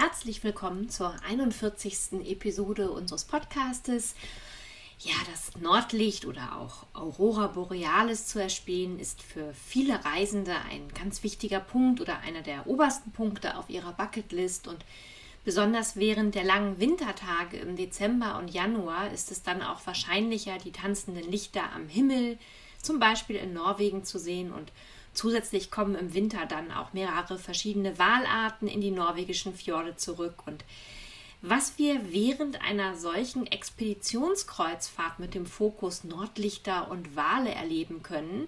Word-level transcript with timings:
Herzlich 0.00 0.44
willkommen 0.44 0.88
zur 0.88 1.12
41. 1.28 2.24
Episode 2.24 2.92
unseres 2.92 3.24
Podcastes. 3.24 4.14
Ja, 5.00 5.14
das 5.28 5.60
Nordlicht 5.60 6.24
oder 6.24 6.56
auch 6.56 6.86
Aurora 6.94 7.48
Borealis 7.48 8.28
zu 8.28 8.40
erspähen, 8.40 9.00
ist 9.00 9.20
für 9.20 9.52
viele 9.54 10.04
Reisende 10.04 10.54
ein 10.70 10.86
ganz 10.94 11.24
wichtiger 11.24 11.58
Punkt 11.58 12.00
oder 12.00 12.20
einer 12.20 12.42
der 12.42 12.68
obersten 12.68 13.10
Punkte 13.10 13.56
auf 13.56 13.68
ihrer 13.68 13.92
Bucketlist. 13.92 14.68
Und 14.68 14.84
besonders 15.44 15.96
während 15.96 16.36
der 16.36 16.44
langen 16.44 16.78
Wintertage 16.78 17.56
im 17.56 17.74
Dezember 17.74 18.38
und 18.38 18.52
Januar 18.52 19.10
ist 19.12 19.32
es 19.32 19.42
dann 19.42 19.62
auch 19.62 19.84
wahrscheinlicher, 19.84 20.58
die 20.58 20.70
tanzenden 20.70 21.28
Lichter 21.28 21.72
am 21.74 21.88
Himmel, 21.88 22.38
zum 22.80 23.00
Beispiel 23.00 23.34
in 23.34 23.52
Norwegen, 23.52 24.04
zu 24.04 24.20
sehen 24.20 24.52
und 24.52 24.70
Zusätzlich 25.18 25.72
kommen 25.72 25.96
im 25.96 26.14
Winter 26.14 26.46
dann 26.46 26.70
auch 26.70 26.92
mehrere 26.92 27.40
verschiedene 27.40 27.98
Walarten 27.98 28.68
in 28.68 28.80
die 28.80 28.92
norwegischen 28.92 29.52
Fjorde 29.52 29.96
zurück. 29.96 30.46
Und 30.46 30.64
was 31.42 31.76
wir 31.76 32.12
während 32.12 32.62
einer 32.62 32.94
solchen 32.94 33.44
Expeditionskreuzfahrt 33.44 35.18
mit 35.18 35.34
dem 35.34 35.44
Fokus 35.44 36.04
Nordlichter 36.04 36.88
und 36.88 37.16
Wale 37.16 37.50
erleben 37.50 38.04
können, 38.04 38.46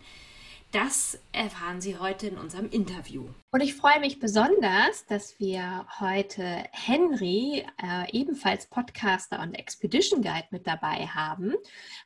das 0.70 1.18
erfahren 1.32 1.80
Sie 1.80 1.98
heute 1.98 2.28
in 2.28 2.38
unserem 2.38 2.70
Interview. 2.70 3.26
Und 3.50 3.62
ich 3.62 3.74
freue 3.74 3.98
mich 3.98 4.20
besonders, 4.20 5.04
dass 5.06 5.40
wir 5.40 5.88
heute 5.98 6.66
Henry, 6.70 7.66
äh, 7.82 8.12
ebenfalls 8.12 8.66
Podcaster 8.66 9.40
und 9.40 9.54
Expedition 9.54 10.22
Guide, 10.22 10.46
mit 10.52 10.68
dabei 10.68 11.08
haben. 11.08 11.54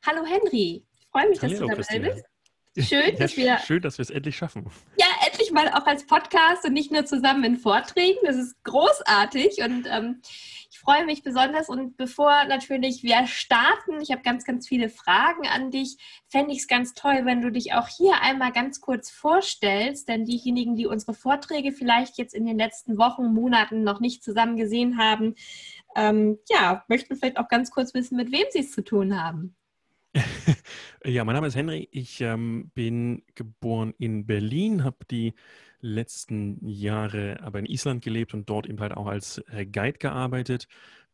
Hallo 0.06 0.24
Henry, 0.24 0.86
ich 0.98 1.06
freue 1.08 1.28
mich, 1.28 1.42
Hallo, 1.42 1.50
dass 1.50 1.60
du 1.60 1.66
dabei 1.66 1.74
Christine. 1.74 2.14
bist. 2.14 2.33
Schön, 2.76 3.16
dass 3.16 3.36
wir 3.36 3.58
schön, 3.58 3.82
dass 3.82 3.98
wir 3.98 4.02
es 4.02 4.10
endlich 4.10 4.36
schaffen. 4.36 4.66
ja 4.98 5.06
endlich 5.26 5.52
mal 5.52 5.68
auch 5.68 5.86
als 5.86 6.06
Podcast 6.06 6.64
und 6.64 6.72
nicht 6.72 6.90
nur 6.90 7.04
zusammen 7.04 7.44
in 7.44 7.56
Vorträgen. 7.56 8.18
Das 8.24 8.36
ist 8.36 8.62
großartig 8.64 9.58
und 9.62 9.86
ähm, 9.88 10.20
ich 10.70 10.80
freue 10.80 11.06
mich 11.06 11.22
besonders. 11.22 11.68
Und 11.68 11.96
bevor 11.96 12.32
natürlich 12.48 13.04
wir 13.04 13.28
starten, 13.28 14.00
ich 14.00 14.10
habe 14.10 14.22
ganz, 14.22 14.44
ganz 14.44 14.66
viele 14.66 14.88
Fragen 14.88 15.46
an 15.46 15.70
dich, 15.70 15.98
fände 16.26 16.52
ich 16.52 16.58
es 16.58 16.66
ganz 16.66 16.94
toll, 16.94 17.20
wenn 17.24 17.42
du 17.42 17.52
dich 17.52 17.74
auch 17.74 17.86
hier 17.86 18.20
einmal 18.22 18.50
ganz 18.50 18.80
kurz 18.80 19.08
vorstellst. 19.08 20.08
Denn 20.08 20.24
diejenigen, 20.24 20.74
die 20.74 20.86
unsere 20.86 21.14
Vorträge 21.14 21.70
vielleicht 21.70 22.18
jetzt 22.18 22.34
in 22.34 22.44
den 22.44 22.58
letzten 22.58 22.98
Wochen, 22.98 23.32
Monaten 23.32 23.84
noch 23.84 24.00
nicht 24.00 24.24
zusammen 24.24 24.56
gesehen 24.56 24.98
haben, 24.98 25.36
ähm, 25.94 26.38
ja, 26.48 26.84
möchten 26.88 27.14
vielleicht 27.14 27.38
auch 27.38 27.48
ganz 27.48 27.70
kurz 27.70 27.94
wissen, 27.94 28.16
mit 28.16 28.32
wem 28.32 28.46
sie 28.50 28.60
es 28.60 28.72
zu 28.72 28.82
tun 28.82 29.22
haben. 29.22 29.54
Ja, 31.04 31.24
mein 31.24 31.34
Name 31.34 31.46
ist 31.46 31.56
Henry. 31.56 31.88
Ich 31.90 32.20
ähm, 32.20 32.70
bin 32.74 33.22
geboren 33.34 33.94
in 33.98 34.26
Berlin, 34.26 34.84
habe 34.84 35.04
die 35.10 35.34
letzten 35.80 36.66
Jahre 36.66 37.40
aber 37.42 37.58
in 37.58 37.66
Island 37.66 38.02
gelebt 38.02 38.32
und 38.32 38.48
dort 38.48 38.66
eben 38.66 38.80
halt 38.80 38.96
auch 38.96 39.06
als 39.06 39.38
äh, 39.48 39.66
Guide 39.66 39.98
gearbeitet. 39.98 40.68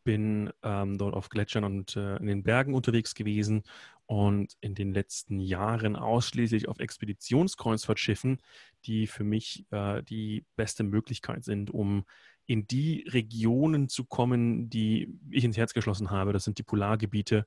Bin 0.04 0.50
ähm, 0.62 0.96
dort 0.98 1.14
auf 1.14 1.28
Gletschern 1.28 1.64
und 1.64 1.96
äh, 1.96 2.16
in 2.16 2.26
den 2.26 2.42
Bergen 2.42 2.74
unterwegs 2.74 3.14
gewesen 3.14 3.62
und 4.06 4.56
in 4.60 4.74
den 4.74 4.92
letzten 4.92 5.40
Jahren 5.40 5.96
ausschließlich 5.96 6.68
auf 6.68 6.78
Expeditionskreuzfahrtschiffen, 6.78 8.38
die 8.84 9.06
für 9.06 9.24
mich 9.24 9.66
äh, 9.70 10.02
die 10.02 10.44
beste 10.56 10.84
Möglichkeit 10.84 11.44
sind, 11.44 11.70
um 11.70 12.04
in 12.46 12.66
die 12.66 13.06
Regionen 13.08 13.88
zu 13.88 14.04
kommen, 14.04 14.68
die 14.70 15.16
ich 15.30 15.44
ins 15.44 15.56
Herz 15.56 15.72
geschlossen 15.74 16.10
habe. 16.10 16.32
Das 16.32 16.44
sind 16.44 16.58
die 16.58 16.64
Polargebiete 16.64 17.46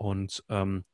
und 0.00 0.42
ähm, 0.48 0.84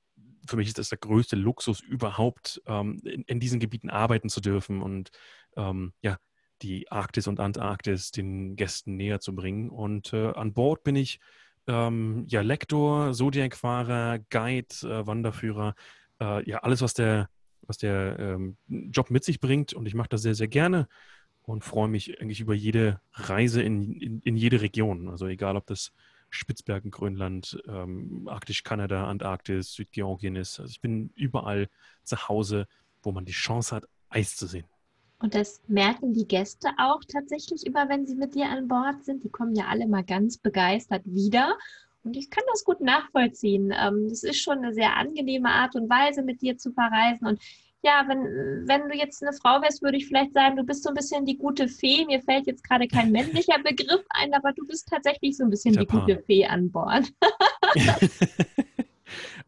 für 0.49 0.56
mich 0.56 0.67
ist 0.67 0.78
das 0.78 0.89
der 0.89 0.99
größte 0.99 1.37
Luxus 1.37 1.81
überhaupt, 1.81 2.61
ähm, 2.67 3.00
in, 3.05 3.22
in, 3.22 3.39
diesen 3.39 3.61
Gebieten 3.61 3.89
arbeiten 3.89 4.28
zu 4.28 4.41
dürfen 4.41 4.83
und 4.83 5.11
ähm, 5.56 5.93
ja, 6.03 6.19
die 6.62 6.91
Arktis 6.91 7.28
und 7.28 7.39
Antarktis 7.39 8.11
den 8.11 8.56
Gästen 8.56 8.97
näher 8.97 9.21
zu 9.21 9.33
bringen. 9.33 9.71
Und 9.71 10.12
äh, 10.12 10.33
an 10.33 10.55
Bord 10.55 10.83
bin 10.83 10.97
ich 10.97 11.21
ähm, 11.69 12.25
ja 12.28 12.41
Lektor, 12.41 13.12
Zodiac-Fahrer, 13.12 14.19
Guide, 14.31 14.75
äh, 14.83 15.06
Wanderführer, 15.06 15.77
äh, 16.21 16.49
ja, 16.49 16.59
alles, 16.59 16.83
was 16.83 16.95
der, 16.95 17.28
was 17.62 17.78
der 17.78 18.19
ähm, 18.19 18.56
Job 18.66 19.11
mit 19.11 19.22
sich 19.22 19.39
bringt. 19.39 19.72
Und 19.72 19.87
ich 19.87 19.95
mache 19.95 20.09
das 20.09 20.22
sehr, 20.22 20.34
sehr 20.34 20.49
gerne 20.49 20.89
und 21.43 21.62
freue 21.62 21.89
mich 21.89 22.21
eigentlich 22.21 22.41
über 22.41 22.55
jede 22.55 23.00
Reise 23.12 23.62
in, 23.62 23.93
in, 24.00 24.21
in 24.22 24.37
jede 24.37 24.62
Region. 24.62 25.09
Also 25.09 25.28
egal, 25.28 25.56
ob 25.56 25.66
das 25.66 25.93
Spitzbergen, 26.31 26.91
Grönland, 26.91 27.63
ähm, 27.69 28.29
Arktisch 28.29 28.63
Kanada, 28.63 29.07
Antarktis, 29.07 29.73
Südgeorgien 29.73 30.37
ist. 30.37 30.61
Also 30.61 30.71
ich 30.71 30.81
bin 30.81 31.11
überall 31.15 31.69
zu 32.03 32.29
Hause, 32.29 32.67
wo 33.03 33.13
man 33.13 33.25
die 33.25 33.33
Chance 33.33 33.77
hat, 33.77 33.85
Eis 34.09 34.37
zu 34.37 34.47
sehen. 34.47 34.67
Und 35.19 35.35
das 35.35 35.63
merken 35.67 36.13
die 36.13 36.29
Gäste 36.29 36.69
auch 36.79 37.01
tatsächlich 37.09 37.65
immer, 37.65 37.89
wenn 37.89 38.07
sie 38.07 38.17
mit 38.17 38.35
dir 38.35 38.47
an 38.51 38.69
Bord 38.69 39.05
sind. 39.05 39.25
Die 39.25 39.31
kommen 39.31 39.55
ja 39.55 39.67
alle 39.67 39.87
mal 39.87 40.05
ganz 40.05 40.37
begeistert 40.37 41.03
wieder. 41.07 41.57
Und 42.05 42.17
ich 42.17 42.31
kann 42.31 42.45
das 42.53 42.65
gut 42.65 42.81
nachvollziehen. 42.81 43.73
Ähm, 43.77 44.07
es 44.07 44.23
ist 44.23 44.41
schon 44.41 44.59
eine 44.59 44.75
sehr 44.75 44.97
angenehme 44.97 45.49
Art 45.49 45.75
und 45.75 45.89
Weise, 45.89 46.23
mit 46.23 46.43
dir 46.43 46.59
zu 46.59 46.73
verreisen. 46.73 47.27
Und 47.27 47.41
ja, 47.87 48.05
wenn, 48.09 48.67
wenn 48.67 48.89
du 48.89 48.97
jetzt 48.97 49.23
eine 49.23 49.33
Frau 49.33 49.63
wärst, 49.63 49.81
würde 49.81 49.97
ich 49.97 50.09
vielleicht 50.09 50.33
sagen, 50.35 50.57
du 50.57 50.65
bist 50.65 50.83
so 50.83 50.89
ein 50.89 50.95
bisschen 50.97 51.25
die 51.25 51.39
gute 51.39 51.69
Fee. 51.69 52.05
Mir 52.05 52.21
fällt 52.21 52.49
jetzt 52.49 52.65
gerade 52.65 52.89
kein 52.89 53.13
männlicher 53.13 53.61
Begriff 53.63 54.05
ein, 54.11 54.35
aber 54.35 54.53
du 54.53 54.67
bist 54.67 54.89
tatsächlich 54.89 55.37
so 55.37 55.45
ein 55.45 55.51
bisschen 55.51 55.75
Japan. 55.75 55.87
die 55.87 56.13
gute 56.13 56.25
Fee 56.25 56.45
an 56.47 56.73
Bord. 56.73 57.13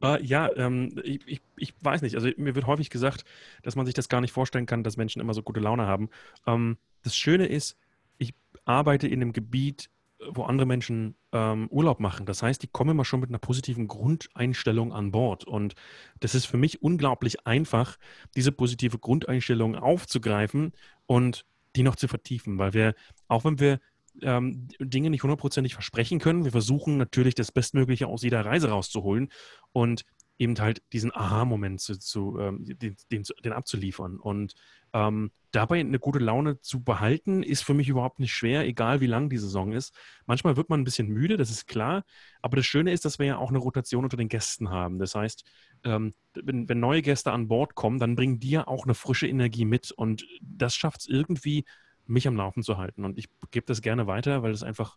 uh, 0.00 0.16
ja, 0.22 0.48
ähm, 0.56 0.94
ich, 1.02 1.20
ich, 1.26 1.40
ich, 1.56 1.74
weiß 1.80 2.02
nicht. 2.02 2.14
Also 2.14 2.30
mir 2.36 2.54
wird 2.54 2.68
häufig 2.68 2.90
gesagt, 2.90 3.24
dass 3.64 3.74
man 3.74 3.86
sich 3.86 3.94
das 3.94 4.08
gar 4.08 4.20
nicht 4.20 4.32
vorstellen 4.32 4.66
kann, 4.66 4.84
dass 4.84 4.96
Menschen 4.96 5.20
immer 5.20 5.34
so 5.34 5.42
gute 5.42 5.58
Laune 5.58 5.86
haben. 5.86 6.08
Ähm, 6.46 6.78
das 7.02 7.16
Schöne 7.16 7.46
ist, 7.46 7.76
ich 8.18 8.34
arbeite 8.64 9.08
in 9.08 9.20
einem 9.20 9.32
Gebiet, 9.32 9.90
wo 10.32 10.44
andere 10.44 10.66
Menschen 10.66 11.16
ähm, 11.32 11.68
Urlaub 11.68 12.00
machen. 12.00 12.26
Das 12.26 12.42
heißt, 12.42 12.62
die 12.62 12.66
kommen 12.66 12.90
immer 12.90 13.04
schon 13.04 13.20
mit 13.20 13.30
einer 13.30 13.38
positiven 13.38 13.88
Grundeinstellung 13.88 14.92
an 14.92 15.12
Bord. 15.12 15.44
Und 15.44 15.74
das 16.20 16.34
ist 16.34 16.46
für 16.46 16.56
mich 16.56 16.82
unglaublich 16.82 17.46
einfach, 17.46 17.96
diese 18.34 18.52
positive 18.52 18.98
Grundeinstellung 18.98 19.76
aufzugreifen 19.76 20.72
und 21.06 21.44
die 21.76 21.82
noch 21.82 21.96
zu 21.96 22.08
vertiefen, 22.08 22.58
weil 22.58 22.72
wir, 22.72 22.94
auch 23.28 23.44
wenn 23.44 23.60
wir 23.60 23.80
ähm, 24.22 24.68
Dinge 24.80 25.10
nicht 25.10 25.22
hundertprozentig 25.22 25.74
versprechen 25.74 26.18
können, 26.18 26.44
wir 26.44 26.50
versuchen 26.50 26.96
natürlich 26.96 27.34
das 27.34 27.52
Bestmögliche 27.52 28.08
aus 28.08 28.22
jeder 28.22 28.44
Reise 28.44 28.70
rauszuholen 28.70 29.28
und 29.72 30.04
eben 30.38 30.58
halt 30.58 30.82
diesen 30.92 31.14
Aha-Moment 31.14 31.80
zu, 31.80 31.98
zu 31.98 32.38
ähm, 32.38 32.64
den, 32.64 32.96
den, 33.10 33.24
den, 33.44 33.52
abzuliefern. 33.52 34.18
Und 34.18 34.54
ähm, 34.92 35.32
dabei 35.50 35.80
eine 35.80 35.98
gute 35.98 36.20
Laune 36.20 36.60
zu 36.60 36.82
behalten, 36.82 37.42
ist 37.42 37.62
für 37.62 37.74
mich 37.74 37.88
überhaupt 37.88 38.20
nicht 38.20 38.32
schwer, 38.32 38.64
egal 38.66 39.00
wie 39.00 39.06
lang 39.06 39.28
die 39.28 39.38
Saison 39.38 39.72
ist. 39.72 39.94
Manchmal 40.26 40.56
wird 40.56 40.70
man 40.70 40.80
ein 40.80 40.84
bisschen 40.84 41.08
müde, 41.08 41.36
das 41.36 41.50
ist 41.50 41.66
klar. 41.66 42.04
Aber 42.40 42.56
das 42.56 42.66
Schöne 42.66 42.92
ist, 42.92 43.04
dass 43.04 43.18
wir 43.18 43.26
ja 43.26 43.38
auch 43.38 43.50
eine 43.50 43.58
Rotation 43.58 44.04
unter 44.04 44.16
den 44.16 44.28
Gästen 44.28 44.70
haben. 44.70 44.98
Das 44.98 45.14
heißt, 45.14 45.44
ähm, 45.84 46.14
wenn, 46.34 46.68
wenn, 46.68 46.80
neue 46.80 47.02
Gäste 47.02 47.32
an 47.32 47.48
Bord 47.48 47.74
kommen, 47.74 47.98
dann 47.98 48.14
bringen 48.14 48.38
die 48.38 48.50
ja 48.50 48.66
auch 48.66 48.84
eine 48.84 48.94
frische 48.94 49.26
Energie 49.26 49.64
mit. 49.64 49.90
Und 49.90 50.26
das 50.40 50.76
schafft 50.76 51.00
es 51.00 51.08
irgendwie, 51.08 51.64
mich 52.06 52.28
am 52.28 52.36
Laufen 52.36 52.62
zu 52.62 52.78
halten. 52.78 53.04
Und 53.04 53.18
ich 53.18 53.28
gebe 53.50 53.66
das 53.66 53.82
gerne 53.82 54.06
weiter, 54.06 54.42
weil 54.42 54.52
es 54.52 54.62
einfach 54.62 54.96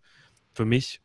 für 0.53 0.65
mich 0.65 1.01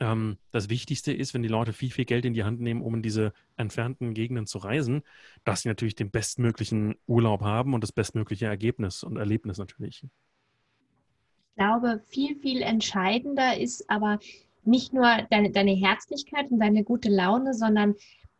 ähm, 0.00 0.38
das 0.50 0.68
Wichtigste 0.68 1.12
ist, 1.12 1.34
wenn 1.34 1.42
die 1.42 1.48
Leute 1.48 1.72
viel, 1.72 1.90
viel 1.90 2.04
Geld 2.04 2.24
in 2.24 2.34
die 2.34 2.44
Hand 2.44 2.60
nehmen, 2.60 2.82
um 2.82 2.94
in 2.94 3.02
diese 3.02 3.32
entfernten 3.56 4.14
Gegenden 4.14 4.46
zu 4.46 4.58
reisen, 4.58 5.02
dass 5.44 5.62
sie 5.62 5.68
natürlich 5.68 5.94
den 5.94 6.10
bestmöglichen 6.10 6.96
Urlaub 7.06 7.42
haben 7.42 7.74
und 7.74 7.82
das 7.82 7.92
bestmögliche 7.92 8.46
Ergebnis 8.46 9.02
und 9.02 9.16
Erlebnis 9.16 9.58
natürlich. 9.58 10.04
Ich 10.04 11.54
glaube, 11.56 12.02
viel, 12.08 12.36
viel 12.36 12.62
entscheidender 12.62 13.58
ist 13.58 13.88
aber 13.90 14.18
nicht 14.64 14.92
nur 14.92 15.26
deine, 15.30 15.50
deine 15.50 15.72
Herzlichkeit 15.72 16.50
und 16.50 16.60
deine 16.60 16.84
gute 16.84 17.08
Laune, 17.08 17.54
sondern 17.54 17.94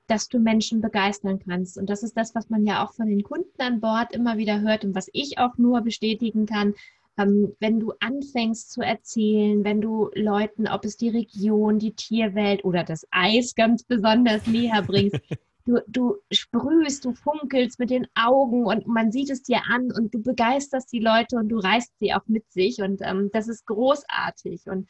dass 0.07 0.29
du 0.29 0.39
Menschen 0.39 0.81
begeistern 0.81 1.39
kannst. 1.39 1.77
Und 1.77 1.91
das 1.91 2.03
ist 2.03 2.17
das, 2.17 2.35
was 2.35 2.49
man 2.49 2.65
ja 2.67 2.85
auch 2.85 2.95
von 2.95 3.09
den 3.09 3.23
Kunden 3.23 3.61
an 3.61 3.81
Bord 3.81 4.13
immer 4.13 4.39
wieder 4.39 4.61
hört 4.61 4.85
und 4.85 4.95
was 4.95 5.11
ich 5.13 5.39
auch 5.39 5.59
nur 5.59 5.83
bestätigen 5.83 6.47
kann 6.47 6.75
ähm, 7.19 7.55
wenn 7.61 7.81
du 7.81 7.93
anfängst 8.01 8.71
zu 8.71 8.81
erzählen, 8.81 9.65
wenn 9.65 9.81
du 9.81 10.11
Leuten, 10.15 10.69
ob 10.69 10.85
es 10.85 10.97
die 10.97 11.11
Region, 11.11 11.79
die 11.79 11.93
Tierwelt 11.93 12.65
oder 12.65 12.85
das 12.85 13.07
Eis 13.11 13.55
ganz 13.55 13.83
besonders 13.83 14.47
näher 14.47 14.83
bringst, 14.83 15.19
du, 15.67 15.81
du 15.87 16.17
sprühst, 16.31 17.05
du 17.05 17.13
funkelst 17.13 17.79
mit 17.79 17.91
den 17.91 18.07
Augen 18.15 18.65
und 18.65 18.87
man 18.87 19.13
sieht 19.13 19.31
es 19.31 19.43
dir 19.43 19.61
an 19.69 19.93
und 19.93 20.15
du 20.15 20.23
begeisterst 20.23 20.93
die 20.93 21.01
Leute 21.01 21.37
und 21.37 21.49
du 21.49 21.59
reißt 21.59 21.93
sie 21.99 22.15
auch 22.15 22.27
mit 22.27 22.51
sich 22.51 22.81
und 22.81 23.01
ähm, 23.03 23.31
das 23.33 23.49
ist 23.49 23.67
großartig 23.67 24.67
und 24.67 24.89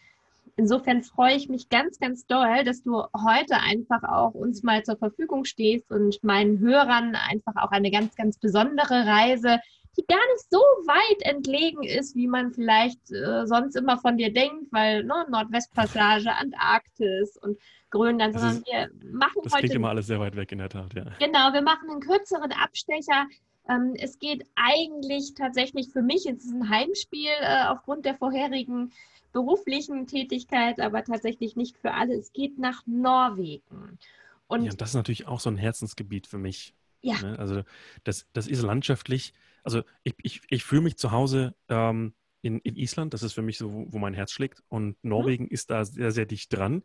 insofern 0.57 1.03
freue 1.03 1.37
ich 1.37 1.49
mich 1.49 1.69
ganz, 1.69 1.99
ganz 1.99 2.27
doll, 2.27 2.65
dass 2.65 2.83
du 2.83 3.03
heute 3.15 3.57
einfach 3.57 4.03
auch 4.03 4.35
uns 4.35 4.63
mal 4.63 4.83
zur 4.83 4.97
Verfügung 4.97 5.45
stehst 5.45 5.91
und 5.91 6.23
meinen 6.23 6.59
Hörern 6.59 7.15
einfach 7.15 7.57
auch 7.57 7.71
eine 7.71 7.91
ganz, 7.91 8.17
ganz 8.17 8.39
besondere 8.39 9.07
Reise, 9.07 9.61
die 9.99 10.07
gar 10.07 10.25
nicht 10.33 10.51
so 10.51 10.59
weit 10.59 11.23
entlegen 11.23 11.83
ist, 11.83 12.15
wie 12.15 12.29
man 12.29 12.53
vielleicht 12.53 13.11
äh, 13.11 13.47
sonst 13.47 13.75
immer 13.75 13.99
von 13.99 14.17
dir 14.17 14.33
denkt, 14.33 14.73
weil 14.73 15.05
ne, 15.05 15.27
Nordwestpassage, 15.29 16.33
Antarktis 16.33 17.37
und 17.39 17.59
Grönland, 17.91 18.35
sondern 18.35 18.63
wir 18.65 18.91
machen 19.13 19.41
das 19.43 19.45
heute. 19.45 19.45
Das 19.45 19.55
klingt 19.55 19.75
immer 19.75 19.89
alles 19.89 20.07
sehr 20.07 20.21
weit 20.21 20.37
weg 20.37 20.53
in 20.53 20.59
der 20.59 20.69
Tat, 20.69 20.95
ja. 20.95 21.05
Genau, 21.19 21.53
wir 21.53 21.63
machen 21.63 21.91
einen 21.91 22.01
kürzeren 22.01 22.53
Abstecher. 22.53 23.27
Ähm, 23.69 23.95
es 23.99 24.19
geht 24.19 24.45
eigentlich 24.55 25.35
tatsächlich 25.35 25.89
für 25.89 26.03
mich, 26.03 26.27
es 26.27 26.45
ist 26.45 26.53
ein 26.53 26.69
Heimspiel 26.69 27.31
äh, 27.41 27.67
aufgrund 27.67 28.05
der 28.05 28.15
vorherigen 28.15 28.93
beruflichen 29.33 30.07
Tätigkeit, 30.07 30.81
aber 30.81 31.05
tatsächlich 31.05 31.57
nicht 31.57 31.77
für 31.77 31.93
alle. 31.93 32.15
Es 32.15 32.33
geht 32.33 32.59
nach 32.59 32.83
Norwegen. 32.87 33.99
Und 34.47 34.65
ja, 34.65 34.73
das 34.73 34.91
ist 34.91 34.95
natürlich 34.95 35.27
auch 35.27 35.41
so 35.41 35.51
ein 35.51 35.57
Herzensgebiet 35.57 36.27
für 36.27 36.39
mich. 36.39 36.75
Ja. 37.01 37.21
Ne? 37.21 37.39
Also 37.39 37.63
das, 38.05 38.27
das 38.33 38.49
ist 38.49 38.63
landschaftlich, 38.63 39.35
also 39.63 39.83
ich, 40.03 40.15
ich, 40.23 40.41
ich 40.49 40.65
fühle 40.65 40.83
mich 40.83 40.97
zu 40.97 41.11
Hause 41.11 41.55
ähm, 41.69 42.15
in, 42.43 42.59
in 42.61 42.77
Island, 42.77 43.15
das 43.15 43.23
ist 43.23 43.33
für 43.33 43.43
mich 43.43 43.59
so, 43.59 43.73
wo, 43.73 43.87
wo 43.91 43.99
mein 43.99 44.15
Herz 44.15 44.33
schlägt. 44.33 44.63
Und 44.69 45.03
mhm. 45.03 45.11
Norwegen 45.11 45.45
mhm. 45.45 45.51
ist 45.51 45.71
da 45.71 45.85
sehr, 45.85 46.13
sehr 46.13 46.27
dicht 46.27 46.53
dran. 46.55 46.83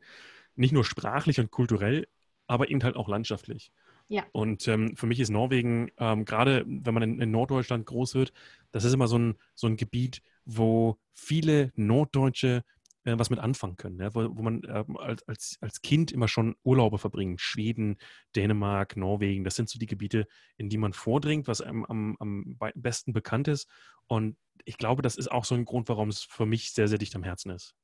Nicht 0.56 0.74
nur 0.74 0.86
sprachlich 0.86 1.40
und 1.40 1.52
kulturell, 1.52 2.08
aber 2.48 2.70
eben 2.70 2.84
halt 2.84 2.96
auch 2.96 3.08
landschaftlich. 3.08 3.72
Ja. 4.10 4.25
Und 4.31 4.68
ähm, 4.68 4.96
für 4.96 5.08
mich 5.08 5.20
ist 5.20 5.30
Norwegen, 5.30 5.90
ähm, 5.98 6.25
gerade 6.25 6.66
wenn 6.68 6.94
man 6.94 7.04
in, 7.04 7.20
in, 7.20 7.31
Norddeutschland 7.31 7.86
groß 7.86 8.16
wird, 8.16 8.34
das 8.72 8.84
ist 8.84 8.94
immer 8.94 9.08
so 9.08 9.18
ein, 9.18 9.36
so 9.56 9.68
ein 9.68 9.78
Gebiet, 9.78 10.22
wo 10.46 10.98
viele 11.14 11.72
Norddeutsche 11.75 12.64
äh, 13.03 13.17
was 13.17 13.29
mit 13.29 13.39
anfangen 13.39 13.75
können, 13.75 14.00
ja? 14.00 14.13
wo, 14.15 14.35
wo, 14.35 14.41
man 14.41 14.63
äh, 14.63 14.83
als, 14.97 15.57
als, 15.61 15.81
Kind 15.81 16.11
immer 16.11 16.27
schon 16.27 16.55
Urlaube 16.63 16.97
verbringt. 16.97 17.41
Schweden, 17.41 17.97
Dänemark, 18.35 18.95
Norwegen, 18.95 19.44
das 19.44 19.55
sind 19.55 19.69
so 19.69 19.79
die 19.79 19.85
Gebiete, 19.85 20.27
in 20.57 20.69
die 20.69 20.77
man 20.77 20.94
vordringt, 20.94 21.47
was 21.47 21.61
einem 21.61 21.85
am, 21.85 22.15
am 22.19 22.57
besten 22.75 23.13
bekannt 23.13 23.47
ist. 23.47 23.69
Und 24.07 24.38
ich 24.65 24.77
glaube, 24.77 25.01
das 25.01 25.15
ist 25.17 25.31
auch 25.31 25.45
so 25.45 25.55
ein 25.55 25.65
Grund, 25.65 25.89
warum 25.89 26.09
es 26.09 26.23
für 26.23 26.45
mich 26.45 26.73
sehr, 26.73 26.88
sehr 26.88 26.97
dicht 26.97 27.15
am 27.15 27.23
Herzen 27.23 27.51
ist. 27.51 27.75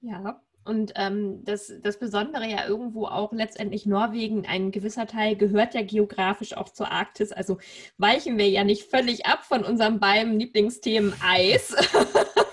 Ja, 0.00 0.40
und 0.64 0.92
ähm, 0.96 1.44
das, 1.44 1.72
das 1.82 1.98
Besondere 1.98 2.46
ja 2.46 2.66
irgendwo 2.66 3.06
auch 3.06 3.32
letztendlich 3.32 3.86
Norwegen, 3.86 4.46
ein 4.46 4.70
gewisser 4.70 5.06
Teil 5.06 5.34
gehört 5.34 5.74
ja 5.74 5.82
geografisch 5.82 6.54
auch 6.54 6.68
zur 6.68 6.90
Arktis. 6.90 7.32
Also 7.32 7.58
weichen 7.96 8.36
wir 8.36 8.48
ja 8.48 8.64
nicht 8.64 8.84
völlig 8.84 9.24
ab 9.24 9.44
von 9.44 9.64
unserem 9.64 9.98
beiden 9.98 10.38
Lieblingsthemen 10.38 11.14
Eis. 11.22 11.74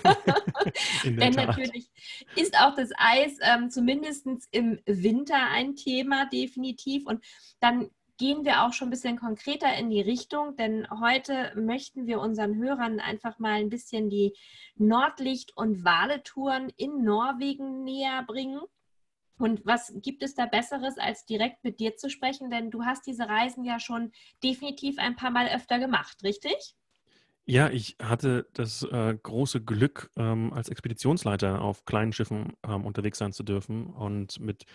Denn 1.04 1.34
natürlich 1.34 1.90
ist 2.36 2.58
auch 2.60 2.76
das 2.76 2.92
Eis 2.98 3.38
ähm, 3.42 3.70
zumindest 3.70 4.28
im 4.52 4.80
Winter 4.86 5.50
ein 5.52 5.76
Thema, 5.76 6.26
definitiv. 6.28 7.06
Und 7.06 7.24
dann 7.60 7.90
gehen 8.18 8.46
wir 8.46 8.64
auch 8.64 8.74
schon 8.74 8.88
ein 8.88 8.92
bisschen 8.92 9.18
konkreter 9.18 9.76
in 9.76 9.90
die 9.90 10.02
Richtung, 10.02 10.56
denn 10.56 10.88
heute 10.90 11.52
möchten 11.56 12.08
wir 12.08 12.20
unseren 12.20 12.56
Hörern 12.56 13.00
einfach 13.00 13.40
mal 13.40 13.60
ein 13.60 13.70
bisschen 13.70 14.10
die 14.10 14.34
Nordlicht- 14.76 15.56
und 15.56 15.84
Waletouren 15.84 16.72
in 16.78 17.04
Norwegen 17.04 17.84
näher 17.84 18.24
bringen. 18.24 18.62
Und 19.38 19.66
was 19.66 19.92
gibt 19.98 20.24
es 20.24 20.34
da 20.34 20.46
Besseres, 20.46 20.98
als 20.98 21.26
direkt 21.26 21.64
mit 21.66 21.82
dir 21.82 21.98
zu 21.98 22.10
sprechen? 22.10 22.50
Denn 22.50 22.72
du 22.72 22.86
hast 22.86 23.06
diese 23.06 23.28
Reisen 23.28 23.66
ja 23.66 23.82
schon 23.82 24.14
definitiv 24.42 24.98
ein 24.98 25.18
paar 25.18 25.32
Mal 25.32 25.50
öfter 25.50 25.78
gemacht, 25.78 26.24
richtig? 26.24 26.76
Ja, 27.48 27.70
ich 27.70 27.96
hatte 28.02 28.48
das 28.54 28.82
äh, 28.84 29.16
große 29.22 29.62
Glück, 29.62 30.10
ähm, 30.16 30.52
als 30.52 30.70
Expeditionsleiter 30.70 31.62
auf 31.62 31.86
kleinen 31.86 32.12
Schiffen 32.12 32.54
ähm, 32.68 32.86
unterwegs 32.86 33.20
sein 33.20 33.34
zu 33.34 33.44
dürfen 33.44 33.86
und 33.86 34.40
mit 34.40 34.66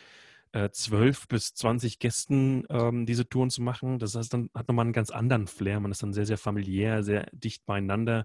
äh, 0.53 0.71
12 0.71 1.27
bis 1.27 1.55
20 1.55 1.99
Gästen 1.99 2.65
ähm, 2.71 3.07
diese 3.07 3.29
Touren 3.29 3.51
zu 3.51 3.61
machen. 3.61 3.99
Das 3.99 4.15
heißt, 4.15 4.33
dann 4.33 4.51
hat 4.55 4.69
nochmal 4.69 4.85
einen 4.85 4.93
ganz 4.93 5.11
anderen 5.11 5.49
Flair. 5.49 5.81
Man 5.81 5.91
ist 5.91 6.03
dann 6.03 6.13
sehr, 6.13 6.27
sehr 6.27 6.39
familiär, 6.39 7.03
sehr 7.03 7.27
dicht 7.33 7.67
beieinander. 7.67 8.25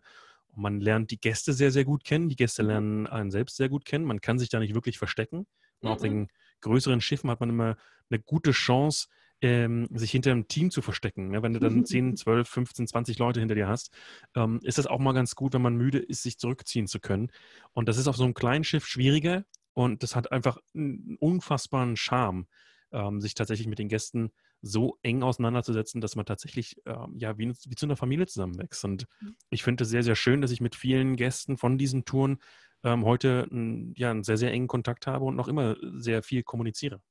Und 0.49 0.61
man 0.61 0.79
lernt 0.79 1.09
die 1.09 1.19
Gäste 1.19 1.53
sehr, 1.53 1.71
sehr 1.71 1.85
gut 1.85 2.03
kennen. 2.03 2.29
Die 2.29 2.35
Gäste 2.35 2.61
mhm. 2.61 2.69
lernen 2.69 3.07
einen 3.07 3.31
selbst 3.31 3.57
sehr 3.57 3.69
gut 3.69 3.83
kennen. 3.85 4.05
Man 4.05 4.21
kann 4.21 4.37
sich 4.37 4.49
da 4.49 4.59
nicht 4.59 4.75
wirklich 4.75 4.99
verstecken. 4.99 5.47
Mhm. 5.81 5.89
Auf 5.89 6.01
den 6.01 6.27
größeren 6.61 7.01
Schiffen 7.01 7.31
hat 7.31 7.39
man 7.39 7.49
immer 7.49 7.77
eine 8.11 8.19
gute 8.19 8.51
Chance, 8.51 9.07
ähm, 9.41 9.87
sich 9.91 10.11
hinter 10.11 10.31
einem 10.31 10.47
Team 10.47 10.71
zu 10.71 10.81
verstecken. 10.81 11.33
Ja, 11.33 11.43
wenn 11.43 11.53
du 11.53 11.59
dann 11.59 11.85
10, 11.85 12.17
12, 12.17 12.47
15, 12.47 12.87
20 12.87 13.19
Leute 13.19 13.39
hinter 13.39 13.55
dir 13.55 13.67
hast, 13.67 13.91
ähm, 14.35 14.59
ist 14.63 14.77
das 14.77 14.87
auch 14.87 14.99
mal 14.99 15.13
ganz 15.13 15.35
gut, 15.35 15.53
wenn 15.53 15.61
man 15.61 15.75
müde 15.75 15.99
ist, 15.99 16.23
sich 16.23 16.37
zurückziehen 16.37 16.87
zu 16.87 16.99
können. 16.99 17.31
Und 17.73 17.89
das 17.89 17.97
ist 17.97 18.07
auf 18.07 18.15
so 18.15 18.23
einem 18.23 18.33
kleinen 18.33 18.63
Schiff 18.63 18.85
schwieriger, 18.85 19.45
und 19.75 20.03
das 20.03 20.15
hat 20.15 20.31
einfach 20.31 20.57
einen 20.73 21.17
unfassbaren 21.19 21.97
Charme, 21.97 22.47
ähm, 22.91 23.19
sich 23.19 23.33
tatsächlich 23.33 23.67
mit 23.67 23.77
den 23.77 23.89
Gästen 23.89 24.31
so 24.61 24.97
eng 25.03 25.21
auseinanderzusetzen, 25.21 25.99
dass 25.99 26.15
man 26.15 26.25
tatsächlich 26.25 26.81
ähm, 26.85 27.13
ja 27.17 27.37
wie, 27.37 27.49
wie, 27.49 27.75
zu 27.75 27.85
einer 27.85 27.97
Familie 27.97 28.25
zusammenwächst. 28.25 28.83
Und 28.85 29.05
mhm. 29.19 29.35
ich 29.49 29.63
finde 29.63 29.83
es 29.83 29.89
sehr, 29.89 30.01
sehr 30.01 30.15
schön, 30.15 30.41
dass 30.41 30.51
ich 30.51 30.61
mit 30.61 30.75
vielen 30.75 31.17
Gästen 31.17 31.57
von 31.57 31.77
diesen 31.77 32.05
Touren 32.05 32.37
ähm, 32.83 33.03
heute 33.03 33.49
ja, 33.97 34.11
einen 34.11 34.23
sehr, 34.23 34.37
sehr 34.37 34.51
engen 34.51 34.67
Kontakt 34.67 35.07
habe 35.07 35.25
und 35.25 35.35
noch 35.35 35.49
immer 35.49 35.75
sehr 35.97 36.23
viel 36.23 36.41
kommuniziere 36.41 37.01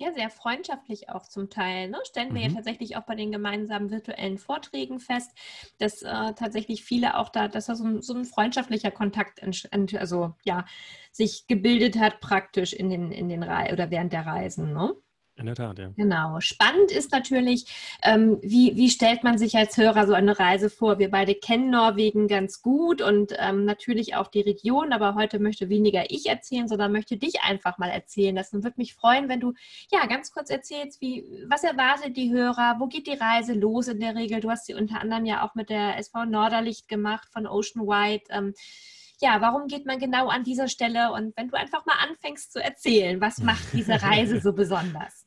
ja, 0.00 0.12
sehr 0.12 0.30
freundschaftlich 0.30 1.10
auch 1.10 1.28
zum 1.28 1.50
Teil. 1.50 1.90
Ne? 1.90 1.98
Stellen 2.04 2.34
wir 2.34 2.40
mhm. 2.40 2.48
ja 2.48 2.54
tatsächlich 2.54 2.96
auch 2.96 3.02
bei 3.02 3.14
den 3.14 3.30
gemeinsamen 3.30 3.90
virtuellen 3.90 4.38
Vorträgen 4.38 4.98
fest, 4.98 5.30
dass 5.78 6.00
äh, 6.00 6.32
tatsächlich 6.34 6.82
viele 6.82 7.18
auch 7.18 7.28
da, 7.28 7.48
dass 7.48 7.66
da 7.66 7.74
so 7.74 7.84
ein, 7.84 8.00
so 8.00 8.14
ein 8.14 8.24
freundschaftlicher 8.24 8.90
Kontakt 8.90 9.42
also 9.94 10.34
ja, 10.42 10.64
sich 11.12 11.46
gebildet 11.48 11.98
hat 11.98 12.20
praktisch 12.20 12.72
in 12.72 12.88
den, 12.88 13.12
in 13.12 13.28
den 13.28 13.42
Re 13.42 13.72
oder 13.72 13.90
während 13.90 14.14
der 14.14 14.24
Reisen. 14.24 14.72
Ne? 14.72 14.94
In 15.40 15.46
der 15.46 15.54
Tat, 15.54 15.78
ja. 15.78 15.90
Genau. 15.96 16.38
Spannend 16.40 16.92
ist 16.92 17.12
natürlich, 17.12 17.98
ähm, 18.02 18.38
wie, 18.42 18.76
wie 18.76 18.90
stellt 18.90 19.24
man 19.24 19.38
sich 19.38 19.56
als 19.56 19.76
Hörer 19.76 20.06
so 20.06 20.12
eine 20.12 20.38
Reise 20.38 20.70
vor? 20.70 20.98
Wir 20.98 21.10
beide 21.10 21.34
kennen 21.34 21.70
Norwegen 21.70 22.28
ganz 22.28 22.62
gut 22.62 23.02
und 23.02 23.34
ähm, 23.38 23.64
natürlich 23.64 24.14
auch 24.14 24.28
die 24.28 24.42
Region, 24.42 24.92
aber 24.92 25.14
heute 25.14 25.38
möchte 25.38 25.68
weniger 25.68 26.10
ich 26.10 26.26
erzählen, 26.26 26.68
sondern 26.68 26.92
möchte 26.92 27.16
dich 27.16 27.40
einfach 27.42 27.78
mal 27.78 27.90
erzählen 27.90 28.36
lassen. 28.36 28.56
Und 28.56 28.64
würde 28.64 28.78
mich 28.78 28.94
freuen, 28.94 29.28
wenn 29.28 29.40
du 29.40 29.54
ja 29.90 30.06
ganz 30.06 30.32
kurz 30.32 30.50
erzählst, 30.50 31.00
wie, 31.00 31.24
was 31.48 31.64
erwartet 31.64 32.16
die 32.16 32.32
Hörer, 32.32 32.76
wo 32.78 32.86
geht 32.86 33.06
die 33.06 33.14
Reise 33.14 33.54
los 33.54 33.88
in 33.88 34.00
der 34.00 34.14
Regel? 34.14 34.40
Du 34.40 34.50
hast 34.50 34.66
sie 34.66 34.74
unter 34.74 35.00
anderem 35.00 35.24
ja 35.24 35.44
auch 35.44 35.54
mit 35.54 35.70
der 35.70 35.98
SV 35.98 36.26
Norderlicht 36.26 36.88
gemacht 36.88 37.28
von 37.32 37.46
Ocean 37.46 37.86
White. 37.86 38.24
Ähm, 38.30 38.54
ja, 39.20 39.40
warum 39.40 39.68
geht 39.68 39.86
man 39.86 39.98
genau 39.98 40.28
an 40.28 40.44
dieser 40.44 40.68
Stelle? 40.68 41.12
Und 41.12 41.36
wenn 41.36 41.48
du 41.48 41.56
einfach 41.56 41.84
mal 41.86 41.96
anfängst 42.08 42.52
zu 42.52 42.62
erzählen, 42.62 43.20
was 43.20 43.38
macht 43.38 43.72
diese 43.72 44.00
Reise 44.02 44.40
so 44.40 44.52
besonders? 44.54 45.19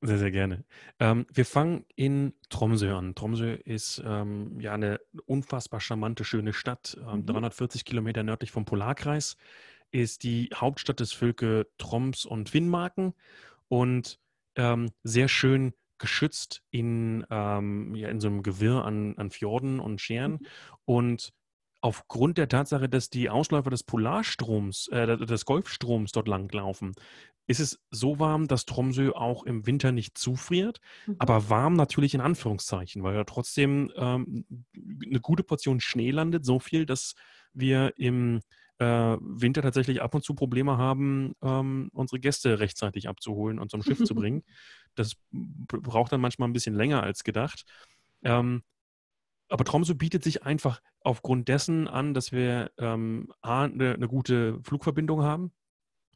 Sehr, 0.00 0.18
sehr 0.18 0.30
gerne. 0.30 0.64
Ähm, 0.98 1.26
wir 1.32 1.46
fangen 1.46 1.86
in 1.96 2.34
Tromsø 2.50 2.94
an. 2.94 3.14
Tromsø 3.14 3.54
ist 3.54 4.02
ähm, 4.04 4.60
ja 4.60 4.74
eine 4.74 5.00
unfassbar 5.24 5.80
charmante, 5.80 6.24
schöne 6.24 6.52
Stadt. 6.52 6.96
Ähm, 7.00 7.20
mhm. 7.20 7.26
340 7.26 7.84
Kilometer 7.84 8.22
nördlich 8.22 8.50
vom 8.50 8.64
Polarkreis 8.64 9.36
ist 9.90 10.24
die 10.24 10.50
Hauptstadt 10.52 11.00
des 11.00 11.12
Völke 11.12 11.68
Troms 11.78 12.26
und 12.26 12.50
Finnmarken 12.50 13.14
und 13.68 14.18
ähm, 14.56 14.90
sehr 15.04 15.28
schön 15.28 15.72
geschützt 15.98 16.62
in, 16.70 17.24
ähm, 17.30 17.94
ja, 17.94 18.08
in 18.08 18.20
so 18.20 18.26
einem 18.28 18.42
Gewirr 18.42 18.84
an, 18.84 19.16
an 19.16 19.30
Fjorden 19.30 19.78
und 19.78 20.00
Scheren. 20.00 20.32
Mhm. 20.32 20.46
Und 20.84 21.32
aufgrund 21.84 22.38
der 22.38 22.48
Tatsache, 22.48 22.88
dass 22.88 23.10
die 23.10 23.28
Ausläufer 23.28 23.68
des 23.68 23.82
Polarstroms, 23.82 24.88
äh, 24.88 25.18
des 25.18 25.44
Golfstroms 25.44 26.12
dort 26.12 26.28
langlaufen, 26.28 26.94
ist 27.46 27.60
es 27.60 27.78
so 27.90 28.18
warm, 28.18 28.48
dass 28.48 28.64
Tromsø 28.64 29.12
auch 29.12 29.42
im 29.42 29.66
Winter 29.66 29.92
nicht 29.92 30.16
zufriert, 30.16 30.80
mhm. 31.06 31.16
aber 31.18 31.50
warm 31.50 31.74
natürlich 31.74 32.14
in 32.14 32.22
Anführungszeichen, 32.22 33.02
weil 33.02 33.14
ja 33.14 33.24
trotzdem 33.24 33.92
ähm, 33.96 34.46
eine 34.74 35.20
gute 35.20 35.42
Portion 35.42 35.78
Schnee 35.78 36.10
landet, 36.10 36.46
so 36.46 36.58
viel, 36.58 36.86
dass 36.86 37.16
wir 37.52 37.92
im 37.98 38.40
äh, 38.78 39.18
Winter 39.20 39.60
tatsächlich 39.60 40.00
ab 40.00 40.14
und 40.14 40.24
zu 40.24 40.34
Probleme 40.34 40.78
haben, 40.78 41.34
ähm, 41.42 41.90
unsere 41.92 42.18
Gäste 42.18 42.60
rechtzeitig 42.60 43.10
abzuholen 43.10 43.58
und 43.58 43.70
zum 43.70 43.82
Schiff 43.82 44.02
zu 44.02 44.14
bringen. 44.14 44.42
Das 44.94 45.16
braucht 45.30 46.12
dann 46.12 46.22
manchmal 46.22 46.48
ein 46.48 46.54
bisschen 46.54 46.74
länger 46.74 47.02
als 47.02 47.24
gedacht. 47.24 47.66
Ähm, 48.22 48.62
aber 49.54 49.64
Tromsø 49.64 49.94
bietet 49.94 50.24
sich 50.24 50.42
einfach 50.42 50.82
aufgrund 50.98 51.46
dessen 51.46 51.86
an, 51.86 52.12
dass 52.12 52.32
wir 52.32 52.72
ähm, 52.76 53.32
A, 53.40 53.62
eine, 53.62 53.94
eine, 53.94 54.08
gute 54.08 54.60
Flugverbindung 54.64 55.22
haben. 55.22 55.52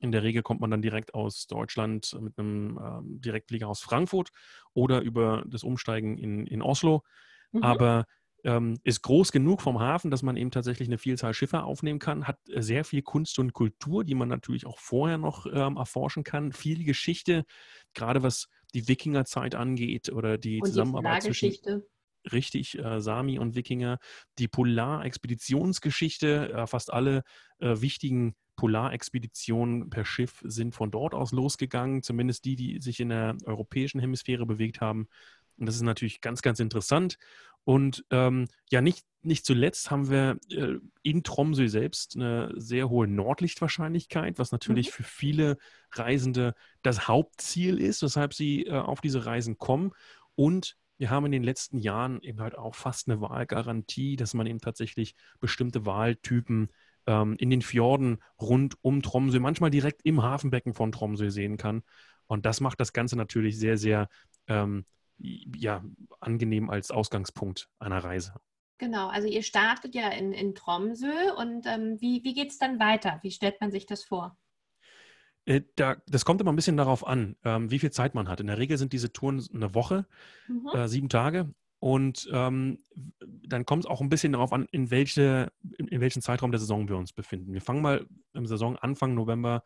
In 0.00 0.11
der 0.11 0.25
Regel 0.25 0.42
kommt 0.42 0.61
man 0.61 0.73
dann 0.73 0.83
direkt 0.83 1.14
aus 1.14 1.47
Deutschland 1.47 2.18
mit 2.21 2.37
einem 2.37 2.80
ähm, 2.83 3.21
Direktflieger 3.21 3.68
aus 3.68 3.80
Frankfurt 3.80 4.30
oder 4.75 5.02
über 5.02 5.45
das 5.47 5.62
Umsteigen 5.62 6.18
in, 6.18 6.49
in 6.49 6.62
Oslo. 6.62 7.04
Mhm. 7.52 7.62
Aber 7.62 8.07
ähm, 8.42 8.80
ist 8.83 9.02
groß 9.02 9.30
genug 9.30 9.62
vom 9.62 9.78
Hafen, 9.78 10.11
dass 10.11 10.25
man 10.25 10.37
eben 10.37 10.50
tatsächlich 10.50 10.88
eine 10.88 10.99
Vielzahl 10.99 11.33
Schiffe 11.33 11.62
aufnehmen 11.62 12.00
kann, 12.00 12.26
hat 12.26 12.40
sehr 12.49 12.85
viel 12.85 13.02
Kunst 13.02 13.38
und 13.38 13.52
Kultur, 13.52 14.02
die 14.02 14.16
man 14.16 14.28
natürlich 14.28 14.66
auch 14.66 14.80
vorher 14.80 15.16
noch 15.16 15.47
ähm, 15.47 15.76
erforschen 15.76 16.25
kann, 16.25 16.50
viel 16.50 16.83
Geschichte, 16.83 17.45
gerade 17.95 18.25
was 18.25 18.49
die 18.75 18.88
Wikingerzeit 18.88 19.54
angeht 19.54 20.11
oder 20.11 20.38
die 20.38 20.61
und 20.61 20.66
Zusammenarbeit 20.66 21.23
die 21.23 21.26
zwischen 21.28 21.85
richtig 22.32 22.78
äh, 22.78 23.00
Sami 23.00 23.38
und 23.38 23.54
Wikinger, 23.54 23.99
die 24.38 24.49
Polarexpeditionsgeschichte, 24.49 26.52
äh, 26.52 26.66
fast 26.66 26.92
alle 26.92 27.23
äh, 27.58 27.80
wichtigen 27.80 28.35
Polarexpeditionen 28.56 29.88
per 29.88 30.04
Schiff 30.04 30.42
sind 30.44 30.75
von 30.75 30.90
dort 30.90 31.14
aus 31.14 31.32
losgegangen, 31.32 32.02
zumindest 32.02 32.44
die, 32.44 32.56
die 32.56 32.80
sich 32.80 32.99
in 32.99 33.11
der 33.11 33.37
europäischen 33.44 34.00
Hemisphäre 34.00 34.47
bewegt 34.47 34.80
haben. 34.80 35.08
Und 35.58 35.66
das 35.66 35.76
ist 35.76 35.82
natürlich 35.82 36.20
ganz, 36.20 36.42
ganz 36.42 36.61
interessant. 36.61 37.18
Und 37.64 38.04
ähm, 38.11 38.49
ja, 38.70 38.80
nicht, 38.80 39.04
nicht 39.23 39.44
zuletzt 39.44 39.90
haben 39.90 40.11
wir 40.11 40.38
äh, 40.50 40.78
in 41.02 41.23
Tromsø 41.23 41.68
selbst 41.68 42.16
eine 42.16 42.52
sehr 42.56 42.88
hohe 42.88 43.06
Nordlichtwahrscheinlichkeit, 43.06 44.38
was 44.38 44.52
natürlich 44.52 44.88
mhm. 44.88 44.92
für 44.92 45.02
viele 45.02 45.58
Reisende 45.92 46.54
das 46.82 47.08
Hauptziel 47.08 47.78
ist, 47.78 48.02
weshalb 48.02 48.35
sie 48.35 48.66
äh, 48.66 48.73
auf 48.73 49.00
diese 49.00 49.26
Reisen 49.26 49.58
kommen. 49.58 49.92
Und 50.35 50.76
wir 50.99 51.11
haben 51.11 51.26
in 51.26 51.33
den 51.33 51.45
letzten 51.45 51.78
Jahren 51.78 52.21
eben 52.23 52.40
halt 52.40 52.59
auch 52.59 52.75
fast 52.75 53.09
eine 53.09 53.21
Wahlgarantie, 53.21 54.17
dass 54.17 54.35
man 54.35 54.47
eben 54.47 54.61
tatsächlich 54.61 55.14
bestimmte 55.40 55.87
Wahltypen 55.87 56.71
ähm, 57.07 57.37
in 57.38 57.50
den 57.50 57.62
Fjorden 57.62 58.19
rund 58.40 58.76
um 58.83 59.00
Tromsø, 59.02 59.40
manchmal 59.40 59.71
direkt 59.71 60.02
im 60.05 60.23
Hafenbecken 60.23 60.75
von 60.75 60.93
Tromsø 60.93 61.31
sehen 61.31 61.57
kann. 61.57 61.83
Und 62.26 62.45
das 62.45 62.61
macht 62.61 62.81
das 62.81 62.93
Ganze 62.93 63.17
natürlich 63.17 63.59
sehr, 63.59 63.78
sehr 63.78 64.09
ähm, 64.49 64.85
ja, 65.19 65.83
angenehm 66.21 66.69
als 66.69 66.90
Ausgangspunkt 66.90 67.69
einer 67.78 68.05
Reise. 68.05 68.35
Genau, 68.78 69.09
also 69.09 69.26
ihr 69.26 69.43
startet 69.43 69.95
ja 69.95 70.09
in, 70.11 70.33
in 70.33 70.55
Tromsø 70.55 71.33
und 71.37 71.67
ähm, 71.67 72.00
wie, 72.00 72.23
wie 72.23 72.35
geht 72.35 72.50
es 72.50 72.59
dann 72.59 72.78
weiter? 72.78 73.19
Wie 73.23 73.33
stellt 73.33 73.61
man 73.61 73.73
sich 73.73 73.87
das 73.87 74.05
vor? 74.05 74.37
Äh, 75.49 75.62
da, 75.76 75.97
das 76.07 76.26
kommt 76.26 76.40
immer 76.40 76.52
ein 76.52 76.57
bisschen 76.57 76.76
darauf 76.76 77.07
an, 77.07 77.37
ähm, 77.43 77.71
wie 77.71 77.78
viel 77.78 77.90
Zeit 77.90 78.14
man 78.14 78.28
hat. 78.28 78.40
In 78.40 78.49
der 78.49 78.59
Regel 78.59 78.76
sind 78.76 78.93
diese 78.93 79.12
Touren 79.12 79.43
eine 79.55 79.75
Woche, 79.75 80.07
mhm. 80.47 80.69
äh, 80.75 80.88
sieben 80.88 81.09
Tage. 81.09 81.52
Und 81.81 82.28
ähm, 82.33 82.81
dann 83.21 83.64
kommt 83.64 83.85
es 83.85 83.90
auch 83.90 84.00
ein 84.00 84.09
bisschen 84.09 84.33
darauf 84.33 84.52
an, 84.52 84.67
in, 84.73 84.90
welche, 84.90 85.50
in, 85.78 85.88
in 85.88 86.00
welchem 86.00 86.21
Zeitraum 86.21 86.50
der 86.50 86.59
Saison 86.59 86.88
wir 86.88 86.97
uns 86.97 87.12
befinden. 87.12 87.55
Wir 87.55 87.62
fangen 87.62 87.83
mal 87.83 88.07
im 88.35 88.47
Saison 88.47 88.76
Anfang 88.76 89.14
November, 89.14 89.62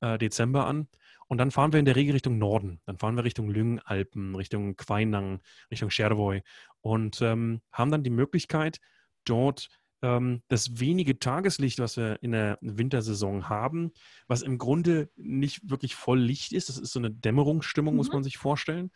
äh, 0.00 0.16
Dezember 0.16 0.66
an. 0.66 0.88
Und 1.28 1.38
dann 1.38 1.50
fahren 1.50 1.72
wir 1.72 1.80
in 1.80 1.84
der 1.84 1.96
Regel 1.96 2.12
Richtung 2.12 2.38
Norden. 2.38 2.80
Dann 2.86 2.98
fahren 2.98 3.16
wir 3.16 3.24
Richtung 3.24 3.50
Lyngalpen, 3.50 4.36
Richtung 4.36 4.76
Quainang, 4.76 5.40
Richtung 5.70 5.90
Schervoy 5.90 6.42
und 6.80 7.20
ähm, 7.20 7.60
haben 7.72 7.90
dann 7.90 8.04
die 8.04 8.10
Möglichkeit, 8.10 8.78
dort 9.24 9.68
ähm, 10.02 10.42
das 10.48 10.78
wenige 10.78 11.18
Tageslicht, 11.18 11.78
was 11.78 11.96
wir 11.96 12.22
in 12.22 12.32
der 12.32 12.58
Wintersaison 12.60 13.48
haben, 13.48 13.92
was 14.26 14.42
im 14.42 14.58
Grunde 14.58 15.10
nicht 15.16 15.70
wirklich 15.70 15.94
voll 15.94 16.20
Licht 16.20 16.52
ist, 16.52 16.68
das 16.68 16.78
ist 16.78 16.92
so 16.92 16.98
eine 16.98 17.10
Dämmerungsstimmung, 17.10 17.94
mhm. 17.94 17.98
muss 17.98 18.12
man 18.12 18.22
sich 18.22 18.38
vorstellen, 18.38 18.90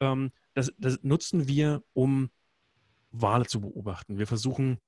ähm, 0.00 0.32
das, 0.54 0.72
das 0.78 0.98
nutzen 1.02 1.48
wir, 1.48 1.82
um 1.92 2.30
Wale 3.10 3.46
zu 3.46 3.60
beobachten. 3.60 4.18
Wir 4.18 4.26
versuchen, 4.26 4.78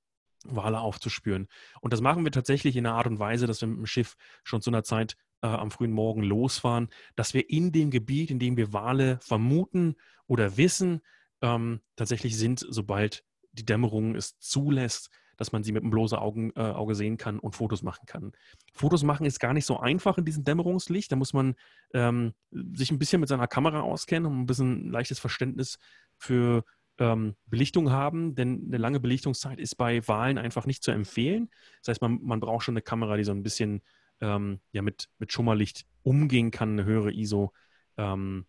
Wale 0.44 0.80
aufzuspüren. 0.80 1.48
Und 1.80 1.92
das 1.92 2.00
machen 2.00 2.24
wir 2.24 2.32
tatsächlich 2.32 2.76
in 2.76 2.86
einer 2.86 2.96
Art 2.96 3.06
und 3.06 3.18
Weise, 3.18 3.46
dass 3.46 3.60
wir 3.60 3.68
mit 3.68 3.78
dem 3.78 3.86
Schiff 3.86 4.16
schon 4.42 4.60
zu 4.60 4.70
einer 4.70 4.84
Zeit 4.84 5.16
äh, 5.42 5.46
am 5.46 5.70
frühen 5.70 5.92
Morgen 5.92 6.22
losfahren, 6.22 6.88
dass 7.16 7.34
wir 7.34 7.48
in 7.48 7.72
dem 7.72 7.90
Gebiet, 7.90 8.30
in 8.30 8.38
dem 8.38 8.56
wir 8.56 8.72
Wale 8.72 9.18
vermuten 9.22 9.96
oder 10.26 10.56
wissen, 10.56 11.00
ähm, 11.40 11.80
tatsächlich 11.96 12.36
sind, 12.36 12.64
sobald 12.68 13.24
die 13.52 13.64
Dämmerung 13.64 14.16
es 14.16 14.38
zulässt, 14.38 15.10
dass 15.36 15.52
man 15.52 15.62
sie 15.62 15.72
mit 15.72 15.82
einem 15.82 15.90
bloßen 15.90 16.18
Augen, 16.18 16.52
äh, 16.56 16.60
Auge 16.60 16.94
sehen 16.94 17.16
kann 17.16 17.38
und 17.38 17.54
Fotos 17.54 17.82
machen 17.82 18.06
kann. 18.06 18.32
Fotos 18.72 19.02
machen 19.02 19.26
ist 19.26 19.40
gar 19.40 19.52
nicht 19.52 19.66
so 19.66 19.78
einfach 19.78 20.18
in 20.18 20.24
diesem 20.24 20.44
Dämmerungslicht. 20.44 21.10
Da 21.10 21.16
muss 21.16 21.32
man 21.32 21.54
ähm, 21.92 22.34
sich 22.50 22.90
ein 22.90 22.98
bisschen 22.98 23.20
mit 23.20 23.28
seiner 23.28 23.48
Kamera 23.48 23.80
auskennen 23.80 24.30
und 24.30 24.40
ein 24.40 24.46
bisschen 24.46 24.90
leichtes 24.90 25.18
Verständnis 25.18 25.78
für 26.16 26.64
ähm, 26.98 27.34
Belichtung 27.46 27.90
haben, 27.90 28.34
denn 28.34 28.64
eine 28.68 28.78
lange 28.78 29.00
Belichtungszeit 29.00 29.58
ist 29.58 29.76
bei 29.76 30.06
Wahlen 30.06 30.38
einfach 30.38 30.66
nicht 30.66 30.82
zu 30.82 30.90
empfehlen. 30.90 31.50
Das 31.80 31.88
heißt, 31.88 32.02
man, 32.02 32.20
man 32.22 32.40
braucht 32.40 32.64
schon 32.64 32.74
eine 32.74 32.82
Kamera, 32.82 33.16
die 33.16 33.24
so 33.24 33.32
ein 33.32 33.42
bisschen 33.42 33.82
ähm, 34.20 34.60
ja, 34.72 34.82
mit, 34.82 35.08
mit 35.18 35.32
Schummerlicht 35.32 35.86
umgehen 36.02 36.50
kann, 36.50 36.72
eine 36.72 36.84
höhere 36.84 37.12
ISO 37.12 37.52
ähm, 37.96 38.46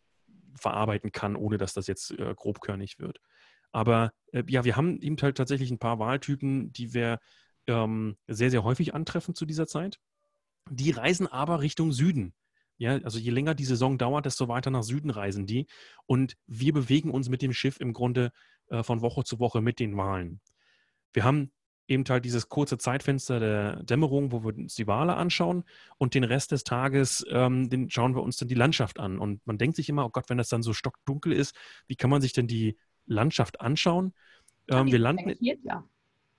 verarbeiten 0.55 1.11
kann, 1.11 1.35
ohne 1.35 1.57
dass 1.57 1.73
das 1.73 1.87
jetzt 1.87 2.11
äh, 2.11 2.33
grobkörnig 2.35 2.99
wird. 2.99 3.19
Aber 3.75 4.13
äh, 4.31 4.43
ja, 4.47 4.63
wir 4.63 4.77
haben 4.77 5.01
eben 5.01 5.17
halt 5.21 5.35
tatsächlich 5.35 5.69
ein 5.69 5.79
paar 5.79 5.99
Wahltypen, 5.99 6.71
die 6.71 6.93
wir 6.93 7.19
ähm, 7.67 8.15
sehr, 8.25 8.49
sehr 8.49 8.63
häufig 8.63 8.93
antreffen 8.93 9.35
zu 9.35 9.45
dieser 9.45 9.67
Zeit. 9.67 9.99
Die 10.71 10.91
reisen 10.91 11.27
aber 11.27 11.59
Richtung 11.59 11.91
Süden. 11.91 12.33
Ja, 12.77 12.93
also 13.03 13.19
je 13.19 13.31
länger 13.31 13.53
die 13.53 13.65
Saison 13.65 13.97
dauert, 13.97 14.25
desto 14.25 14.47
weiter 14.47 14.71
nach 14.71 14.83
Süden 14.83 15.09
reisen 15.09 15.45
die. 15.45 15.67
Und 16.05 16.37
wir 16.47 16.71
bewegen 16.71 17.11
uns 17.11 17.27
mit 17.27 17.41
dem 17.41 17.51
Schiff 17.51 17.81
im 17.81 17.91
Grunde 17.91 18.31
äh, 18.69 18.81
von 18.81 19.01
Woche 19.01 19.25
zu 19.25 19.39
Woche 19.39 19.59
mit 19.59 19.81
den 19.81 19.97
Wahlen. 19.97 20.39
Wir 21.11 21.25
haben 21.25 21.51
eben 21.89 22.05
halt 22.07 22.23
dieses 22.23 22.47
kurze 22.47 22.77
Zeitfenster 22.77 23.41
der 23.41 23.83
Dämmerung, 23.83 24.31
wo 24.31 24.45
wir 24.45 24.55
uns 24.55 24.75
die 24.75 24.87
Wale 24.87 25.17
anschauen 25.17 25.65
und 25.97 26.13
den 26.13 26.23
Rest 26.23 26.53
des 26.53 26.63
Tages, 26.63 27.25
ähm, 27.29 27.69
den 27.69 27.89
schauen 27.89 28.15
wir 28.15 28.23
uns 28.23 28.37
dann 28.37 28.47
die 28.47 28.55
Landschaft 28.55 29.01
an. 29.01 29.19
Und 29.19 29.45
man 29.45 29.57
denkt 29.57 29.75
sich 29.75 29.89
immer, 29.89 30.05
oh 30.05 30.09
Gott, 30.09 30.29
wenn 30.29 30.37
das 30.37 30.47
dann 30.47 30.63
so 30.63 30.71
stockdunkel 30.71 31.33
ist, 31.33 31.53
wie 31.87 31.97
kann 31.97 32.09
man 32.09 32.21
sich 32.21 32.31
denn 32.31 32.47
die 32.47 32.77
Landschaft 33.05 33.61
anschauen? 33.61 34.13
Ähm, 34.69 34.87
wir 34.87 34.99
landen. 34.99 35.35
Ja. 35.39 35.83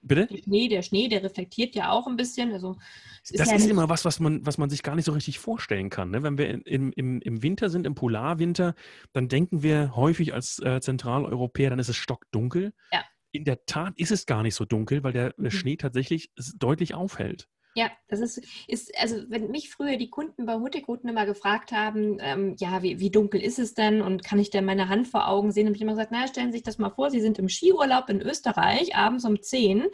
Bitte? 0.03 0.27
Der 0.27 0.39
Schnee, 0.39 0.69
der 0.69 0.83
Schnee, 0.83 1.09
der 1.09 1.25
reflektiert 1.25 1.75
ja 1.75 1.91
auch 1.91 2.07
ein 2.07 2.17
bisschen. 2.17 2.53
Also, 2.53 2.77
ist 3.25 3.41
das 3.41 3.51
ja 3.51 3.57
ist 3.57 3.69
immer 3.69 3.89
was, 3.89 4.05
was 4.05 4.21
man, 4.21 4.47
was 4.47 4.57
man 4.57 4.71
sich 4.71 4.85
gar 4.85 4.95
nicht 4.95 5.05
so 5.05 5.13
richtig 5.13 5.41
vorstellen 5.41 5.91
kann. 5.91 6.11
Ne? 6.11 6.23
Wenn 6.23 6.39
wir 6.39 6.67
im, 6.67 6.93
im, 6.93 7.21
im 7.21 7.43
Winter 7.43 7.71
sind, 7.71 7.87
im 7.87 7.97
Polarwinter, 7.97 8.75
dann 9.13 9.27
denken 9.29 9.65
wir 9.65 9.97
häufig 9.97 10.33
als 10.33 10.61
äh, 10.61 10.81
Zentraleuropäer, 10.81 11.71
dann 11.71 11.81
ist 11.81 11.89
es 11.89 11.97
stockdunkel. 11.97 12.73
Ja 12.93 13.03
in 13.37 13.45
der 13.45 13.65
Tat 13.67 13.95
ist 13.99 14.11
es 14.11 14.27
gar 14.27 14.43
nicht 14.43 14.55
so 14.55 14.65
dunkel, 14.65 15.05
weil 15.05 15.13
der, 15.13 15.31
der 15.35 15.45
mhm. 15.45 15.51
Schnee 15.51 15.77
tatsächlich 15.77 16.31
deutlich 16.57 16.95
aufhält. 16.95 17.49
Ja, 17.77 17.91
das 18.09 18.21
ist, 18.21 18.41
ist, 18.69 18.99
also 18.99 19.17
wenn 19.29 19.51
mich 19.51 19.69
früher 19.69 19.99
die 19.99 20.09
Kunden 20.09 20.47
bei 20.47 20.55
Hurtigruten 20.55 21.11
immer 21.11 21.27
gefragt 21.27 21.73
haben, 21.73 22.17
ähm, 22.21 22.57
ja, 22.59 22.83
wie, 22.83 23.01
wie, 23.01 23.11
dunkel 23.11 23.43
ist 23.43 23.59
es 23.59 23.75
denn 23.75 24.01
und 24.01 24.25
kann 24.25 24.39
ich 24.39 24.49
denn 24.49 24.65
meine 24.65 24.89
Hand 24.89 25.09
vor 25.09 25.29
Augen 25.29 25.53
sehen, 25.53 25.67
habe 25.67 25.77
ich 25.77 25.83
immer 25.83 25.93
gesagt, 25.93 26.11
naja, 26.11 26.27
stellen 26.27 26.53
Sie 26.53 26.57
sich 26.57 26.63
das 26.63 26.79
mal 26.79 26.89
vor, 26.89 27.11
Sie 27.11 27.21
sind 27.21 27.39
im 27.39 27.51
Skiurlaub 27.51 28.09
in 28.09 28.23
Österreich, 28.23 28.97
abends 28.97 29.27
um 29.27 29.43
10 29.43 29.85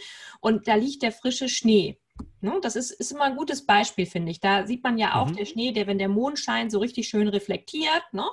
und 0.40 0.68
da 0.68 0.76
liegt 0.76 1.02
der 1.02 1.10
frische 1.10 1.48
Schnee. 1.48 1.98
Ne? 2.40 2.56
Das 2.62 2.76
ist, 2.76 2.92
ist 2.92 3.10
immer 3.10 3.24
ein 3.24 3.36
gutes 3.36 3.66
Beispiel, 3.66 4.06
finde 4.06 4.30
ich. 4.30 4.38
Da 4.38 4.64
sieht 4.64 4.84
man 4.84 4.96
ja 4.96 5.16
auch 5.16 5.30
mhm. 5.30 5.36
der 5.36 5.44
Schnee, 5.46 5.72
der, 5.72 5.88
wenn 5.88 5.98
der 5.98 6.08
Mond 6.08 6.38
scheint, 6.38 6.70
so 6.70 6.78
richtig 6.78 7.08
schön 7.08 7.26
reflektiert. 7.26 8.04
Ne? 8.12 8.24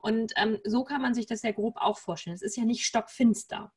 Und 0.00 0.32
ähm, 0.36 0.58
so 0.64 0.84
kann 0.84 1.02
man 1.02 1.12
sich 1.12 1.26
das 1.26 1.42
ja 1.42 1.52
grob 1.52 1.76
auch 1.76 1.98
vorstellen. 1.98 2.34
Es 2.34 2.42
ist 2.42 2.56
ja 2.56 2.64
nicht 2.64 2.86
stockfinster. 2.86 3.74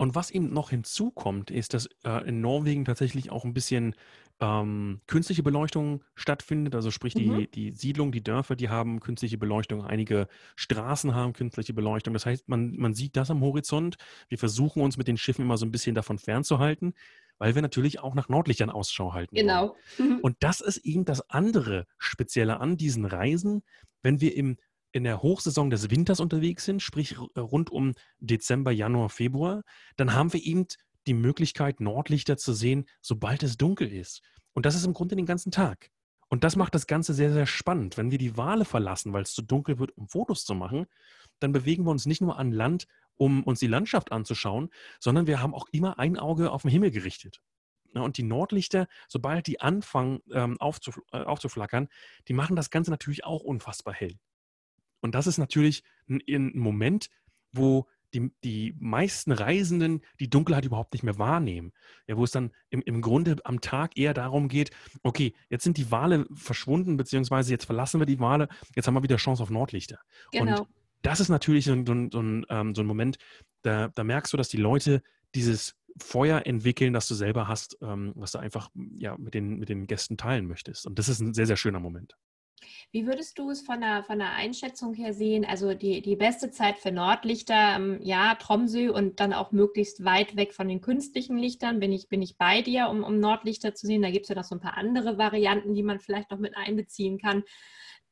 Und 0.00 0.14
was 0.14 0.30
eben 0.30 0.50
noch 0.50 0.70
hinzukommt, 0.70 1.50
ist, 1.50 1.74
dass 1.74 1.86
äh, 2.04 2.26
in 2.26 2.40
Norwegen 2.40 2.86
tatsächlich 2.86 3.30
auch 3.30 3.44
ein 3.44 3.52
bisschen 3.52 3.94
ähm, 4.40 5.02
künstliche 5.06 5.42
Beleuchtung 5.42 6.02
stattfindet. 6.14 6.74
Also 6.74 6.90
sprich, 6.90 7.12
die, 7.12 7.26
mhm. 7.26 7.50
die 7.50 7.72
Siedlung, 7.72 8.10
die 8.10 8.24
Dörfer, 8.24 8.56
die 8.56 8.70
haben 8.70 9.00
künstliche 9.00 9.36
Beleuchtung. 9.36 9.84
Einige 9.84 10.26
Straßen 10.56 11.14
haben 11.14 11.34
künstliche 11.34 11.74
Beleuchtung. 11.74 12.14
Das 12.14 12.24
heißt, 12.24 12.48
man, 12.48 12.76
man 12.78 12.94
sieht 12.94 13.14
das 13.14 13.30
am 13.30 13.42
Horizont. 13.42 13.98
Wir 14.30 14.38
versuchen 14.38 14.80
uns 14.80 14.96
mit 14.96 15.06
den 15.06 15.18
Schiffen 15.18 15.42
immer 15.42 15.58
so 15.58 15.66
ein 15.66 15.70
bisschen 15.70 15.94
davon 15.94 16.16
fernzuhalten, 16.16 16.94
weil 17.36 17.54
wir 17.54 17.60
natürlich 17.60 18.00
auch 18.00 18.14
nach 18.14 18.30
Nordlichtern 18.30 18.70
Ausschau 18.70 19.12
halten. 19.12 19.36
Genau. 19.36 19.76
Wollen. 19.98 20.20
Und 20.22 20.36
das 20.40 20.62
ist 20.62 20.78
eben 20.78 21.04
das 21.04 21.28
andere 21.28 21.86
Spezielle 21.98 22.58
an 22.58 22.78
diesen 22.78 23.04
Reisen. 23.04 23.62
Wenn 24.02 24.22
wir 24.22 24.34
im 24.34 24.56
in 24.92 25.04
der 25.04 25.22
Hochsaison 25.22 25.70
des 25.70 25.90
Winters 25.90 26.20
unterwegs 26.20 26.64
sind, 26.64 26.82
sprich 26.82 27.16
äh, 27.34 27.40
rund 27.40 27.70
um 27.70 27.94
Dezember, 28.18 28.70
Januar, 28.70 29.08
Februar, 29.08 29.62
dann 29.96 30.14
haben 30.14 30.32
wir 30.32 30.44
eben 30.44 30.66
die 31.06 31.14
Möglichkeit, 31.14 31.80
Nordlichter 31.80 32.36
zu 32.36 32.52
sehen, 32.52 32.86
sobald 33.00 33.42
es 33.42 33.56
dunkel 33.56 33.92
ist. 33.92 34.22
Und 34.52 34.66
das 34.66 34.74
ist 34.74 34.84
im 34.84 34.94
Grunde 34.94 35.16
den 35.16 35.26
ganzen 35.26 35.50
Tag. 35.50 35.90
Und 36.28 36.44
das 36.44 36.54
macht 36.54 36.74
das 36.74 36.86
Ganze 36.86 37.12
sehr, 37.12 37.32
sehr 37.32 37.46
spannend. 37.46 37.96
Wenn 37.96 38.10
wir 38.10 38.18
die 38.18 38.36
Wale 38.36 38.64
verlassen, 38.64 39.12
weil 39.12 39.22
es 39.22 39.32
zu 39.32 39.42
dunkel 39.42 39.78
wird, 39.78 39.96
um 39.96 40.08
Fotos 40.08 40.44
zu 40.44 40.54
machen, 40.54 40.86
dann 41.40 41.52
bewegen 41.52 41.84
wir 41.84 41.90
uns 41.90 42.06
nicht 42.06 42.20
nur 42.20 42.38
an 42.38 42.52
Land, 42.52 42.86
um 43.16 43.42
uns 43.42 43.58
die 43.58 43.66
Landschaft 43.66 44.12
anzuschauen, 44.12 44.70
sondern 45.00 45.26
wir 45.26 45.42
haben 45.42 45.54
auch 45.54 45.66
immer 45.72 45.98
ein 45.98 46.16
Auge 46.16 46.52
auf 46.52 46.62
den 46.62 46.70
Himmel 46.70 46.90
gerichtet. 46.90 47.42
Und 47.92 48.18
die 48.18 48.22
Nordlichter, 48.22 48.86
sobald 49.08 49.48
die 49.48 49.60
anfangen 49.60 50.20
ähm, 50.30 50.56
äh, 50.60 51.16
aufzuflackern, 51.18 51.88
die 52.28 52.32
machen 52.32 52.54
das 52.54 52.70
Ganze 52.70 52.92
natürlich 52.92 53.24
auch 53.24 53.42
unfassbar 53.42 53.94
hell. 53.94 54.16
Und 55.00 55.14
das 55.14 55.26
ist 55.26 55.38
natürlich 55.38 55.82
ein, 56.08 56.20
ein 56.28 56.58
Moment, 56.58 57.10
wo 57.52 57.86
die, 58.14 58.32
die 58.42 58.74
meisten 58.78 59.32
Reisenden 59.32 60.02
die 60.18 60.28
Dunkelheit 60.28 60.64
überhaupt 60.64 60.92
nicht 60.92 61.02
mehr 61.02 61.18
wahrnehmen. 61.18 61.72
Ja, 62.06 62.16
wo 62.16 62.24
es 62.24 62.30
dann 62.30 62.50
im, 62.70 62.82
im 62.82 63.02
Grunde 63.02 63.36
am 63.44 63.60
Tag 63.60 63.96
eher 63.96 64.14
darum 64.14 64.48
geht, 64.48 64.70
okay, 65.02 65.34
jetzt 65.48 65.64
sind 65.64 65.76
die 65.76 65.90
Wale 65.90 66.26
verschwunden, 66.34 66.96
beziehungsweise 66.96 67.52
jetzt 67.52 67.66
verlassen 67.66 68.00
wir 68.00 68.06
die 68.06 68.20
Wale, 68.20 68.48
jetzt 68.74 68.86
haben 68.86 68.94
wir 68.94 69.02
wieder 69.02 69.16
Chance 69.16 69.42
auf 69.42 69.50
Nordlichter. 69.50 69.98
Genau. 70.32 70.60
Und 70.60 70.68
das 71.02 71.20
ist 71.20 71.28
natürlich 71.28 71.64
so, 71.64 71.74
so, 71.74 72.08
so, 72.10 72.20
ein, 72.20 72.46
ähm, 72.48 72.74
so 72.74 72.82
ein 72.82 72.86
Moment, 72.86 73.18
da, 73.62 73.88
da 73.88 74.04
merkst 74.04 74.32
du, 74.32 74.36
dass 74.36 74.48
die 74.48 74.58
Leute 74.58 75.02
dieses 75.34 75.76
Feuer 75.98 76.46
entwickeln, 76.46 76.92
das 76.92 77.08
du 77.08 77.14
selber 77.14 77.48
hast, 77.48 77.78
ähm, 77.82 78.12
was 78.16 78.32
du 78.32 78.38
einfach 78.38 78.70
ja, 78.96 79.16
mit, 79.18 79.34
den, 79.34 79.58
mit 79.58 79.68
den 79.68 79.86
Gästen 79.86 80.16
teilen 80.16 80.46
möchtest. 80.46 80.86
Und 80.86 80.98
das 80.98 81.08
ist 81.08 81.20
ein 81.20 81.34
sehr, 81.34 81.46
sehr 81.46 81.56
schöner 81.56 81.80
Moment. 81.80 82.16
Wie 82.92 83.06
würdest 83.06 83.38
du 83.38 83.50
es 83.50 83.62
von 83.62 83.80
der, 83.80 84.02
von 84.04 84.18
der 84.18 84.32
Einschätzung 84.32 84.94
her 84.94 85.12
sehen? 85.12 85.44
Also 85.44 85.74
die, 85.74 86.02
die 86.02 86.16
beste 86.16 86.50
Zeit 86.50 86.78
für 86.78 86.92
Nordlichter, 86.92 87.98
ja, 88.00 88.34
Tromsø 88.34 88.92
und 88.92 89.20
dann 89.20 89.32
auch 89.32 89.52
möglichst 89.52 90.04
weit 90.04 90.36
weg 90.36 90.54
von 90.54 90.68
den 90.68 90.80
künstlichen 90.80 91.38
Lichtern. 91.38 91.80
Bin 91.80 91.92
ich, 91.92 92.08
bin 92.08 92.22
ich 92.22 92.36
bei 92.36 92.62
dir, 92.62 92.88
um, 92.88 93.04
um 93.04 93.18
Nordlichter 93.18 93.74
zu 93.74 93.86
sehen? 93.86 94.02
Da 94.02 94.10
gibt 94.10 94.24
es 94.24 94.28
ja 94.28 94.34
noch 94.34 94.44
so 94.44 94.54
ein 94.54 94.60
paar 94.60 94.76
andere 94.76 95.18
Varianten, 95.18 95.74
die 95.74 95.82
man 95.82 96.00
vielleicht 96.00 96.30
noch 96.30 96.38
mit 96.38 96.56
einbeziehen 96.56 97.18
kann. 97.18 97.44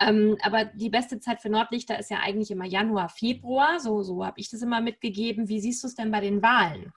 Ähm, 0.01 0.37
aber 0.43 0.65
die 0.65 0.91
beste 0.91 1.19
Zeit 1.19 1.41
für 1.41 1.51
Nordlichter 1.51 1.99
ist 1.99 2.11
ja 2.11 2.19
eigentlich 2.21 2.51
immer 2.51 2.67
Januar, 2.67 3.09
Februar. 3.09 3.81
So, 3.81 4.03
so 4.03 4.25
habe 4.25 4.41
ich 4.41 4.51
das 4.51 4.63
immer 4.63 4.81
mitgegeben. 4.81 5.49
Wie 5.49 5.61
siehst 5.61 5.83
du 5.83 5.89
es 5.89 5.95
denn 5.95 6.11
bei 6.11 6.21
den 6.21 6.43
Wahlen? 6.43 6.93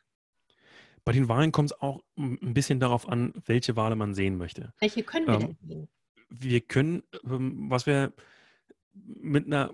Bei 1.03 1.13
den 1.13 1.27
Wahlen 1.27 1.51
kommt 1.51 1.71
es 1.71 1.81
auch 1.81 2.01
ein 2.15 2.53
bisschen 2.53 2.79
darauf 2.79 3.09
an, 3.09 3.33
welche 3.45 3.75
Wale 3.75 3.95
man 3.95 4.13
sehen 4.13 4.37
möchte. 4.37 4.71
Welche 4.79 5.01
können 5.01 5.25
wir 5.25 5.33
ähm, 5.33 5.39
denn 5.39 5.57
sehen? 5.67 5.89
Wir 6.31 6.61
können, 6.61 7.03
ähm, 7.23 7.69
was 7.69 7.85
wir 7.85 8.13
mit 8.93 9.45
einer 9.45 9.71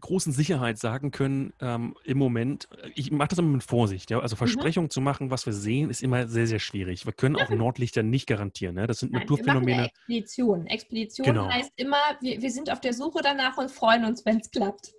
großen 0.00 0.32
Sicherheit 0.32 0.78
sagen 0.78 1.10
können, 1.10 1.52
ähm, 1.60 1.94
im 2.04 2.18
Moment, 2.18 2.68
ich 2.94 3.10
mache 3.10 3.28
das 3.28 3.38
immer 3.38 3.48
mit 3.48 3.62
Vorsicht, 3.62 4.10
ja, 4.10 4.20
also. 4.20 4.36
Versprechungen 4.36 4.86
mhm. 4.86 4.90
zu 4.90 5.00
machen, 5.00 5.30
was 5.30 5.46
wir 5.46 5.52
sehen, 5.52 5.90
ist 5.90 6.02
immer 6.02 6.28
sehr, 6.28 6.46
sehr 6.46 6.58
schwierig. 6.58 7.06
Wir 7.06 7.12
können 7.12 7.36
auch 7.36 7.48
Nordlichter 7.50 8.02
nicht 8.02 8.26
garantieren, 8.26 8.74
ne? 8.74 8.86
das 8.86 9.00
sind 9.00 9.12
Nein, 9.12 9.22
Naturphänomene. 9.22 9.86
Expedition. 9.86 10.66
Expedition 10.66 11.24
genau. 11.24 11.48
heißt 11.48 11.72
immer, 11.76 11.96
wir, 12.20 12.42
wir 12.42 12.50
sind 12.50 12.70
auf 12.70 12.80
der 12.80 12.92
Suche 12.92 13.20
danach 13.22 13.56
und 13.56 13.70
freuen 13.70 14.04
uns, 14.04 14.24
wenn 14.26 14.38
es 14.38 14.50
klappt. 14.50 14.92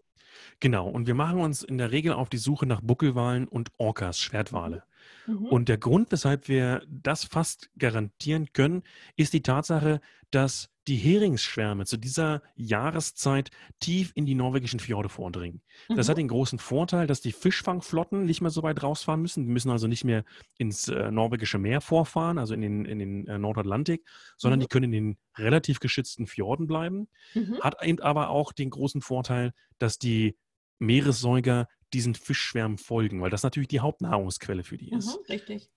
Genau, 0.59 0.87
und 0.87 1.07
wir 1.07 1.15
machen 1.15 1.39
uns 1.39 1.63
in 1.63 1.77
der 1.77 1.91
Regel 1.91 2.13
auf 2.13 2.29
die 2.29 2.37
Suche 2.37 2.65
nach 2.65 2.81
Buckelwalen 2.81 3.47
und 3.47 3.69
Orcas, 3.77 4.19
Schwertwale. 4.19 4.83
Mhm. 5.27 5.45
Und 5.47 5.69
der 5.69 5.77
Grund, 5.77 6.11
weshalb 6.11 6.47
wir 6.47 6.83
das 6.87 7.23
fast 7.23 7.69
garantieren 7.77 8.53
können, 8.53 8.83
ist 9.15 9.33
die 9.33 9.41
Tatsache, 9.41 10.01
dass 10.31 10.69
die 10.87 10.95
Heringsschwärme 10.95 11.85
zu 11.85 11.95
dieser 11.97 12.41
Jahreszeit 12.55 13.51
tief 13.79 14.11
in 14.15 14.25
die 14.25 14.33
norwegischen 14.33 14.79
Fjorde 14.79 15.09
vordringen. 15.09 15.61
Mhm. 15.87 15.95
Das 15.95 16.09
hat 16.09 16.17
den 16.17 16.27
großen 16.27 16.57
Vorteil, 16.57 17.05
dass 17.05 17.21
die 17.21 17.33
Fischfangflotten 17.33 18.25
nicht 18.25 18.41
mehr 18.41 18.49
so 18.49 18.63
weit 18.63 18.81
rausfahren 18.81 19.21
müssen. 19.21 19.45
Die 19.45 19.51
müssen 19.51 19.69
also 19.69 19.87
nicht 19.87 20.03
mehr 20.03 20.23
ins 20.57 20.87
äh, 20.87 21.11
norwegische 21.11 21.59
Meer 21.59 21.81
vorfahren, 21.81 22.39
also 22.39 22.55
in 22.55 22.61
den, 22.61 22.85
in 22.85 22.97
den 22.97 23.27
äh, 23.27 23.37
Nordatlantik, 23.37 24.03
sondern 24.37 24.59
mhm. 24.59 24.61
die 24.61 24.67
können 24.67 24.85
in 24.85 24.91
den 24.91 25.17
relativ 25.37 25.79
geschützten 25.79 26.25
Fjorden 26.25 26.65
bleiben. 26.65 27.07
Mhm. 27.35 27.59
Hat 27.61 27.83
eben 27.83 27.99
aber 27.99 28.29
auch 28.29 28.51
den 28.51 28.71
großen 28.71 29.01
Vorteil, 29.01 29.53
dass 29.77 29.99
die 29.99 30.35
Meeressäuger 30.79 31.67
diesen 31.93 32.15
Fischschwärmen 32.15 32.77
folgen, 32.77 33.21
weil 33.21 33.29
das 33.29 33.43
natürlich 33.43 33.69
die 33.69 33.79
Hauptnahrungsquelle 33.79 34.63
für 34.63 34.77
die 34.77 34.91
ist. 34.91 35.17
Mhm, 35.17 35.25
richtig. 35.33 35.69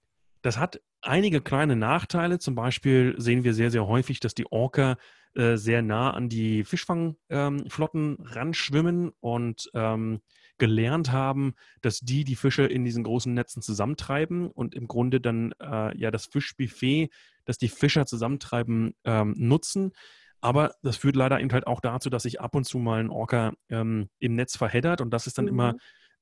Das 0.42 0.58
hat 0.58 0.80
einige 1.00 1.40
kleine 1.40 1.76
Nachteile. 1.76 2.38
Zum 2.38 2.54
Beispiel 2.54 3.14
sehen 3.18 3.44
wir 3.44 3.54
sehr, 3.54 3.70
sehr 3.70 3.86
häufig, 3.86 4.20
dass 4.20 4.34
die 4.34 4.50
Orca 4.50 4.98
äh, 5.34 5.56
sehr 5.56 5.82
nah 5.82 6.10
an 6.12 6.28
die 6.28 6.64
Fischfangflotten 6.64 8.16
ähm, 8.18 8.18
ranschwimmen 8.20 9.10
und 9.20 9.70
ähm, 9.74 10.20
gelernt 10.58 11.10
haben, 11.10 11.54
dass 11.80 12.00
die 12.00 12.24
die 12.24 12.36
Fische 12.36 12.64
in 12.64 12.84
diesen 12.84 13.02
großen 13.02 13.32
Netzen 13.32 13.60
zusammentreiben 13.60 14.48
und 14.48 14.74
im 14.74 14.86
Grunde 14.86 15.20
dann 15.20 15.52
äh, 15.60 15.96
ja 15.98 16.10
das 16.10 16.26
Fischbuffet, 16.26 17.10
das 17.44 17.58
die 17.58 17.68
Fischer 17.68 18.06
zusammentreiben, 18.06 18.94
ähm, 19.04 19.34
nutzen. 19.36 19.92
Aber 20.40 20.74
das 20.82 20.98
führt 20.98 21.16
leider 21.16 21.40
eben 21.40 21.52
halt 21.52 21.66
auch 21.66 21.80
dazu, 21.80 22.10
dass 22.10 22.24
sich 22.24 22.40
ab 22.40 22.54
und 22.54 22.64
zu 22.64 22.78
mal 22.78 23.00
ein 23.00 23.10
Orca 23.10 23.54
ähm, 23.70 24.10
im 24.18 24.34
Netz 24.34 24.56
verheddert 24.56 25.00
und 25.00 25.10
das 25.10 25.26
ist 25.26 25.38
dann 25.38 25.46
mhm. 25.46 25.52
immer 25.52 25.74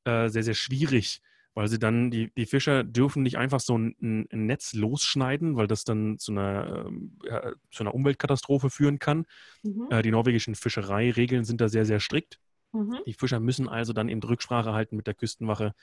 äh, 0.05 0.29
sehr, 0.29 0.43
sehr 0.43 0.55
schwierig, 0.55 1.21
weil 1.55 1.69
sie 1.69 1.79
dann, 1.79 2.11
die, 2.11 2.33
die 2.35 2.47
Fischer 2.47 2.85
dürfen 2.85 3.23
nicht 3.23 3.39
einfach 3.39 3.61
so 3.61 3.77
ein, 3.77 3.95
ein 4.01 4.47
Netz 4.47 4.73
losschneiden, 4.73 5.57
weil 5.57 5.67
das 5.67 5.85
dann 5.85 6.19
zu 6.19 6.33
einer, 6.33 6.91
ja, 7.25 7.53
zu 7.71 7.83
einer 7.83 7.95
Umweltkatastrophe 7.95 8.71
führen 8.71 8.99
kann. 8.99 9.27
Mhm. 9.63 9.89
Äh, 9.91 10.03
die 10.03 10.11
norwegischen 10.11 10.55
Fischereiregeln 10.55 11.45
sind 11.45 11.61
da 11.61 11.69
sehr, 11.69 11.85
sehr 11.85 12.01
strikt. 12.01 12.39
Mhm. 12.73 12.99
Die 13.07 13.13
Fischer 13.13 13.41
müssen 13.41 13.69
also 13.69 13.93
dann 13.93 14.09
eben 14.09 14.23
Rücksprache 14.23 14.73
halten 14.73 14.97
mit 14.97 15.07
der 15.07 15.15
Küstenwache, 15.15 15.75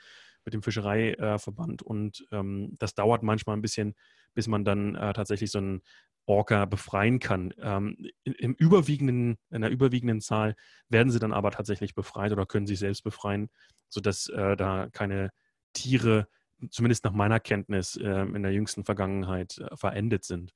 mit 0.44 0.54
dem 0.54 0.62
Fischereiverband 0.62 1.82
und 1.82 2.26
ähm, 2.32 2.76
das 2.78 2.94
dauert 2.94 3.22
manchmal 3.22 3.56
ein 3.56 3.62
bisschen, 3.62 3.94
bis 4.34 4.48
man 4.48 4.64
dann 4.64 4.94
äh, 4.94 5.12
tatsächlich 5.12 5.50
so 5.50 5.58
einen 5.58 5.82
Orca 6.30 6.64
befreien 6.64 7.18
kann. 7.18 7.52
Ähm, 7.58 7.96
im 8.22 8.54
überwiegenden, 8.54 9.36
in 9.50 9.62
der 9.62 9.70
überwiegenden 9.70 10.20
Zahl 10.20 10.54
werden 10.88 11.10
sie 11.10 11.18
dann 11.18 11.32
aber 11.32 11.50
tatsächlich 11.50 11.94
befreit 11.94 12.30
oder 12.30 12.46
können 12.46 12.68
sich 12.68 12.78
selbst 12.78 13.02
befreien, 13.02 13.50
sodass 13.88 14.28
äh, 14.28 14.56
da 14.56 14.88
keine 14.92 15.30
Tiere, 15.72 16.28
zumindest 16.70 17.04
nach 17.04 17.12
meiner 17.12 17.40
Kenntnis, 17.40 17.96
äh, 17.96 18.22
in 18.22 18.44
der 18.44 18.52
jüngsten 18.52 18.84
Vergangenheit 18.84 19.58
äh, 19.58 19.76
verendet 19.76 20.24
sind. 20.24 20.52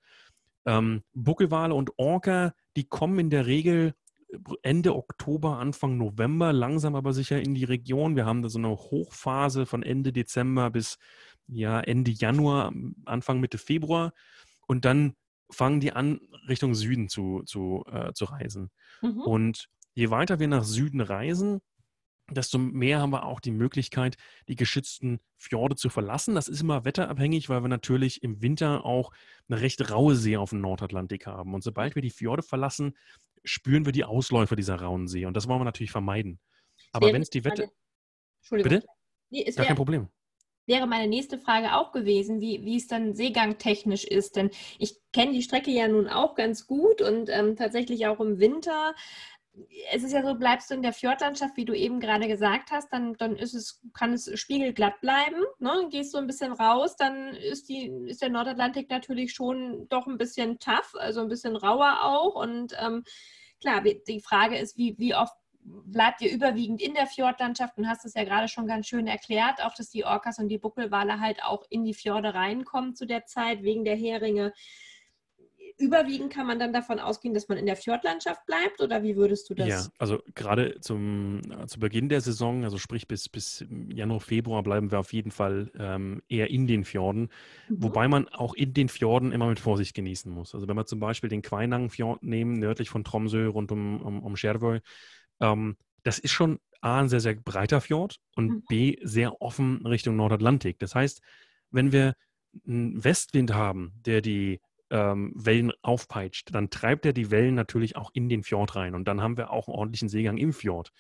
Ähm, 0.65 1.03
Buckelwale 1.13 1.75
und 1.75 1.91
Orca, 1.97 2.55
die 2.77 2.85
kommen 2.85 3.19
in 3.19 3.31
der 3.31 3.47
Regel 3.47 3.95
Ende 4.63 4.95
Oktober, 4.95 5.59
Anfang 5.59 5.97
November, 5.97 6.53
langsam 6.53 6.95
aber 6.95 7.13
sicher 7.13 7.41
in 7.41 7.55
die 7.55 7.65
Region. 7.65 8.17
Wir 8.17 8.27
haben 8.27 8.43
da 8.43 8.49
so 8.49 8.59
eine 8.59 8.71
Hochphase 8.71 9.67
von 9.67 9.83
Ende 9.83 10.13
Dezember 10.13 10.71
bis 10.71 10.99
ja, 11.47 11.81
Ende 11.81 12.13
Januar, 12.13 12.73
Anfang 13.05 13.41
Mitte 13.41 13.59
Februar. 13.59 14.13
Und 14.67 14.85
dann 14.85 15.15
fangen 15.55 15.81
die 15.81 15.93
an, 15.93 16.21
Richtung 16.49 16.75
Süden 16.75 17.09
zu, 17.09 17.43
zu, 17.45 17.85
äh, 17.91 18.13
zu 18.13 18.27
reisen. 18.27 18.71
Mhm. 19.03 19.21
Und 19.21 19.69
je 19.95 20.11
weiter 20.11 20.39
wir 20.39 20.49
nach 20.49 20.65
Süden 20.65 21.01
reisen, 21.01 21.61
desto 22.31 22.59
mehr 22.59 23.01
haben 23.01 23.11
wir 23.11 23.25
auch 23.25 23.41
die 23.41 23.51
Möglichkeit, 23.51 24.17
die 24.49 24.57
geschützten 24.57 25.21
Fjorde 25.37 25.77
zu 25.77 25.91
verlassen. 25.91 26.35
Das 26.35 26.49
ist 26.49 26.63
immer 26.63 26.85
wetterabhängig, 26.85 27.49
weil 27.49 27.63
wir 27.63 27.69
natürlich 27.69 28.23
im 28.23 28.41
Winter 28.41 28.85
auch 28.85 29.13
eine 29.49 29.61
recht 29.61 29.91
raue 29.91 30.17
See 30.17 30.37
auf 30.37 30.51
dem 30.51 30.61
Nordatlantik 30.61 31.27
haben. 31.27 31.55
Und 31.55 31.63
sobald 31.63 31.95
wir 31.95 32.03
die 32.03 32.11
Fjorde 32.11 32.43
verlassen, 32.43 32.97
spüren 33.45 33.85
wir 33.85 33.93
die 33.93 34.05
Ausläufer 34.05 34.57
dieser 34.57 34.77
rauen 34.77 35.07
See. 35.07 35.27
Und 35.27 35.37
das 35.37 35.49
wollen 35.49 35.61
wir 35.61 35.65
natürlich 35.67 35.91
vermeiden. 35.91 36.41
Aber 36.93 37.13
wenn 37.13 37.23
es 37.23 37.31
die 37.31 37.45
Wette. 37.45 37.71
Entschuldigung. 38.41 38.81
Bitte? 38.81 38.87
Nee, 39.31 39.45
Gar 39.45 39.67
kein 39.67 39.77
Problem 39.77 40.09
wäre 40.67 40.87
meine 40.87 41.09
nächste 41.09 41.39
Frage 41.39 41.75
auch 41.75 41.93
gewesen, 41.93 42.41
wie, 42.41 42.65
wie 42.65 42.77
es 42.77 42.87
dann 42.87 43.15
seegangtechnisch 43.15 44.05
ist. 44.05 44.37
Denn 44.37 44.51
ich 44.79 44.97
kenne 45.13 45.33
die 45.33 45.43
Strecke 45.43 45.71
ja 45.71 45.89
nun 45.89 46.09
auch 46.09 46.35
ganz 46.35 46.67
gut 46.67 47.03
und 47.03 47.29
ähm, 47.31 47.57
tatsächlich 47.57 48.07
auch 48.07 48.21
im 48.21 48.39
Winter. 48.39 48.95
Es 49.93 50.03
ist 50.03 50.13
ja 50.13 50.25
so, 50.25 50.35
bleibst 50.35 50.71
du 50.71 50.75
in 50.75 50.83
der 50.83 50.93
Fjordlandschaft, 50.93 51.57
wie 51.57 51.65
du 51.65 51.75
eben 51.75 52.01
gerade 52.01 52.27
gesagt 52.27 52.73
hast, 52.73 52.93
dann, 52.93 53.15
dann 53.15 53.37
ist 53.37 53.55
es, 53.55 53.81
kann 53.93 54.13
es 54.13 54.29
spiegelglatt 54.39 55.01
bleiben. 55.01 55.45
Ne? 55.61 55.89
Gehst 55.91 56.13
du 56.13 56.19
ein 56.19 56.27
bisschen 56.27 56.53
raus, 56.53 56.97
dann 56.97 57.35
ist, 57.35 57.69
die, 57.69 57.87
ist 58.07 58.21
der 58.21 58.31
Nordatlantik 58.31 58.91
natürlich 58.91 59.33
schon 59.33 59.87
doch 59.89 60.09
ein 60.09 60.19
bisschen 60.19 60.59
tough, 60.59 60.95
also 60.99 61.21
ein 61.21 61.29
bisschen 61.29 61.55
rauer 61.55 62.01
auch. 62.03 62.35
Und 62.35 62.75
ähm, 62.81 63.05
klar, 63.61 63.83
die 63.83 64.21
Frage 64.21 64.59
ist, 64.59 64.77
wie, 64.77 64.97
wie 64.99 65.15
oft 65.15 65.35
bleibt 65.65 66.21
ihr 66.21 66.31
überwiegend 66.31 66.83
in 66.83 66.95
der 66.95 67.07
Fjordlandschaft 67.07 67.79
und 67.79 67.89
hast 67.89 68.05
es 68.05 68.15
ja 68.15 68.25
gerade 68.25 68.49
schon 68.49 68.67
ganz 68.67 68.87
schön 68.87 69.07
erklärt, 69.07 69.63
auch 69.63 69.75
dass 69.75 69.91
die 69.91 70.05
Orcas 70.05 70.39
und 70.39 70.49
die 70.49 70.59
Buckelwale 70.59 71.21
halt 71.21 71.43
auch 71.43 71.65
in 71.71 71.85
die 71.85 71.95
Fjorde 71.95 72.35
reinkommen 72.35 72.95
zu 72.95 73.07
der 73.07 73.27
Zeit 73.27 73.63
wegen 73.63 73.85
der 73.85 73.97
Heringe. 73.97 74.53
Überwiegend 75.77 76.33
kann 76.33 76.47
man 76.47 76.61
dann 76.61 76.73
davon 76.73 77.01
ausgehen, 77.01 77.35
dass 77.35 77.49
man 77.49 77.59
in 77.59 77.67
der 77.67 77.75
Fjordlandschaft 77.75 78.47
bleibt 78.47 78.81
oder 78.81 79.03
wie 79.03 79.17
würdest 79.17 79.51
du 79.51 79.55
das? 79.55 79.69
Ja, 79.69 79.87
also 79.99 80.21
gerade 80.37 80.79
zum 80.81 81.41
äh, 81.51 81.67
zu 81.67 81.81
Beginn 81.81 82.09
der 82.09 82.21
Saison, 82.21 82.63
also 82.63 82.79
sprich 82.79 83.09
bis, 83.09 83.29
bis 83.29 83.65
Januar, 83.89 84.21
Februar 84.21 84.63
bleiben 84.63 84.93
wir 84.93 85.01
auf 85.01 85.13
jeden 85.13 85.33
Fall 85.33 85.73
ähm, 85.77 86.23
eher 86.29 86.49
in 86.51 86.69
den 86.69 86.85
Fjorden, 86.85 87.31
mhm. 87.69 87.83
wobei 87.83 88.07
man 88.07 88.29
auch 88.29 88.55
in 88.55 88.73
den 88.73 88.89
Fjorden 88.89 89.33
immer 89.33 89.49
mit 89.49 89.59
Vorsicht 89.59 89.95
genießen 89.95 90.31
muss. 90.31 90.55
Also 90.55 90.69
wenn 90.69 90.77
wir 90.77 90.87
zum 90.87 91.01
Beispiel 91.01 91.29
den 91.31 91.43
Quainang-Fjord 91.43 92.23
nehmen, 92.23 92.53
nördlich 92.53 92.89
von 92.89 93.03
Tromsø 93.03 93.49
rund 93.49 93.73
um, 93.73 94.01
um, 94.01 94.23
um 94.23 94.37
Skjervøy, 94.37 94.81
ähm, 95.45 95.77
das 96.03 96.19
ist 96.19 96.33
schon 96.33 96.59
A, 96.81 97.01
ein 97.01 97.09
sehr, 97.09 97.21
sehr 97.21 97.35
breiter 97.35 97.81
Fjord 97.81 98.19
und 98.37 98.49
mhm. 98.49 98.63
B, 98.69 98.97
sehr 99.03 99.41
offen 99.41 99.87
Richtung 99.87 100.17
Nordatlantik. 100.17 100.79
Das 100.79 100.95
heißt, 100.95 101.23
wenn 101.71 101.93
wir 101.93 102.15
einen 102.67 103.03
Westwind 103.03 103.55
haben, 103.55 103.93
der 104.05 104.21
die 104.21 104.61
ähm, 104.91 105.33
Wellen 105.35 105.73
aufpeitscht, 105.83 106.55
dann 106.55 106.71
treibt 106.71 107.07
er 107.07 107.13
die 107.13 107.31
Wellen 107.31 107.55
natürlich 107.55 107.97
auch 107.97 108.11
in 108.13 108.29
den 108.29 108.43
Fjord 108.43 108.77
rein 108.77 108.95
und 108.95 109.09
dann 109.09 109.23
haben 109.23 109.37
wir 109.37 109.51
auch 109.51 109.67
einen 109.67 109.77
ordentlichen 109.77 110.09
Seegang 110.09 110.37
im 110.37 110.53
Fjord. 110.53 110.91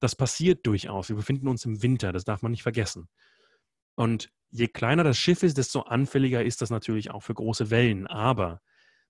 Das 0.00 0.16
passiert 0.16 0.66
durchaus. 0.66 1.08
Wir 1.08 1.16
befinden 1.16 1.48
uns 1.48 1.64
im 1.64 1.82
Winter, 1.82 2.12
das 2.12 2.24
darf 2.24 2.42
man 2.42 2.50
nicht 2.50 2.62
vergessen. 2.62 3.08
Und 3.94 4.30
je 4.50 4.68
kleiner 4.68 5.04
das 5.04 5.18
Schiff 5.18 5.42
ist, 5.42 5.58
desto 5.58 5.80
anfälliger 5.82 6.44
ist 6.44 6.62
das 6.62 6.70
natürlich 6.70 7.10
auch 7.10 7.22
für 7.22 7.34
große 7.34 7.70
Wellen. 7.70 8.06
Aber 8.06 8.60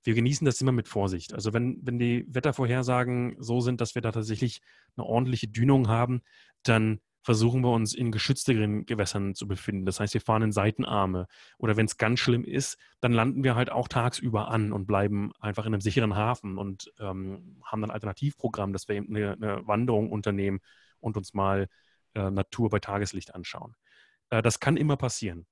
wir 0.05 0.15
genießen 0.15 0.45
das 0.45 0.61
immer 0.61 0.73
mit 0.73 0.89
Vorsicht. 0.89 1.35
Also 1.35 1.53
wenn, 1.53 1.79
wenn 1.83 1.99
die 1.99 2.25
Wettervorhersagen 2.29 3.37
so 3.39 3.61
sind, 3.61 3.81
dass 3.81 3.95
wir 3.95 4.03
da 4.03 4.13
tatsächlich 4.13 4.61
eine 4.97 5.07
ordentliche 5.07 5.49
Dünung 5.49 5.89
haben, 5.89 6.23
dann 6.63 7.01
versuchen 7.23 7.63
wir 7.63 7.73
uns 7.73 7.95
in 7.95 8.11
geschützteren 8.11 8.87
Gewässern 8.87 9.35
zu 9.35 9.47
befinden. 9.47 9.85
Das 9.85 10.01
heißt, 10.01 10.15
wir 10.15 10.21
fahren 10.21 10.43
in 10.43 10.53
Seitenarme. 10.53 11.27
Oder 11.59 11.77
wenn 11.77 11.85
es 11.85 11.99
ganz 11.99 12.21
schlimm 12.21 12.43
ist, 12.43 12.79
dann 13.01 13.13
landen 13.13 13.45
wir 13.45 13.55
halt 13.55 13.71
auch 13.71 13.89
tagsüber 13.89 14.49
an 14.49 14.73
und 14.73 14.87
bleiben 14.87 15.33
einfach 15.39 15.67
in 15.67 15.75
einem 15.75 15.83
sicheren 15.83 16.17
Hafen 16.17 16.57
und 16.57 16.91
ähm, 16.99 17.61
haben 17.65 17.83
dann 17.83 17.91
ein 17.91 17.95
Alternativprogramm, 17.95 18.73
dass 18.73 18.89
wir 18.89 18.97
eben 18.97 19.15
eine, 19.15 19.33
eine 19.33 19.67
Wanderung 19.67 20.11
unternehmen 20.11 20.61
und 21.01 21.17
uns 21.19 21.35
mal 21.35 21.69
äh, 22.15 22.31
Natur 22.31 22.71
bei 22.71 22.79
Tageslicht 22.79 23.35
anschauen. 23.35 23.75
Äh, 24.31 24.41
das 24.41 24.61
kann 24.61 24.77
immer 24.77 24.97
passieren. 24.97 25.47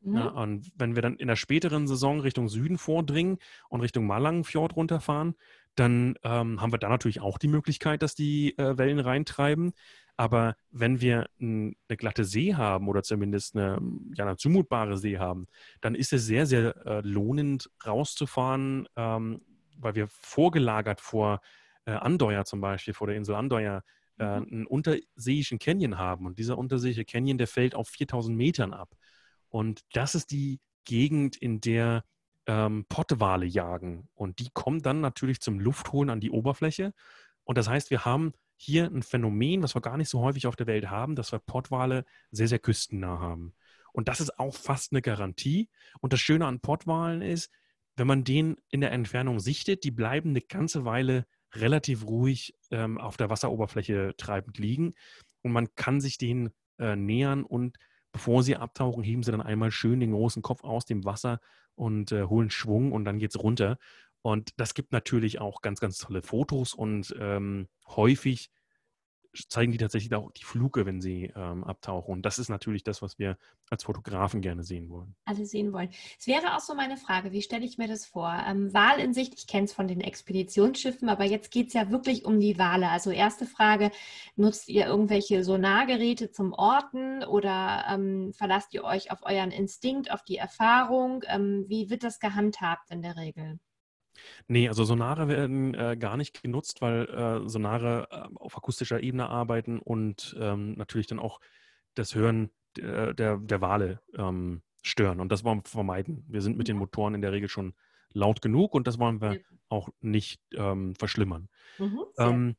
Mhm. 0.00 0.16
Ja, 0.16 0.28
und 0.28 0.72
wenn 0.76 0.94
wir 0.94 1.02
dann 1.02 1.16
in 1.16 1.28
der 1.28 1.36
späteren 1.36 1.86
Saison 1.86 2.20
Richtung 2.20 2.48
Süden 2.48 2.78
vordringen 2.78 3.38
und 3.68 3.80
Richtung 3.80 4.06
Malangenfjord 4.06 4.76
runterfahren, 4.76 5.34
dann 5.74 6.16
ähm, 6.24 6.60
haben 6.60 6.72
wir 6.72 6.78
da 6.78 6.88
natürlich 6.88 7.20
auch 7.20 7.38
die 7.38 7.48
Möglichkeit, 7.48 8.02
dass 8.02 8.14
die 8.14 8.56
äh, 8.58 8.76
Wellen 8.76 8.98
reintreiben. 8.98 9.72
Aber 10.16 10.54
wenn 10.70 11.00
wir 11.00 11.30
eine 11.40 11.74
glatte 11.88 12.24
See 12.24 12.54
haben 12.54 12.88
oder 12.88 13.02
zumindest 13.02 13.56
eine, 13.56 13.80
ja, 14.14 14.26
eine 14.26 14.36
zumutbare 14.36 14.98
See 14.98 15.18
haben, 15.18 15.46
dann 15.80 15.94
ist 15.94 16.12
es 16.12 16.26
sehr, 16.26 16.44
sehr 16.44 16.76
äh, 16.84 17.00
lohnend 17.02 17.70
rauszufahren, 17.86 18.86
ähm, 18.96 19.40
weil 19.78 19.94
wir 19.94 20.08
vorgelagert 20.08 21.00
vor 21.00 21.40
äh, 21.86 21.92
Andeuer 21.92 22.44
zum 22.44 22.60
Beispiel, 22.60 22.92
vor 22.92 23.06
der 23.06 23.16
Insel 23.16 23.34
Andeuer, 23.34 23.82
äh, 24.18 24.40
mhm. 24.40 24.46
einen 24.50 24.66
unterseeischen 24.66 25.58
Canyon 25.58 25.96
haben. 25.96 26.26
Und 26.26 26.38
dieser 26.38 26.58
unterseeische 26.58 27.06
Canyon, 27.06 27.38
der 27.38 27.46
fällt 27.46 27.74
auf 27.74 27.88
4000 27.88 28.36
Metern 28.36 28.74
ab. 28.74 28.90
Und 29.50 29.82
das 29.92 30.14
ist 30.14 30.30
die 30.30 30.60
Gegend, 30.84 31.36
in 31.36 31.60
der 31.60 32.04
ähm, 32.46 32.86
Pottwale 32.88 33.46
jagen. 33.46 34.08
Und 34.14 34.38
die 34.38 34.48
kommen 34.52 34.80
dann 34.80 35.00
natürlich 35.00 35.40
zum 35.40 35.60
Luftholen 35.60 36.10
an 36.10 36.20
die 36.20 36.30
Oberfläche. 36.30 36.92
Und 37.44 37.58
das 37.58 37.68
heißt, 37.68 37.90
wir 37.90 38.04
haben 38.04 38.32
hier 38.56 38.86
ein 38.86 39.02
Phänomen, 39.02 39.62
was 39.62 39.74
wir 39.74 39.82
gar 39.82 39.96
nicht 39.96 40.08
so 40.08 40.20
häufig 40.20 40.46
auf 40.46 40.56
der 40.56 40.66
Welt 40.66 40.90
haben, 40.90 41.16
dass 41.16 41.32
wir 41.32 41.38
Pottwale 41.38 42.04
sehr, 42.30 42.48
sehr 42.48 42.58
küstennah 42.58 43.18
haben. 43.18 43.54
Und 43.92 44.08
das 44.08 44.20
ist 44.20 44.38
auch 44.38 44.54
fast 44.54 44.92
eine 44.92 45.02
Garantie. 45.02 45.68
Und 46.00 46.12
das 46.12 46.20
Schöne 46.20 46.46
an 46.46 46.60
Pottwalen 46.60 47.22
ist, 47.22 47.50
wenn 47.96 48.06
man 48.06 48.24
den 48.24 48.56
in 48.70 48.80
der 48.80 48.92
Entfernung 48.92 49.40
sichtet, 49.40 49.84
die 49.84 49.90
bleiben 49.90 50.30
eine 50.30 50.40
ganze 50.40 50.84
Weile 50.84 51.26
relativ 51.54 52.06
ruhig 52.06 52.54
ähm, 52.70 52.98
auf 52.98 53.16
der 53.16 53.30
Wasseroberfläche 53.30 54.14
treibend 54.16 54.58
liegen. 54.58 54.94
Und 55.42 55.52
man 55.52 55.74
kann 55.74 56.00
sich 56.00 56.18
denen 56.18 56.50
äh, 56.78 56.96
nähern 56.96 57.44
und 57.44 57.76
bevor 58.12 58.42
sie 58.42 58.56
abtauchen, 58.56 59.02
heben 59.02 59.22
sie 59.22 59.30
dann 59.30 59.40
einmal 59.40 59.70
schön 59.70 60.00
den 60.00 60.12
großen 60.12 60.42
Kopf 60.42 60.64
aus 60.64 60.84
dem 60.84 61.04
Wasser 61.04 61.40
und 61.74 62.12
äh, 62.12 62.24
holen 62.24 62.50
Schwung 62.50 62.92
und 62.92 63.04
dann 63.04 63.18
geht 63.18 63.30
es 63.30 63.42
runter. 63.42 63.78
Und 64.22 64.52
das 64.58 64.74
gibt 64.74 64.92
natürlich 64.92 65.40
auch 65.40 65.62
ganz, 65.62 65.80
ganz 65.80 65.98
tolle 65.98 66.22
Fotos 66.22 66.74
und 66.74 67.14
ähm, 67.18 67.68
häufig 67.86 68.50
zeigen 69.48 69.72
die 69.72 69.78
tatsächlich 69.78 70.12
auch 70.14 70.30
die 70.32 70.44
Fluke, 70.44 70.86
wenn 70.86 71.00
sie 71.00 71.32
ähm, 71.36 71.64
abtauchen. 71.64 72.12
Und 72.12 72.22
das 72.22 72.38
ist 72.38 72.48
natürlich 72.48 72.82
das, 72.82 73.00
was 73.02 73.18
wir 73.18 73.36
als 73.70 73.84
Fotografen 73.84 74.40
gerne 74.40 74.64
sehen 74.64 74.90
wollen. 74.90 75.14
Alle 75.24 75.46
sehen 75.46 75.72
wollen. 75.72 75.90
Es 76.18 76.26
wäre 76.26 76.56
auch 76.56 76.60
so 76.60 76.74
meine 76.74 76.96
Frage, 76.96 77.32
wie 77.32 77.42
stelle 77.42 77.64
ich 77.64 77.78
mir 77.78 77.88
das 77.88 78.06
vor? 78.06 78.32
Ähm, 78.46 78.72
Wal 78.74 78.98
in 78.98 79.14
Sicht, 79.14 79.34
ich 79.36 79.46
kenne 79.46 79.64
es 79.64 79.72
von 79.72 79.86
den 79.86 80.00
Expeditionsschiffen, 80.00 81.08
aber 81.08 81.24
jetzt 81.24 81.50
geht 81.50 81.68
es 81.68 81.74
ja 81.74 81.90
wirklich 81.90 82.24
um 82.24 82.40
die 82.40 82.58
Wale. 82.58 82.88
Also 82.88 83.10
erste 83.10 83.46
Frage, 83.46 83.90
nutzt 84.36 84.68
ihr 84.68 84.86
irgendwelche 84.86 85.44
Sonargeräte 85.44 86.30
zum 86.30 86.52
Orten 86.52 87.22
oder 87.24 87.84
ähm, 87.88 88.32
verlasst 88.32 88.74
ihr 88.74 88.84
euch 88.84 89.12
auf 89.12 89.22
euren 89.22 89.52
Instinkt, 89.52 90.10
auf 90.10 90.24
die 90.24 90.36
Erfahrung? 90.36 91.22
Ähm, 91.28 91.64
wie 91.68 91.90
wird 91.90 92.02
das 92.02 92.18
gehandhabt 92.18 92.90
in 92.90 93.02
der 93.02 93.16
Regel? 93.16 93.60
Nee, 94.48 94.68
also 94.68 94.84
Sonare 94.84 95.28
werden 95.28 95.74
äh, 95.74 95.96
gar 95.98 96.16
nicht 96.16 96.42
genutzt, 96.42 96.80
weil 96.80 97.08
äh, 97.08 97.48
Sonare 97.48 98.08
äh, 98.10 98.28
auf 98.36 98.56
akustischer 98.56 99.02
Ebene 99.02 99.28
arbeiten 99.28 99.78
und 99.78 100.36
ähm, 100.38 100.74
natürlich 100.74 101.06
dann 101.06 101.18
auch 101.18 101.40
das 101.94 102.14
Hören 102.14 102.50
der, 102.76 103.14
der, 103.14 103.38
der 103.38 103.60
Wale 103.60 104.00
ähm, 104.16 104.62
stören. 104.82 105.20
Und 105.20 105.30
das 105.30 105.44
wollen 105.44 105.58
wir 105.58 105.68
vermeiden. 105.68 106.24
Wir 106.28 106.42
sind 106.42 106.56
mit 106.56 106.68
den 106.68 106.76
Motoren 106.76 107.14
in 107.14 107.22
der 107.22 107.32
Regel 107.32 107.48
schon 107.48 107.74
laut 108.12 108.42
genug 108.42 108.74
und 108.74 108.86
das 108.86 108.98
wollen 108.98 109.20
wir 109.20 109.40
auch 109.68 109.88
nicht 110.00 110.40
ähm, 110.54 110.94
verschlimmern. 110.96 111.48
Mhm, 111.78 112.00
ähm, 112.18 112.56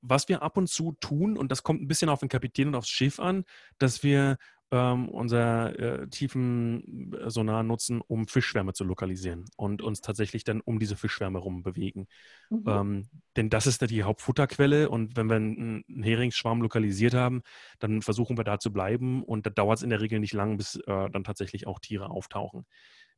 was 0.00 0.28
wir 0.28 0.42
ab 0.42 0.56
und 0.56 0.68
zu 0.68 0.92
tun, 1.00 1.36
und 1.36 1.50
das 1.50 1.62
kommt 1.62 1.80
ein 1.80 1.88
bisschen 1.88 2.08
auf 2.08 2.20
den 2.20 2.28
Kapitän 2.28 2.68
und 2.68 2.74
aufs 2.74 2.88
Schiff 2.88 3.20
an, 3.20 3.44
dass 3.78 4.02
wir 4.02 4.36
ähm, 4.72 5.10
unser 5.10 5.78
äh, 5.78 6.08
tiefen 6.08 7.12
äh, 7.12 7.30
Sonar 7.30 7.62
nutzen, 7.62 8.00
um 8.00 8.26
Fischschwärme 8.26 8.72
zu 8.72 8.84
lokalisieren 8.84 9.44
und 9.56 9.82
uns 9.82 10.00
tatsächlich 10.00 10.44
dann 10.44 10.62
um 10.62 10.78
diese 10.78 10.96
Fischschwärme 10.96 11.38
rum 11.38 11.62
bewegen. 11.62 12.06
Mhm. 12.48 12.64
Ähm, 12.66 13.08
denn 13.36 13.50
das 13.50 13.66
ist 13.66 13.82
die 13.90 14.02
Hauptfutterquelle 14.02 14.88
und 14.88 15.14
wenn 15.14 15.28
wir 15.28 15.36
einen, 15.36 15.84
einen 15.86 16.02
Heringsschwarm 16.02 16.62
lokalisiert 16.62 17.12
haben, 17.12 17.42
dann 17.80 18.00
versuchen 18.00 18.38
wir 18.38 18.44
da 18.44 18.58
zu 18.58 18.72
bleiben 18.72 19.22
und 19.22 19.44
da 19.44 19.50
dauert 19.50 19.76
es 19.76 19.82
in 19.82 19.90
der 19.90 20.00
Regel 20.00 20.20
nicht 20.20 20.32
lang, 20.32 20.56
bis 20.56 20.76
äh, 20.76 21.10
dann 21.10 21.22
tatsächlich 21.22 21.66
auch 21.66 21.78
Tiere 21.78 22.08
auftauchen. 22.08 22.64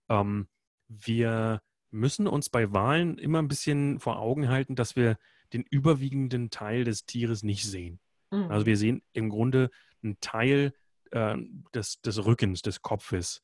Ähm, 0.08 0.48
wir 0.88 1.62
müssen 1.92 2.26
uns 2.26 2.50
bei 2.50 2.72
Wahlen 2.72 3.16
immer 3.16 3.38
ein 3.38 3.48
bisschen 3.48 4.00
vor 4.00 4.18
Augen 4.18 4.48
halten, 4.48 4.74
dass 4.74 4.96
wir 4.96 5.18
den 5.52 5.62
überwiegenden 5.62 6.50
Teil 6.50 6.82
des 6.82 7.06
Tieres 7.06 7.44
nicht 7.44 7.64
sehen. 7.64 8.00
Mhm. 8.32 8.50
Also 8.50 8.66
wir 8.66 8.76
sehen 8.76 9.02
im 9.12 9.28
Grunde 9.28 9.70
einen 10.02 10.18
Teil 10.20 10.72
äh, 11.12 11.36
des, 11.74 12.00
des 12.00 12.24
Rückens, 12.24 12.62
des 12.62 12.82
Kopfes. 12.82 13.42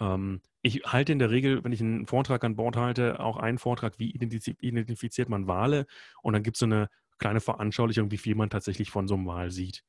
Ähm, 0.00 0.40
ich 0.62 0.82
halte 0.84 1.12
in 1.12 1.18
der 1.18 1.30
Regel, 1.30 1.64
wenn 1.64 1.72
ich 1.72 1.80
einen 1.80 2.06
Vortrag 2.06 2.44
an 2.44 2.56
Bord 2.56 2.76
halte, 2.76 3.20
auch 3.20 3.36
einen 3.36 3.58
Vortrag, 3.58 3.98
wie 3.98 4.10
identifiziert 4.10 5.28
man 5.28 5.46
Wale 5.46 5.86
und 6.22 6.32
dann 6.32 6.42
gibt 6.42 6.56
es 6.56 6.60
so 6.60 6.66
eine 6.66 6.88
kleine 7.18 7.40
Veranschaulichung, 7.40 8.10
wie 8.10 8.16
viel 8.16 8.34
man 8.34 8.50
tatsächlich 8.50 8.90
von 8.90 9.08
so 9.08 9.14
einem 9.14 9.26
Wal 9.26 9.50
sieht. 9.50 9.84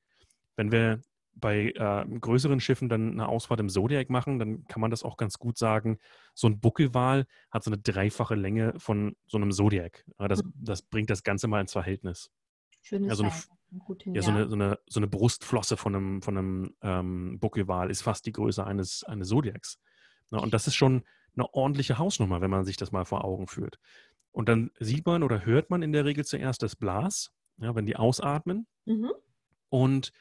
Wenn 0.56 0.72
wir 0.72 1.02
bei 1.36 1.72
äh, 1.72 2.06
größeren 2.20 2.60
Schiffen 2.60 2.90
dann 2.90 3.14
eine 3.14 3.28
Ausfahrt 3.28 3.60
im 3.60 3.70
Zodiac 3.70 4.10
machen, 4.10 4.40
dann 4.40 4.66
kann 4.66 4.82
man 4.82 4.92
das 4.92 5.04
auch 5.04 5.16
ganz 5.16 5.38
gut 5.40 5.58
sagen. 5.58 6.00
So 6.34 6.48
ein 6.48 6.60
Buckelwal 6.60 7.26
hat 7.52 7.64
so 7.64 7.72
eine 7.72 7.78
dreifache 7.78 8.36
Länge 8.36 8.74
von 8.78 9.16
so 9.28 9.38
einem 9.38 9.52
Zodiac. 9.52 10.06
Das, 10.18 10.44
mhm. 10.44 10.54
das 10.56 10.82
bringt 10.82 11.10
das 11.10 11.24
Ganze 11.24 11.48
mal 11.48 11.62
ins 11.62 11.72
Verhältnis. 11.72 12.32
Schönes 12.82 13.10
also 13.10 13.24
eine, 13.24 13.34
guten 13.78 14.16
ja, 14.16 14.22
so 14.22 14.32
eine, 14.32 14.48
so, 14.48 14.56
eine, 14.56 14.80
so 14.88 15.00
eine 15.00 15.08
Brustflosse 15.08 15.78
von 15.78 15.96
einem, 15.96 16.22
von 16.22 16.38
einem 16.38 16.76
ähm, 16.82 17.40
Buckelwal 17.40 17.92
ist 17.92 18.02
fast 18.02 18.26
die 18.26 18.32
Größe 18.32 18.66
eines, 18.66 19.04
eines 19.04 19.30
Zodiacs. 19.30 19.80
Ja, 20.32 20.40
und 20.40 20.54
das 20.54 20.68
ist 20.68 20.76
schon 20.76 21.04
eine 21.36 21.54
ordentliche 21.54 21.98
Hausnummer, 21.98 22.42
wenn 22.42 22.50
man 22.50 22.66
sich 22.66 22.78
das 22.78 22.92
mal 22.92 23.06
vor 23.06 23.24
Augen 23.24 23.48
führt. 23.48 23.80
Und 24.32 24.50
dann 24.50 24.72
sieht 24.80 25.06
man 25.06 25.24
oder 25.24 25.46
hört 25.46 25.70
man 25.70 25.82
in 25.82 25.92
der 25.92 26.06
Regel 26.06 26.26
zuerst 26.26 26.64
das 26.64 26.76
Blas, 26.76 27.32
ja, 27.58 27.76
wenn 27.76 27.86
die 27.86 27.96
ausatmen. 27.96 28.68
Mhm. 28.86 29.12
Und 29.70 30.12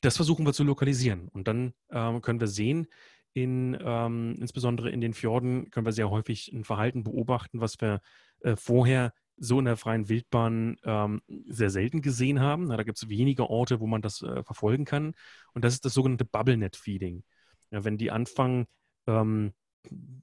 das 0.00 0.16
versuchen 0.16 0.44
wir 0.44 0.52
zu 0.52 0.64
lokalisieren. 0.64 1.28
Und 1.28 1.48
dann 1.48 1.74
ähm, 1.90 2.20
können 2.22 2.40
wir 2.40 2.48
sehen, 2.48 2.88
in, 3.34 3.78
ähm, 3.80 4.36
insbesondere 4.38 4.90
in 4.90 5.00
den 5.00 5.14
Fjorden, 5.14 5.70
können 5.70 5.86
wir 5.86 5.92
sehr 5.92 6.10
häufig 6.10 6.52
ein 6.52 6.64
Verhalten 6.64 7.02
beobachten, 7.02 7.60
was 7.60 7.80
wir 7.80 8.00
äh, 8.40 8.56
vorher 8.56 9.14
so 9.36 9.58
in 9.58 9.64
der 9.64 9.76
freien 9.76 10.08
Wildbahn 10.08 10.76
ähm, 10.84 11.22
sehr 11.46 11.70
selten 11.70 12.02
gesehen 12.02 12.40
haben. 12.40 12.66
Na, 12.66 12.76
da 12.76 12.82
gibt 12.82 12.98
es 12.98 13.08
wenige 13.08 13.50
Orte, 13.50 13.80
wo 13.80 13.86
man 13.86 14.02
das 14.02 14.22
äh, 14.22 14.42
verfolgen 14.42 14.84
kann. 14.84 15.14
Und 15.54 15.64
das 15.64 15.74
ist 15.74 15.84
das 15.84 15.94
sogenannte 15.94 16.24
Bubble-Net-Feeding. 16.24 17.24
Ja, 17.70 17.84
wenn 17.84 17.98
die 17.98 18.10
anfangen, 18.10 18.66
ähm, 19.06 19.52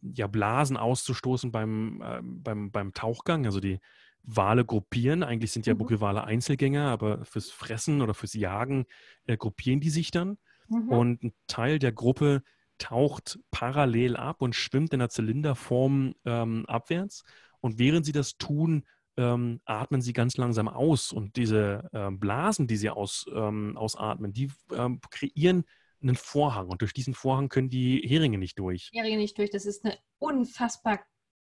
ja, 0.02 0.28
Blasen 0.28 0.78
auszustoßen 0.78 1.52
beim, 1.52 2.02
äh, 2.02 2.22
beim, 2.24 2.72
beim 2.72 2.94
Tauchgang, 2.94 3.46
also 3.46 3.60
die 3.60 3.80
Wale 4.24 4.66
gruppieren. 4.66 5.24
Eigentlich 5.24 5.52
sind 5.52 5.66
ja 5.66 5.74
mhm. 5.74 5.80
Buckelwale 5.80 6.24
Einzelgänger, 6.24 6.88
aber 6.90 7.26
fürs 7.26 7.50
Fressen 7.50 8.02
oder 8.02 8.14
fürs 8.14 8.34
Jagen 8.34 8.86
äh, 9.26 9.38
gruppieren 9.38 9.80
die 9.80 9.90
sich 9.90 10.12
dann. 10.12 10.38
Mhm. 10.68 10.90
Und 10.90 11.24
ein 11.24 11.34
Teil 11.48 11.80
der 11.80 11.92
Gruppe 11.92 12.44
taucht 12.78 13.40
parallel 13.52 14.16
ab 14.16 14.42
und 14.42 14.56
schwimmt 14.56 14.94
in 14.94 15.00
der 15.00 15.10
Zylinderform 15.10 16.16
ähm, 16.26 16.66
abwärts. 16.68 17.24
Und 17.60 17.78
während 17.78 18.06
sie 18.06 18.14
das 18.14 18.38
tun, 18.38 18.86
ähm, 19.20 19.60
atmen 19.66 20.02
sie 20.02 20.14
ganz 20.14 20.38
langsam 20.38 20.70
aus 20.70 21.12
und 21.12 21.36
diese 21.36 21.90
ähm, 21.94 22.20
Blasen, 22.20 22.68
die 22.68 22.78
sie 22.78 22.90
aus, 22.90 23.26
ähm, 23.34 23.76
ausatmen, 23.76 24.32
die 24.32 24.50
ähm, 24.74 25.02
kreieren 25.12 25.66
einen 26.02 26.16
Vorhang 26.16 26.70
und 26.70 26.82
durch 26.82 26.94
diesen 26.94 27.14
Vorhang 27.14 27.50
können 27.50 27.70
die 27.70 28.02
Heringe 28.08 28.38
nicht 28.38 28.58
durch. 28.58 28.90
Heringe 28.94 29.18
nicht 29.18 29.38
durch, 29.38 29.50
das 29.50 29.66
ist 29.66 29.84
eine 29.84 29.98
unfassbar 30.18 31.00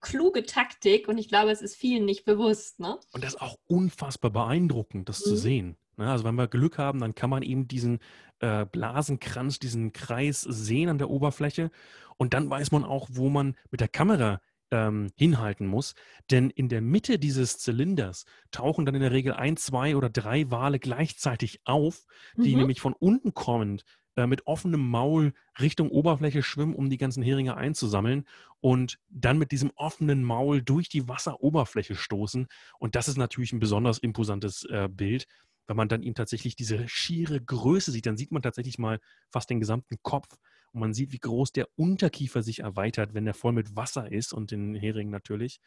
kluge 0.00 0.42
Taktik 0.44 1.06
und 1.06 1.16
ich 1.16 1.28
glaube, 1.28 1.52
es 1.52 1.62
ist 1.62 1.76
vielen 1.76 2.04
nicht 2.04 2.24
bewusst. 2.24 2.80
Ne? 2.80 2.98
Und 3.12 3.22
das 3.22 3.34
ist 3.34 3.40
auch 3.40 3.56
unfassbar 3.68 4.32
beeindruckend, 4.32 5.08
das 5.08 5.20
mhm. 5.20 5.24
zu 5.24 5.36
sehen. 5.36 5.76
Ne? 5.96 6.10
Also 6.10 6.24
wenn 6.24 6.34
wir 6.34 6.48
Glück 6.48 6.78
haben, 6.78 6.98
dann 6.98 7.14
kann 7.14 7.30
man 7.30 7.44
eben 7.44 7.68
diesen 7.68 8.00
äh, 8.40 8.66
Blasenkranz, 8.66 9.60
diesen 9.60 9.92
Kreis 9.92 10.40
sehen 10.40 10.88
an 10.88 10.98
der 10.98 11.08
Oberfläche 11.08 11.70
und 12.16 12.34
dann 12.34 12.50
weiß 12.50 12.72
man 12.72 12.84
auch, 12.84 13.08
wo 13.12 13.28
man 13.28 13.56
mit 13.70 13.80
der 13.80 13.88
Kamera 13.88 14.40
ähm, 14.72 15.10
hinhalten 15.14 15.66
muss. 15.66 15.94
Denn 16.30 16.50
in 16.50 16.68
der 16.68 16.80
Mitte 16.80 17.18
dieses 17.20 17.58
Zylinders 17.58 18.24
tauchen 18.50 18.84
dann 18.84 18.96
in 18.96 19.02
der 19.02 19.12
Regel 19.12 19.34
ein, 19.34 19.56
zwei 19.56 19.94
oder 19.94 20.10
drei 20.10 20.50
Wale 20.50 20.80
gleichzeitig 20.80 21.60
auf, 21.64 22.06
die 22.36 22.52
mhm. 22.52 22.60
nämlich 22.60 22.80
von 22.80 22.94
unten 22.94 23.34
kommend 23.34 23.84
äh, 24.16 24.26
mit 24.26 24.46
offenem 24.46 24.80
Maul 24.80 25.34
Richtung 25.60 25.90
Oberfläche 25.90 26.42
schwimmen, 26.42 26.74
um 26.74 26.90
die 26.90 26.98
ganzen 26.98 27.22
Heringe 27.22 27.56
einzusammeln 27.56 28.24
und 28.60 28.98
dann 29.10 29.38
mit 29.38 29.52
diesem 29.52 29.70
offenen 29.76 30.24
Maul 30.24 30.62
durch 30.62 30.88
die 30.88 31.06
Wasseroberfläche 31.06 31.94
stoßen. 31.94 32.46
Und 32.78 32.94
das 32.94 33.08
ist 33.08 33.18
natürlich 33.18 33.52
ein 33.52 33.60
besonders 33.60 33.98
imposantes 33.98 34.64
äh, 34.64 34.88
Bild. 34.90 35.26
Wenn 35.66 35.76
man 35.76 35.88
dann 35.88 36.02
eben 36.02 36.14
tatsächlich 36.14 36.56
diese 36.56 36.88
schiere 36.88 37.40
Größe 37.40 37.92
sieht, 37.92 38.06
dann 38.06 38.16
sieht 38.16 38.32
man 38.32 38.42
tatsächlich 38.42 38.78
mal 38.78 39.00
fast 39.30 39.48
den 39.50 39.60
gesamten 39.60 39.96
Kopf 40.02 40.28
und 40.72 40.80
man 40.80 40.94
sieht, 40.94 41.12
wie 41.12 41.18
groß 41.18 41.52
der 41.52 41.68
Unterkiefer 41.76 42.42
sich 42.42 42.60
erweitert, 42.60 43.14
wenn 43.14 43.26
er 43.26 43.34
voll 43.34 43.52
mit 43.52 43.76
Wasser 43.76 44.10
ist 44.10 44.32
und 44.32 44.50
den 44.50 44.74
Hering 44.74 45.10
natürlich. 45.10 45.60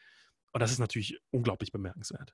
Und 0.52 0.62
das 0.62 0.72
ist 0.72 0.80
natürlich 0.80 1.20
unglaublich 1.32 1.72
bemerkenswert. 1.72 2.34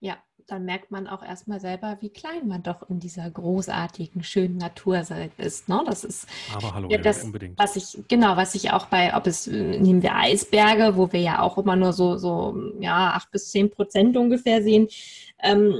Ja, 0.00 0.16
dann 0.48 0.64
merkt 0.64 0.90
man 0.90 1.06
auch 1.06 1.22
erstmal 1.22 1.60
selber, 1.60 1.96
wie 2.00 2.10
klein 2.10 2.48
man 2.48 2.64
doch 2.64 2.90
in 2.90 2.98
dieser 2.98 3.30
großartigen, 3.30 4.24
schönen 4.24 4.56
Natur 4.56 4.98
ist. 4.98 5.68
Ne? 5.68 5.82
Das 5.86 6.02
ist 6.02 6.26
Aber 6.52 6.74
hallo, 6.74 6.90
ja, 6.90 6.98
das, 6.98 7.22
unbedingt. 7.22 7.56
Was 7.56 7.76
ich, 7.76 7.96
genau, 8.08 8.36
was 8.36 8.56
ich 8.56 8.72
auch 8.72 8.86
bei, 8.86 9.14
ob 9.16 9.28
es, 9.28 9.46
nehmen 9.46 10.02
wir 10.02 10.16
Eisberge, 10.16 10.96
wo 10.96 11.12
wir 11.12 11.20
ja 11.20 11.40
auch 11.40 11.56
immer 11.56 11.76
nur 11.76 11.92
so, 11.92 12.16
so 12.16 12.72
ja, 12.80 13.12
acht 13.12 13.30
bis 13.30 13.52
zehn 13.52 13.70
Prozent 13.70 14.16
ungefähr 14.16 14.60
sehen. 14.64 14.88
Ähm, 15.38 15.76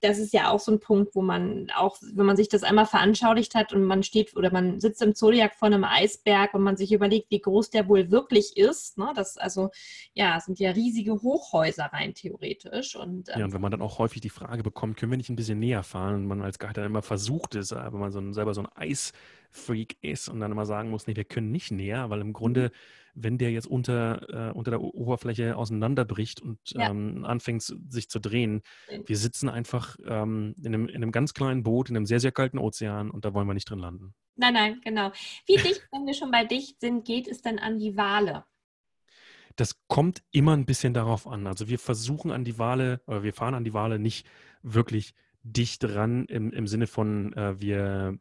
das 0.00 0.18
ist 0.18 0.32
ja 0.32 0.50
auch 0.50 0.60
so 0.60 0.72
ein 0.72 0.80
Punkt, 0.80 1.14
wo 1.14 1.22
man 1.22 1.70
auch, 1.76 1.96
wenn 2.00 2.26
man 2.26 2.36
sich 2.36 2.48
das 2.48 2.62
einmal 2.62 2.86
veranschaulicht 2.86 3.54
hat 3.54 3.72
und 3.72 3.84
man 3.84 4.02
steht 4.02 4.36
oder 4.36 4.52
man 4.52 4.80
sitzt 4.80 5.02
im 5.02 5.14
Zodiac 5.14 5.54
vor 5.54 5.66
einem 5.66 5.84
Eisberg 5.84 6.54
und 6.54 6.62
man 6.62 6.76
sich 6.76 6.92
überlegt, 6.92 7.30
wie 7.30 7.40
groß 7.40 7.70
der 7.70 7.88
wohl 7.88 8.10
wirklich 8.10 8.56
ist. 8.56 8.98
Ne? 8.98 9.12
Das 9.16 9.36
also, 9.36 9.70
ja, 10.14 10.38
sind 10.40 10.60
ja 10.60 10.70
riesige 10.70 11.14
Hochhäuser 11.22 11.86
rein 11.86 12.14
theoretisch. 12.14 12.96
Und, 12.96 13.28
ähm, 13.30 13.38
ja, 13.38 13.44
und 13.44 13.52
wenn 13.52 13.60
man 13.60 13.70
dann 13.70 13.82
auch 13.82 13.98
häufig 13.98 14.20
die 14.20 14.30
Frage 14.30 14.62
bekommt, 14.62 14.96
können 14.96 15.12
wir 15.12 15.16
nicht 15.16 15.30
ein 15.30 15.36
bisschen 15.36 15.58
näher 15.58 15.82
fahren? 15.82 16.14
Und 16.14 16.26
man 16.26 16.42
als 16.42 16.58
Guide 16.58 16.74
dann 16.74 16.86
immer 16.86 17.02
versucht 17.02 17.54
ist, 17.54 17.72
wenn 17.72 17.92
man 17.92 18.12
so 18.12 18.20
ein, 18.20 18.34
selber 18.34 18.54
so 18.54 18.62
ein 18.62 18.68
Eisfreak 19.52 19.96
ist 20.00 20.28
und 20.28 20.40
dann 20.40 20.52
immer 20.52 20.66
sagen 20.66 20.90
muss, 20.90 21.06
nee, 21.06 21.16
wir 21.16 21.24
können 21.24 21.50
nicht 21.50 21.70
näher, 21.70 22.10
weil 22.10 22.20
im 22.20 22.32
Grunde 22.32 22.68
mhm 22.68 23.08
wenn 23.22 23.38
der 23.38 23.50
jetzt 23.50 23.66
unter, 23.66 24.50
äh, 24.50 24.52
unter 24.52 24.70
der 24.70 24.80
Oberfläche 24.80 25.56
auseinanderbricht 25.56 26.40
und 26.40 26.58
ja. 26.66 26.90
ähm, 26.90 27.24
anfängt 27.24 27.62
sich 27.62 28.08
zu 28.08 28.20
drehen. 28.20 28.62
Wir 29.06 29.16
sitzen 29.16 29.48
einfach 29.48 29.96
ähm, 30.06 30.54
in, 30.58 30.66
einem, 30.66 30.88
in 30.88 30.96
einem 30.96 31.12
ganz 31.12 31.34
kleinen 31.34 31.62
Boot, 31.62 31.90
in 31.90 31.96
einem 31.96 32.06
sehr, 32.06 32.20
sehr 32.20 32.32
kalten 32.32 32.58
Ozean 32.58 33.10
und 33.10 33.24
da 33.24 33.34
wollen 33.34 33.46
wir 33.46 33.54
nicht 33.54 33.68
drin 33.68 33.80
landen. 33.80 34.14
Nein, 34.36 34.54
nein, 34.54 34.80
genau. 34.84 35.10
Wie 35.46 35.56
dicht, 35.56 35.88
wenn 35.92 36.06
wir 36.06 36.14
schon 36.14 36.30
bei 36.30 36.44
dicht 36.44 36.80
sind, 36.80 37.04
geht 37.04 37.26
es 37.26 37.42
dann 37.42 37.58
an 37.58 37.78
die 37.78 37.96
Wale? 37.96 38.44
Das 39.56 39.80
kommt 39.88 40.22
immer 40.30 40.56
ein 40.56 40.66
bisschen 40.66 40.94
darauf 40.94 41.26
an. 41.26 41.48
Also 41.48 41.68
wir 41.68 41.80
versuchen 41.80 42.30
an 42.30 42.44
die 42.44 42.58
Wale, 42.58 43.00
oder 43.06 43.24
wir 43.24 43.32
fahren 43.32 43.54
an 43.54 43.64
die 43.64 43.74
Wale 43.74 43.98
nicht 43.98 44.26
wirklich 44.62 45.14
dicht 45.42 45.84
ran 45.84 46.26
im, 46.26 46.52
im 46.52 46.68
Sinne 46.68 46.86
von, 46.86 47.32
äh, 47.32 47.60
wir 47.60 48.18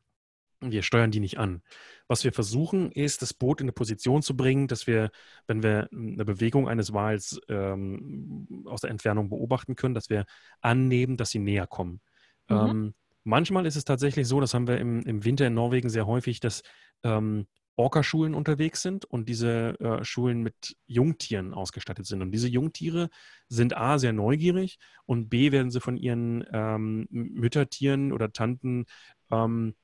wir 0.62 0.82
steuern 0.82 1.12
die 1.12 1.20
nicht 1.20 1.38
an. 1.38 1.62
Was 2.08 2.24
wir 2.24 2.34
versuchen, 2.34 2.92
ist, 2.92 3.22
das 3.22 3.34
Boot 3.34 3.62
in 3.62 3.66
eine 3.66 3.74
Position 3.74 4.22
zu 4.22 4.36
bringen, 4.36 4.68
dass 4.68 4.88
wir, 4.88 5.12
wenn 5.46 5.62
wir 5.62 5.90
eine 5.92 6.26
Bewegung 6.26 6.68
eines 6.68 6.94
Wals 6.94 7.40
ähm, 7.50 8.64
aus 8.66 8.82
der 8.82 8.90
Entfernung 8.90 9.30
beobachten 9.30 9.76
können, 9.76 9.94
dass 9.94 10.10
wir 10.10 10.26
annehmen, 10.62 11.18
dass 11.18 11.32
sie 11.32 11.40
näher 11.40 11.68
kommen. 11.68 12.02
Mhm. 12.50 12.56
Ähm, 12.56 12.94
manchmal 13.24 13.66
ist 13.66 13.76
es 13.76 13.86
tatsächlich 13.86 14.28
so, 14.28 14.40
das 14.40 14.54
haben 14.54 14.68
wir 14.68 14.78
im, 14.80 15.02
im 15.02 15.26
Winter 15.26 15.46
in 15.48 15.54
Norwegen 15.54 15.90
sehr 15.90 16.08
häufig, 16.08 16.40
dass 16.40 16.64
ähm, 17.04 17.48
Orca-Schulen 17.76 18.34
unterwegs 18.34 18.82
sind 18.82 19.06
und 19.06 19.30
diese 19.30 19.80
äh, 19.80 20.04
Schulen 20.04 20.42
mit 20.42 20.76
Jungtieren 20.88 21.54
ausgestattet 21.54 22.08
sind. 22.08 22.24
Und 22.24 22.32
diese 22.32 22.48
Jungtiere 22.48 23.10
sind 23.50 23.78
A, 23.78 24.00
sehr 24.00 24.14
neugierig 24.14 24.80
und 25.06 25.30
B, 25.30 25.52
werden 25.52 25.70
sie 25.70 25.80
von 25.80 25.96
ihren 25.96 26.44
ähm, 26.52 27.08
Müttertieren 27.12 28.12
oder 28.12 28.34
Tanten 28.34 28.86
ähm, 29.30 29.76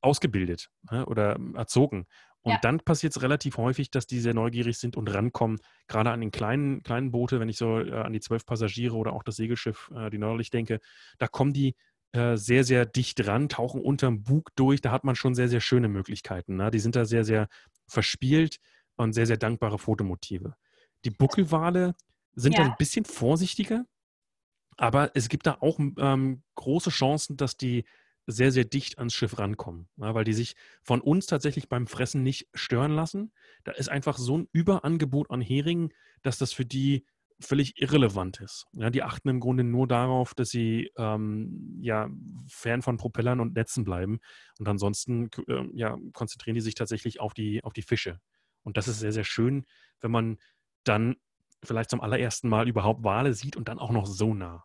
ausgebildet 0.00 0.70
ne, 0.90 1.06
oder 1.06 1.38
erzogen. 1.54 2.06
Und 2.42 2.52
ja. 2.52 2.58
dann 2.60 2.80
passiert 2.80 3.14
es 3.16 3.22
relativ 3.22 3.56
häufig, 3.56 3.90
dass 3.90 4.06
die 4.06 4.18
sehr 4.18 4.34
neugierig 4.34 4.78
sind 4.78 4.96
und 4.96 5.12
rankommen, 5.14 5.60
gerade 5.86 6.10
an 6.10 6.20
den 6.20 6.32
kleinen, 6.32 6.82
kleinen 6.82 7.12
Boote, 7.12 7.38
wenn 7.38 7.48
ich 7.48 7.56
so 7.56 7.78
äh, 7.78 7.92
an 7.92 8.12
die 8.12 8.20
zwölf 8.20 8.44
Passagiere 8.44 8.96
oder 8.96 9.12
auch 9.12 9.22
das 9.22 9.36
Segelschiff, 9.36 9.90
äh, 9.94 10.10
die 10.10 10.18
nördlich 10.18 10.50
denke, 10.50 10.80
da 11.18 11.28
kommen 11.28 11.52
die 11.52 11.76
äh, 12.12 12.36
sehr, 12.36 12.64
sehr 12.64 12.84
dicht 12.84 13.26
ran, 13.26 13.48
tauchen 13.48 13.80
unterm 13.80 14.24
Bug 14.24 14.50
durch. 14.56 14.80
Da 14.80 14.90
hat 14.90 15.04
man 15.04 15.14
schon 15.14 15.34
sehr, 15.34 15.48
sehr 15.48 15.60
schöne 15.60 15.88
Möglichkeiten. 15.88 16.56
Ne? 16.56 16.70
Die 16.72 16.80
sind 16.80 16.96
da 16.96 17.04
sehr, 17.04 17.24
sehr 17.24 17.48
verspielt 17.86 18.58
und 18.96 19.12
sehr, 19.12 19.26
sehr 19.26 19.36
dankbare 19.36 19.78
Fotomotive. 19.78 20.54
Die 21.04 21.10
Buckelwale 21.10 21.94
sind 22.34 22.58
ja. 22.58 22.64
ein 22.64 22.74
bisschen 22.76 23.04
vorsichtiger, 23.04 23.84
aber 24.76 25.12
es 25.14 25.28
gibt 25.28 25.46
da 25.46 25.58
auch 25.60 25.78
ähm, 25.78 26.42
große 26.56 26.90
Chancen, 26.90 27.36
dass 27.36 27.56
die 27.56 27.84
sehr, 28.26 28.52
sehr 28.52 28.64
dicht 28.64 28.98
ans 28.98 29.14
Schiff 29.14 29.38
rankommen, 29.38 29.88
ja, 29.96 30.14
weil 30.14 30.24
die 30.24 30.32
sich 30.32 30.54
von 30.82 31.00
uns 31.00 31.26
tatsächlich 31.26 31.68
beim 31.68 31.86
Fressen 31.86 32.22
nicht 32.22 32.48
stören 32.54 32.92
lassen. 32.92 33.32
Da 33.64 33.72
ist 33.72 33.88
einfach 33.88 34.18
so 34.18 34.38
ein 34.38 34.48
Überangebot 34.52 35.30
an 35.30 35.40
Heringen, 35.40 35.92
dass 36.22 36.38
das 36.38 36.52
für 36.52 36.64
die 36.64 37.04
völlig 37.40 37.80
irrelevant 37.80 38.40
ist. 38.40 38.66
Ja, 38.72 38.90
die 38.90 39.02
achten 39.02 39.28
im 39.28 39.40
Grunde 39.40 39.64
nur 39.64 39.86
darauf, 39.86 40.34
dass 40.34 40.50
sie 40.50 40.90
ähm, 40.96 41.78
ja 41.80 42.08
fern 42.46 42.82
von 42.82 42.96
Propellern 42.96 43.40
und 43.40 43.54
Netzen 43.54 43.84
bleiben 43.84 44.20
und 44.58 44.68
ansonsten 44.68 45.28
äh, 45.48 45.64
ja, 45.74 45.98
konzentrieren 46.12 46.54
die 46.54 46.60
sich 46.60 46.74
tatsächlich 46.74 47.20
auf 47.20 47.34
die, 47.34 47.62
auf 47.64 47.72
die 47.72 47.82
Fische. 47.82 48.20
Und 48.62 48.76
das 48.76 48.88
ist 48.88 49.00
sehr, 49.00 49.12
sehr 49.12 49.24
schön, 49.24 49.66
wenn 50.00 50.12
man 50.12 50.38
dann 50.84 51.16
vielleicht 51.64 51.90
zum 51.90 52.00
allerersten 52.00 52.48
Mal 52.48 52.68
überhaupt 52.68 53.04
Wale 53.04 53.34
sieht 53.34 53.56
und 53.56 53.68
dann 53.68 53.78
auch 53.78 53.90
noch 53.90 54.06
so 54.06 54.34
nah. 54.34 54.64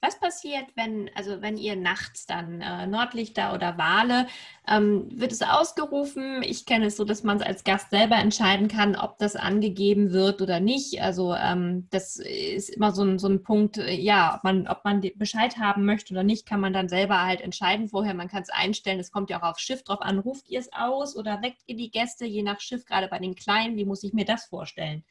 Was 0.00 0.20
passiert, 0.20 0.66
wenn, 0.76 1.10
also 1.16 1.42
wenn 1.42 1.56
ihr 1.56 1.74
nachts 1.74 2.24
dann 2.24 2.60
äh, 2.60 2.86
Nordlichter 2.86 3.52
oder 3.52 3.78
Wale, 3.78 4.28
ähm, 4.68 5.08
wird 5.10 5.32
es 5.32 5.42
ausgerufen? 5.42 6.40
Ich 6.44 6.66
kenne 6.66 6.86
es 6.86 6.96
so, 6.96 7.04
dass 7.04 7.24
man 7.24 7.38
es 7.38 7.42
als 7.42 7.64
Gast 7.64 7.90
selber 7.90 8.14
entscheiden 8.14 8.68
kann, 8.68 8.94
ob 8.94 9.18
das 9.18 9.34
angegeben 9.34 10.12
wird 10.12 10.40
oder 10.40 10.60
nicht. 10.60 11.02
Also 11.02 11.34
ähm, 11.34 11.88
das 11.90 12.16
ist 12.16 12.68
immer 12.68 12.92
so 12.92 13.02
ein, 13.02 13.18
so 13.18 13.28
ein 13.28 13.42
Punkt, 13.42 13.78
äh, 13.78 13.92
ja, 13.92 14.36
ob 14.36 14.44
man, 14.44 14.68
ob 14.68 14.84
man 14.84 15.00
Bescheid 15.16 15.58
haben 15.58 15.84
möchte 15.84 16.14
oder 16.14 16.22
nicht, 16.22 16.46
kann 16.46 16.60
man 16.60 16.72
dann 16.72 16.88
selber 16.88 17.24
halt 17.24 17.40
entscheiden 17.40 17.88
vorher. 17.88 18.14
Man 18.14 18.28
kann 18.28 18.42
es 18.42 18.50
einstellen, 18.50 19.00
es 19.00 19.10
kommt 19.10 19.30
ja 19.30 19.42
auch 19.42 19.50
aufs 19.50 19.62
Schiff 19.62 19.82
drauf 19.82 20.00
an, 20.00 20.20
ruft 20.20 20.48
ihr 20.48 20.60
es 20.60 20.72
aus 20.72 21.16
oder 21.16 21.42
weckt 21.42 21.62
ihr 21.66 21.74
die 21.74 21.90
Gäste, 21.90 22.24
je 22.24 22.44
nach 22.44 22.60
Schiff, 22.60 22.84
gerade 22.84 23.08
bei 23.08 23.18
den 23.18 23.34
Kleinen, 23.34 23.76
wie 23.76 23.84
muss 23.84 24.04
ich 24.04 24.12
mir 24.12 24.24
das 24.24 24.44
vorstellen? 24.44 25.02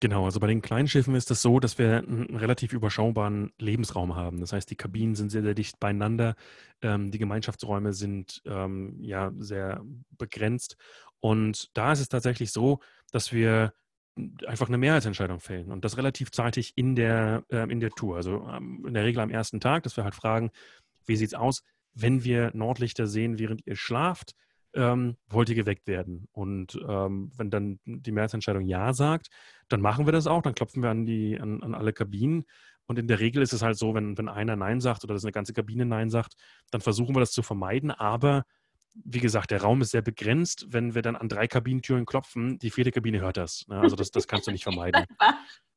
Genau, 0.00 0.26
also 0.26 0.38
bei 0.38 0.46
den 0.46 0.62
kleinen 0.62 0.86
Schiffen 0.86 1.16
ist 1.16 1.24
es 1.24 1.28
das 1.28 1.42
so, 1.42 1.58
dass 1.58 1.76
wir 1.76 1.98
einen 1.98 2.36
relativ 2.36 2.72
überschaubaren 2.72 3.50
Lebensraum 3.58 4.14
haben. 4.14 4.40
Das 4.40 4.52
heißt, 4.52 4.70
die 4.70 4.76
Kabinen 4.76 5.16
sind 5.16 5.30
sehr, 5.30 5.42
sehr 5.42 5.54
dicht 5.54 5.80
beieinander. 5.80 6.36
Ähm, 6.82 7.10
die 7.10 7.18
Gemeinschaftsräume 7.18 7.92
sind 7.92 8.40
ähm, 8.46 8.96
ja 9.00 9.32
sehr 9.38 9.82
begrenzt. 10.16 10.76
Und 11.18 11.76
da 11.76 11.92
ist 11.92 11.98
es 12.00 12.08
tatsächlich 12.08 12.52
so, 12.52 12.78
dass 13.10 13.32
wir 13.32 13.72
einfach 14.46 14.68
eine 14.68 14.78
Mehrheitsentscheidung 14.78 15.40
fällen 15.40 15.72
und 15.72 15.84
das 15.84 15.96
relativ 15.96 16.30
zeitig 16.30 16.72
in 16.76 16.94
der, 16.94 17.44
äh, 17.50 17.70
in 17.70 17.80
der 17.80 17.90
Tour. 17.90 18.16
Also 18.16 18.48
ähm, 18.48 18.84
in 18.86 18.94
der 18.94 19.04
Regel 19.04 19.20
am 19.20 19.30
ersten 19.30 19.58
Tag, 19.58 19.82
dass 19.82 19.96
wir 19.96 20.04
halt 20.04 20.14
fragen, 20.14 20.50
wie 21.06 21.16
sieht 21.16 21.28
es 21.28 21.34
aus, 21.34 21.62
wenn 21.94 22.22
wir 22.22 22.52
Nordlichter 22.54 23.08
sehen, 23.08 23.38
während 23.40 23.66
ihr 23.66 23.76
schlaft, 23.76 24.34
ähm, 24.74 25.16
wollt 25.28 25.48
ihr 25.48 25.54
geweckt 25.54 25.86
werden? 25.86 26.28
Und 26.32 26.78
ähm, 26.88 27.30
wenn 27.36 27.50
dann 27.50 27.80
die 27.84 28.12
Mehrheitsentscheidung 28.12 28.62
Ja 28.64 28.92
sagt, 28.92 29.28
dann 29.68 29.80
machen 29.80 30.06
wir 30.06 30.12
das 30.12 30.26
auch, 30.26 30.42
dann 30.42 30.54
klopfen 30.54 30.82
wir 30.82 30.90
an, 30.90 31.06
die, 31.06 31.38
an, 31.40 31.62
an 31.62 31.74
alle 31.74 31.92
Kabinen. 31.92 32.44
Und 32.86 32.98
in 32.98 33.06
der 33.06 33.20
Regel 33.20 33.42
ist 33.42 33.52
es 33.52 33.62
halt 33.62 33.76
so, 33.76 33.94
wenn, 33.94 34.16
wenn 34.16 34.28
einer 34.28 34.56
Nein 34.56 34.80
sagt 34.80 35.04
oder 35.04 35.14
dass 35.14 35.24
eine 35.24 35.32
ganze 35.32 35.52
Kabine 35.52 35.84
Nein 35.84 36.08
sagt, 36.08 36.34
dann 36.70 36.80
versuchen 36.80 37.14
wir 37.14 37.20
das 37.20 37.32
zu 37.32 37.42
vermeiden. 37.42 37.90
Aber 37.90 38.44
wie 38.94 39.20
gesagt, 39.20 39.50
der 39.50 39.62
Raum 39.62 39.82
ist 39.82 39.90
sehr 39.90 40.02
begrenzt. 40.02 40.66
Wenn 40.70 40.94
wir 40.94 41.02
dann 41.02 41.16
an 41.16 41.28
drei 41.28 41.46
Kabinentüren 41.46 42.06
klopfen, 42.06 42.58
die 42.58 42.70
vierte 42.70 42.90
Kabine 42.90 43.20
hört 43.20 43.36
das. 43.36 43.66
Ne? 43.68 43.78
Also 43.78 43.94
das, 43.94 44.10
das 44.10 44.26
kannst 44.26 44.46
du 44.46 44.52
nicht 44.52 44.64
vermeiden. 44.64 45.04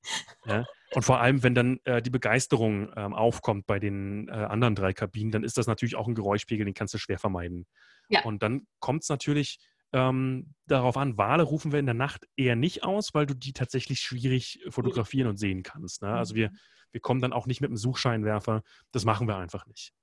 Ja? 0.46 0.66
Und 0.94 1.04
vor 1.04 1.22
allem, 1.22 1.44
wenn 1.44 1.56
dann 1.56 1.80
äh, 1.86 2.02
die 2.02 2.10
Begeisterung 2.10 2.92
ähm, 2.96 3.14
aufkommt 3.14 3.66
bei 3.66 3.80
den 3.80 4.28
äh, 4.28 4.32
anderen 4.32 4.76
drei 4.76 4.94
Kabinen, 4.94 5.32
dann 5.32 5.44
ist 5.44 5.58
das 5.58 5.68
natürlich 5.68 5.96
auch 5.96 6.08
ein 6.08 6.16
Geräuschpegel, 6.16 6.66
den 6.66 6.74
kannst 6.74 6.94
du 6.94 6.98
schwer 6.98 7.20
vermeiden. 7.20 7.66
Ja. 8.10 8.24
Und 8.24 8.44
dann 8.44 8.68
kommt 8.80 9.04
es 9.04 9.10
natürlich 9.10 9.60
ähm, 9.94 10.54
darauf 10.68 10.98
an, 10.98 11.18
Wale 11.18 11.44
rufen 11.44 11.72
wir 11.72 11.80
in 11.80 11.86
der 11.86 11.96
Nacht 11.96 12.26
eher 12.36 12.56
nicht 12.56 12.84
aus, 12.84 13.14
weil 13.14 13.26
du 13.26 13.34
die 13.34 13.54
tatsächlich 13.54 14.00
schwierig 14.00 14.60
fotografieren 14.70 15.28
und 15.28 15.38
sehen 15.38 15.64
kannst. 15.64 16.02
Ne? 16.02 16.10
Also 16.10 16.36
wir, 16.36 16.50
mhm. 16.50 16.58
wir 16.92 17.02
kommen 17.02 17.22
dann 17.22 17.34
auch 17.34 17.46
nicht 17.46 17.62
mit 17.62 17.70
einem 17.70 17.78
Suchscheinwerfer. 17.78 18.64
Das 18.92 19.06
machen 19.06 19.28
wir 19.28 19.38
einfach 19.38 19.66
nicht. 19.66 19.94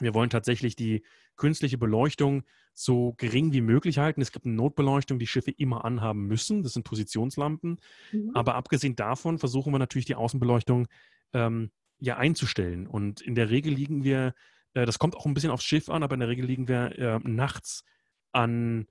Wir 0.00 0.14
wollen 0.14 0.30
tatsächlich 0.30 0.76
die 0.76 1.02
künstliche 1.36 1.78
Beleuchtung 1.78 2.44
so 2.74 3.14
gering 3.16 3.52
wie 3.52 3.62
möglich 3.62 3.98
halten. 3.98 4.20
Es 4.20 4.32
gibt 4.32 4.44
eine 4.44 4.54
Notbeleuchtung, 4.54 5.18
die 5.18 5.26
Schiffe 5.26 5.50
immer 5.50 5.84
anhaben 5.84 6.26
müssen. 6.26 6.62
Das 6.62 6.74
sind 6.74 6.84
Positionslampen. 6.84 7.80
Mhm. 8.12 8.30
Aber 8.34 8.54
abgesehen 8.54 8.96
davon 8.96 9.38
versuchen 9.38 9.72
wir 9.72 9.78
natürlich 9.78 10.04
die 10.04 10.14
Außenbeleuchtung 10.14 10.86
ähm, 11.32 11.70
ja 11.98 12.16
einzustellen. 12.16 12.86
Und 12.86 13.20
in 13.22 13.34
der 13.34 13.50
Regel 13.50 13.72
liegen 13.72 14.04
wir, 14.04 14.34
äh, 14.74 14.84
das 14.84 14.98
kommt 14.98 15.16
auch 15.16 15.26
ein 15.26 15.34
bisschen 15.34 15.50
aufs 15.50 15.64
Schiff 15.64 15.88
an, 15.88 16.02
aber 16.02 16.14
in 16.14 16.20
der 16.20 16.28
Regel 16.28 16.44
liegen 16.44 16.68
wir 16.68 16.98
äh, 16.98 17.18
nachts 17.22 17.84
an, 18.32 18.86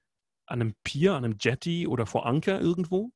an 0.47 0.61
einem 0.61 0.73
Pier, 0.83 1.13
an 1.13 1.23
einem 1.23 1.37
Jetty 1.39 1.87
oder 1.87 2.07
vor 2.07 2.25
Anker 2.25 2.59
irgendwo. 2.59 3.11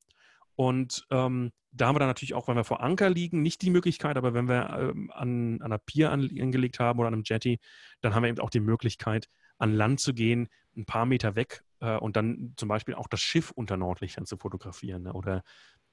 Und 0.60 1.08
ähm, 1.10 1.54
da 1.72 1.88
haben 1.88 1.96
wir 1.96 2.00
dann 2.00 2.10
natürlich 2.10 2.34
auch, 2.34 2.50
wenn 2.50 2.58
wir 2.58 2.66
vor 2.66 2.84
Anker 2.84 3.10
liegen, 3.10 3.42
nicht 3.42 3.62
die 3.62 3.70
Möglichkeit, 3.70 4.18
aber 4.18 4.34
wenn 4.34 4.50
wir 4.50 4.70
ähm, 4.78 5.10
an, 5.10 5.62
an 5.62 5.62
einer 5.62 5.78
Pier 5.78 6.12
angelegt 6.12 6.82
haben 6.82 7.00
oder 7.00 7.08
an 7.08 7.14
einem 7.14 7.24
Jetty, 7.26 7.60
dann 8.02 8.14
haben 8.14 8.24
wir 8.24 8.30
eben 8.30 8.42
auch 8.42 8.50
die 8.50 8.60
Möglichkeit, 8.60 9.30
an 9.58 9.72
Land 9.72 10.02
zu 10.02 10.14
gehen, 10.14 10.50
ein 10.76 10.84
paar 10.84 11.06
Meter 11.06 11.38
weg 11.38 11.64
äh, 11.80 11.96
und 11.96 12.18
dann 12.18 12.56
zum 12.58 12.68
Beispiel 12.68 12.96
auch 12.96 13.08
das 13.08 13.22
Schiff 13.22 13.52
unter 13.52 13.78
Nordlichtern 13.78 14.26
zu 14.26 14.36
fotografieren. 14.36 15.04
Ne? 15.04 15.14
Oder 15.14 15.44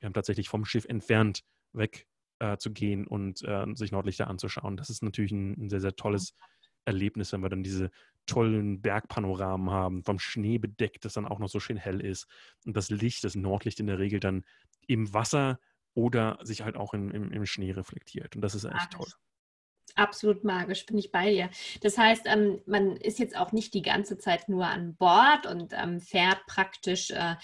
haben 0.02 0.14
tatsächlich 0.14 0.48
vom 0.48 0.64
Schiff 0.64 0.84
entfernt 0.86 1.42
weg 1.72 2.08
äh, 2.40 2.56
zu 2.56 2.72
gehen 2.72 3.06
und 3.06 3.44
äh, 3.44 3.66
sich 3.74 3.92
Nordlichter 3.92 4.26
anzuschauen. 4.26 4.76
Das 4.76 4.90
ist 4.90 5.00
natürlich 5.00 5.30
ein, 5.30 5.66
ein 5.66 5.70
sehr, 5.70 5.80
sehr 5.80 5.94
tolles 5.94 6.34
Erlebnis, 6.84 7.32
wenn 7.32 7.42
wir 7.42 7.50
dann 7.50 7.62
diese 7.62 7.92
tollen 8.26 8.80
Bergpanoramen 8.82 9.70
haben, 9.70 10.02
vom 10.04 10.18
Schnee 10.18 10.58
bedeckt, 10.58 11.04
das 11.04 11.14
dann 11.14 11.26
auch 11.26 11.38
noch 11.38 11.48
so 11.48 11.60
schön 11.60 11.76
hell 11.76 12.00
ist. 12.00 12.26
Und 12.64 12.76
das 12.76 12.90
Licht, 12.90 13.24
das 13.24 13.34
Nordlicht 13.34 13.80
in 13.80 13.86
der 13.86 13.98
Regel 13.98 14.20
dann 14.20 14.44
im 14.86 15.12
Wasser 15.12 15.58
oder 15.94 16.38
sich 16.42 16.62
halt 16.62 16.76
auch 16.76 16.94
in, 16.94 17.10
im, 17.10 17.32
im 17.32 17.46
Schnee 17.46 17.70
reflektiert. 17.72 18.36
Und 18.36 18.42
das 18.42 18.54
ist 18.54 18.64
echt 18.64 18.90
toll. 18.90 19.08
Absolut 19.96 20.44
magisch, 20.44 20.84
bin 20.84 20.98
ich 20.98 21.10
bei 21.10 21.30
dir. 21.30 21.48
Das 21.80 21.96
heißt, 21.96 22.26
ähm, 22.26 22.60
man 22.66 22.96
ist 22.96 23.18
jetzt 23.18 23.34
auch 23.34 23.52
nicht 23.52 23.72
die 23.72 23.80
ganze 23.80 24.18
Zeit 24.18 24.46
nur 24.46 24.66
an 24.66 24.94
Bord 24.94 25.46
und 25.46 25.72
ähm, 25.72 26.00
fährt 26.00 26.44
praktisch 26.46 27.10
äh, 27.12 27.36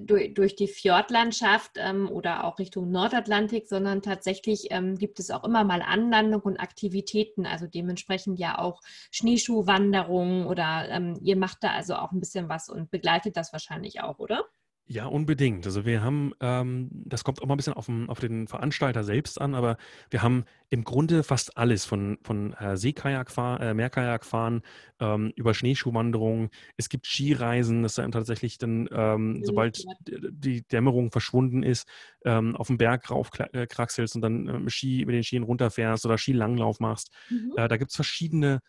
durch, 0.00 0.34
durch, 0.34 0.54
die 0.54 0.68
Fjordlandschaft 0.68 1.72
ähm, 1.76 2.08
oder 2.08 2.44
auch 2.44 2.60
Richtung 2.60 2.92
Nordatlantik, 2.92 3.66
sondern 3.66 4.02
tatsächlich 4.02 4.68
ähm, 4.70 4.96
gibt 4.96 5.18
es 5.18 5.32
auch 5.32 5.42
immer 5.42 5.64
mal 5.64 5.82
Anlandung 5.82 6.42
und 6.42 6.60
Aktivitäten, 6.60 7.44
also 7.44 7.66
dementsprechend 7.66 8.38
ja 8.38 8.56
auch 8.58 8.80
Schneeschuhwanderungen 9.10 10.46
oder 10.46 10.88
ähm, 10.90 11.18
ihr 11.22 11.36
macht 11.36 11.64
da 11.64 11.72
also 11.72 11.96
auch 11.96 12.12
ein 12.12 12.20
bisschen 12.20 12.48
was 12.48 12.68
und 12.68 12.92
begleitet 12.92 13.36
das 13.36 13.52
wahrscheinlich 13.52 14.00
auch, 14.00 14.20
oder? 14.20 14.44
Ja, 14.86 15.06
unbedingt. 15.06 15.64
Also 15.64 15.86
wir 15.86 16.02
haben, 16.02 16.34
ähm, 16.40 16.90
das 16.92 17.24
kommt 17.24 17.40
auch 17.40 17.46
mal 17.46 17.54
ein 17.54 17.56
bisschen 17.56 17.72
auf 17.72 17.86
den, 17.86 18.10
auf 18.10 18.20
den 18.20 18.46
Veranstalter 18.46 19.02
selbst 19.02 19.40
an, 19.40 19.54
aber 19.54 19.78
wir 20.10 20.22
haben 20.22 20.44
im 20.68 20.84
Grunde 20.84 21.22
fast 21.22 21.56
alles 21.56 21.86
von, 21.86 22.18
von 22.22 22.52
äh, 22.52 22.76
Seekajakfahren, 22.76 23.62
äh, 23.62 23.72
Meerkajakfahren 23.72 24.60
ähm, 25.00 25.32
über 25.36 25.54
Schneeschuhwanderungen. 25.54 26.50
Es 26.76 26.90
gibt 26.90 27.06
Skireisen, 27.06 27.82
das 27.82 27.94
dann 27.94 28.12
tatsächlich 28.12 28.58
dann, 28.58 28.86
ähm, 28.92 29.42
sobald 29.42 29.82
die 30.06 30.66
Dämmerung 30.68 31.10
verschwunden 31.10 31.62
ist, 31.62 31.88
ähm, 32.26 32.54
auf 32.54 32.66
den 32.66 32.76
Berg 32.76 33.10
rauf 33.10 33.30
äh, 33.38 33.66
und 34.14 34.20
dann 34.20 34.66
äh, 34.66 34.70
Ski, 34.70 35.06
mit 35.06 35.14
den 35.14 35.24
Skien 35.24 35.44
runterfährst 35.44 36.04
oder 36.04 36.18
Skilanglauf 36.18 36.78
machst. 36.78 37.10
Mhm. 37.30 37.54
Äh, 37.56 37.68
da 37.68 37.78
gibt 37.78 37.90
es 37.90 37.96
verschiedene 37.96 38.60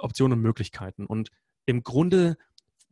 Optionen 0.00 0.38
und 0.38 0.42
Möglichkeiten. 0.42 1.04
Und 1.04 1.30
im 1.66 1.82
Grunde 1.82 2.36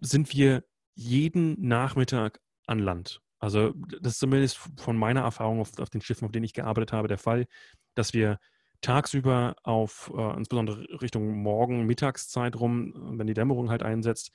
sind 0.01 0.35
wir 0.35 0.65
jeden 0.95 1.65
Nachmittag 1.69 2.41
an 2.67 2.79
Land. 2.79 3.21
Also 3.39 3.73
das 4.01 4.13
ist 4.13 4.21
zumindest 4.21 4.59
von 4.77 4.97
meiner 4.97 5.23
Erfahrung 5.23 5.61
auf, 5.61 5.79
auf 5.79 5.91
den 5.91 6.01
Schiffen, 6.01 6.25
auf 6.25 6.33
denen 6.33 6.45
ich 6.45 6.55
gearbeitet 6.55 6.93
habe, 6.93 7.09
der 7.09 7.19
Fall, 7.19 7.47
dass 7.95 8.13
wir 8.15 8.39
tagsüber 8.83 9.57
auf, 9.63 10.13
äh, 10.17 10.37
insbesondere 10.37 11.01
Richtung 11.01 11.43
Morgen, 11.43 11.87
Mittagszeit 11.87 12.57
rum, 12.57 13.19
wenn 13.19 13.27
die 13.27 13.35
Dämmerung 13.35 13.71
halt 13.71 13.83
einsetzt, 13.83 14.33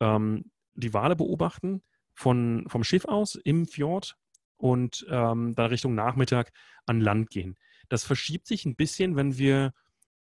ähm, 0.00 0.50
die 0.74 0.94
Wale 0.94 1.16
beobachten 1.16 1.82
von, 2.14 2.64
vom 2.68 2.84
Schiff 2.84 3.04
aus 3.04 3.34
im 3.36 3.66
Fjord 3.66 4.16
und 4.56 5.06
ähm, 5.08 5.54
dann 5.54 5.66
Richtung 5.66 5.94
Nachmittag 5.94 6.52
an 6.86 7.00
Land 7.00 7.30
gehen. 7.30 7.56
Das 7.88 8.04
verschiebt 8.04 8.46
sich 8.46 8.64
ein 8.66 8.76
bisschen, 8.76 9.16
wenn 9.16 9.38
wir 9.38 9.72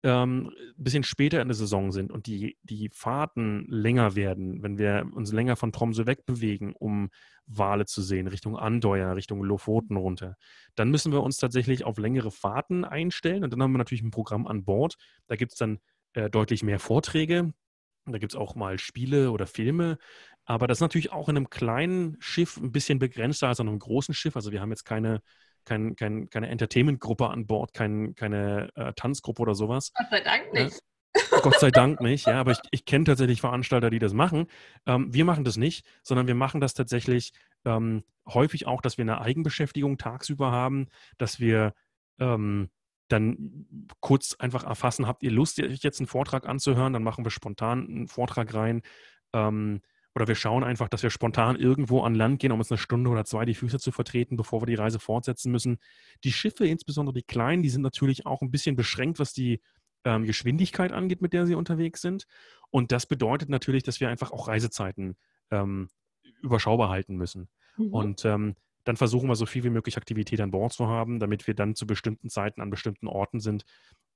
ähm, 0.05 0.51
ein 0.77 0.83
bisschen 0.83 1.03
später 1.03 1.41
in 1.41 1.47
der 1.47 1.55
Saison 1.55 1.91
sind 1.91 2.11
und 2.11 2.27
die, 2.27 2.57
die 2.61 2.89
Fahrten 2.93 3.65
länger 3.67 4.15
werden, 4.15 4.61
wenn 4.61 4.77
wir 4.77 5.09
uns 5.13 5.33
länger 5.33 5.55
von 5.55 5.71
Tromsø 5.71 6.05
wegbewegen, 6.05 6.73
um 6.73 7.09
Wale 7.47 7.85
zu 7.85 8.03
sehen, 8.03 8.27
Richtung 8.27 8.55
Andeuer, 8.55 9.15
Richtung 9.15 9.43
Lofoten 9.43 9.97
runter, 9.97 10.35
dann 10.75 10.91
müssen 10.91 11.11
wir 11.11 11.23
uns 11.23 11.37
tatsächlich 11.37 11.85
auf 11.85 11.97
längere 11.97 12.29
Fahrten 12.29 12.85
einstellen 12.85 13.43
und 13.43 13.51
dann 13.51 13.63
haben 13.63 13.71
wir 13.71 13.79
natürlich 13.79 14.03
ein 14.03 14.11
Programm 14.11 14.45
an 14.45 14.63
Bord. 14.63 14.95
Da 15.25 15.35
gibt 15.35 15.53
es 15.53 15.57
dann 15.57 15.79
äh, 16.13 16.29
deutlich 16.29 16.61
mehr 16.61 16.79
Vorträge, 16.79 17.51
da 18.05 18.19
gibt 18.19 18.33
es 18.33 18.37
auch 18.37 18.53
mal 18.53 18.77
Spiele 18.77 19.31
oder 19.31 19.47
Filme. 19.47 19.97
Aber 20.45 20.67
das 20.67 20.77
ist 20.77 20.81
natürlich 20.81 21.11
auch 21.11 21.29
in 21.29 21.37
einem 21.37 21.49
kleinen 21.49 22.17
Schiff 22.19 22.57
ein 22.57 22.71
bisschen 22.71 22.99
begrenzter 22.99 23.47
als 23.47 23.59
an 23.59 23.67
einem 23.67 23.79
großen 23.79 24.13
Schiff. 24.13 24.35
Also 24.35 24.51
wir 24.51 24.61
haben 24.61 24.69
jetzt 24.69 24.85
keine 24.85 25.23
kein, 25.65 25.95
kein, 25.95 26.29
keine 26.29 26.49
Entertainment-Gruppe 26.49 27.29
an 27.29 27.45
Bord, 27.47 27.73
kein, 27.73 28.15
keine 28.15 28.69
äh, 28.75 28.93
Tanzgruppe 28.93 29.41
oder 29.41 29.55
sowas. 29.55 29.91
Gott 29.93 30.07
sei 30.11 30.21
Dank 30.21 30.53
nicht. 30.53 30.81
Ja, 31.31 31.39
Gott 31.39 31.59
sei 31.59 31.71
Dank 31.71 32.01
nicht, 32.01 32.27
ja, 32.27 32.39
aber 32.39 32.51
ich, 32.51 32.59
ich 32.71 32.85
kenne 32.85 33.05
tatsächlich 33.05 33.41
Veranstalter, 33.41 33.89
die 33.89 33.99
das 33.99 34.13
machen. 34.13 34.47
Ähm, 34.85 35.13
wir 35.13 35.25
machen 35.25 35.43
das 35.43 35.57
nicht, 35.57 35.85
sondern 36.03 36.27
wir 36.27 36.35
machen 36.35 36.61
das 36.61 36.73
tatsächlich 36.73 37.31
ähm, 37.65 38.03
häufig 38.27 38.67
auch, 38.67 38.81
dass 38.81 38.97
wir 38.97 39.03
eine 39.03 39.21
Eigenbeschäftigung 39.21 39.97
tagsüber 39.97 40.51
haben, 40.51 40.87
dass 41.17 41.39
wir 41.39 41.73
ähm, 42.19 42.69
dann 43.07 43.67
kurz 43.99 44.35
einfach 44.39 44.63
erfassen, 44.63 45.07
habt 45.07 45.23
ihr 45.23 45.31
Lust, 45.31 45.61
euch 45.61 45.83
jetzt 45.83 45.99
einen 45.99 46.07
Vortrag 46.07 46.47
anzuhören, 46.47 46.93
dann 46.93 47.03
machen 47.03 47.23
wir 47.23 47.31
spontan 47.31 47.87
einen 47.87 48.07
Vortrag 48.07 48.53
rein. 48.53 48.81
Ähm, 49.33 49.81
oder 50.15 50.27
wir 50.27 50.35
schauen 50.35 50.63
einfach, 50.63 50.87
dass 50.87 51.03
wir 51.03 51.09
spontan 51.09 51.57
irgendwo 51.57 52.01
an 52.01 52.15
Land 52.15 52.39
gehen, 52.39 52.53
um 52.53 52.59
uns 52.59 52.71
eine 52.71 52.77
Stunde 52.77 53.09
oder 53.09 53.25
zwei 53.25 53.43
die 53.43 53.53
Füße 53.53 53.79
zu 53.79 53.91
vertreten, 53.91 54.37
bevor 54.37 54.61
wir 54.61 54.65
die 54.65 54.75
Reise 54.75 54.97
fortsetzen 54.99 55.51
müssen. 55.51 55.77
Die 56.23 56.31
Schiffe, 56.31 56.65
insbesondere 56.65 57.13
die 57.13 57.23
kleinen, 57.23 57.63
die 57.63 57.69
sind 57.69 57.81
natürlich 57.81 58.25
auch 58.25 58.41
ein 58.41 58.49
bisschen 58.49 58.77
beschränkt, 58.77 59.19
was 59.19 59.33
die 59.33 59.61
ähm, 60.05 60.23
Geschwindigkeit 60.23 60.93
angeht, 60.93 61.21
mit 61.21 61.33
der 61.33 61.45
sie 61.45 61.55
unterwegs 61.55 62.01
sind. 62.01 62.27
Und 62.71 62.93
das 62.93 63.05
bedeutet 63.05 63.49
natürlich, 63.49 63.83
dass 63.83 63.99
wir 63.99 64.07
einfach 64.07 64.31
auch 64.31 64.47
Reisezeiten 64.47 65.17
ähm, 65.51 65.89
überschaubar 66.41 66.89
halten 66.89 67.17
müssen. 67.17 67.49
Mhm. 67.77 67.93
Und 67.93 68.25
ähm, 68.25 68.55
dann 68.85 68.95
versuchen 68.95 69.27
wir 69.27 69.35
so 69.35 69.45
viel 69.45 69.63
wie 69.63 69.69
möglich 69.69 69.97
Aktivität 69.97 70.39
an 70.39 70.51
Bord 70.51 70.71
zu 70.71 70.87
haben, 70.87 71.19
damit 71.19 71.47
wir 71.47 71.55
dann 71.55 71.75
zu 71.75 71.85
bestimmten 71.85 72.29
Zeiten 72.29 72.61
an 72.61 72.69
bestimmten 72.69 73.07
Orten 73.07 73.39
sind, 73.39 73.65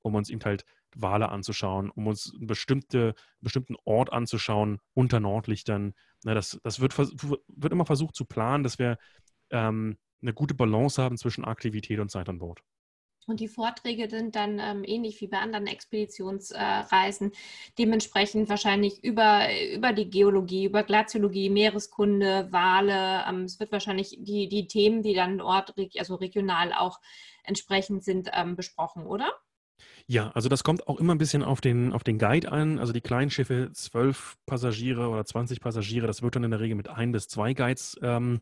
um 0.01 0.15
uns 0.15 0.29
eben 0.29 0.43
halt 0.45 0.63
Wale 0.95 1.29
anzuschauen, 1.29 1.89
um 1.89 2.07
uns 2.07 2.33
einen, 2.33 2.47
bestimmte, 2.47 3.15
bestimmten 3.41 3.75
Ort 3.83 4.13
anzuschauen 4.13 4.79
unter 4.93 5.19
Nordlichtern. 5.19 5.93
Na, 6.23 6.33
das 6.33 6.59
das 6.63 6.79
wird, 6.79 6.97
wird 6.97 7.73
immer 7.73 7.85
versucht 7.85 8.15
zu 8.15 8.25
planen, 8.25 8.63
dass 8.63 8.79
wir 8.79 8.97
ähm, 9.49 9.97
eine 10.21 10.33
gute 10.33 10.53
Balance 10.53 11.01
haben 11.01 11.17
zwischen 11.17 11.45
Aktivität 11.45 11.99
und 11.99 12.11
Zeit 12.11 12.29
an 12.29 12.39
Bord. 12.39 12.61
Und 13.29 13.39
die 13.39 13.47
Vorträge 13.47 14.09
sind 14.09 14.35
dann 14.35 14.57
ähm, 14.57 14.83
ähnlich 14.83 15.21
wie 15.21 15.27
bei 15.27 15.37
anderen 15.37 15.67
Expeditionsreisen, 15.67 17.31
äh, 17.31 17.35
dementsprechend 17.77 18.49
wahrscheinlich 18.49 19.03
über, 19.03 19.47
über 19.71 19.93
die 19.93 20.09
Geologie, 20.09 20.65
über 20.65 20.81
Glaziologie, 20.81 21.51
Meereskunde, 21.51 22.47
Wale. 22.49 23.23
Ähm, 23.29 23.43
es 23.43 23.59
wird 23.59 23.71
wahrscheinlich 23.71 24.17
die, 24.19 24.49
die 24.49 24.67
Themen, 24.67 25.03
die 25.03 25.13
dann 25.13 25.41
Ort, 25.41 25.75
also 25.99 26.15
regional 26.15 26.73
auch 26.73 26.99
entsprechend 27.43 28.03
sind, 28.03 28.31
ähm, 28.33 28.55
besprochen, 28.55 29.05
oder? 29.05 29.31
Ja, 30.07 30.31
also 30.31 30.49
das 30.49 30.63
kommt 30.63 30.87
auch 30.87 30.99
immer 30.99 31.13
ein 31.13 31.19
bisschen 31.19 31.43
auf 31.43 31.61
den, 31.61 31.93
auf 31.93 32.03
den 32.03 32.17
Guide 32.17 32.51
an. 32.51 32.79
Also 32.79 32.93
die 32.93 33.01
kleinen 33.01 33.29
Schiffe, 33.29 33.69
zwölf 33.73 34.37
Passagiere 34.47 35.07
oder 35.07 35.23
20 35.23 35.61
Passagiere, 35.61 36.07
das 36.07 36.23
wird 36.23 36.35
dann 36.35 36.43
in 36.43 36.51
der 36.51 36.61
Regel 36.61 36.75
mit 36.75 36.89
ein 36.89 37.11
bis 37.11 37.27
zwei 37.27 37.53
Guides 37.53 37.95
ähm, 38.01 38.41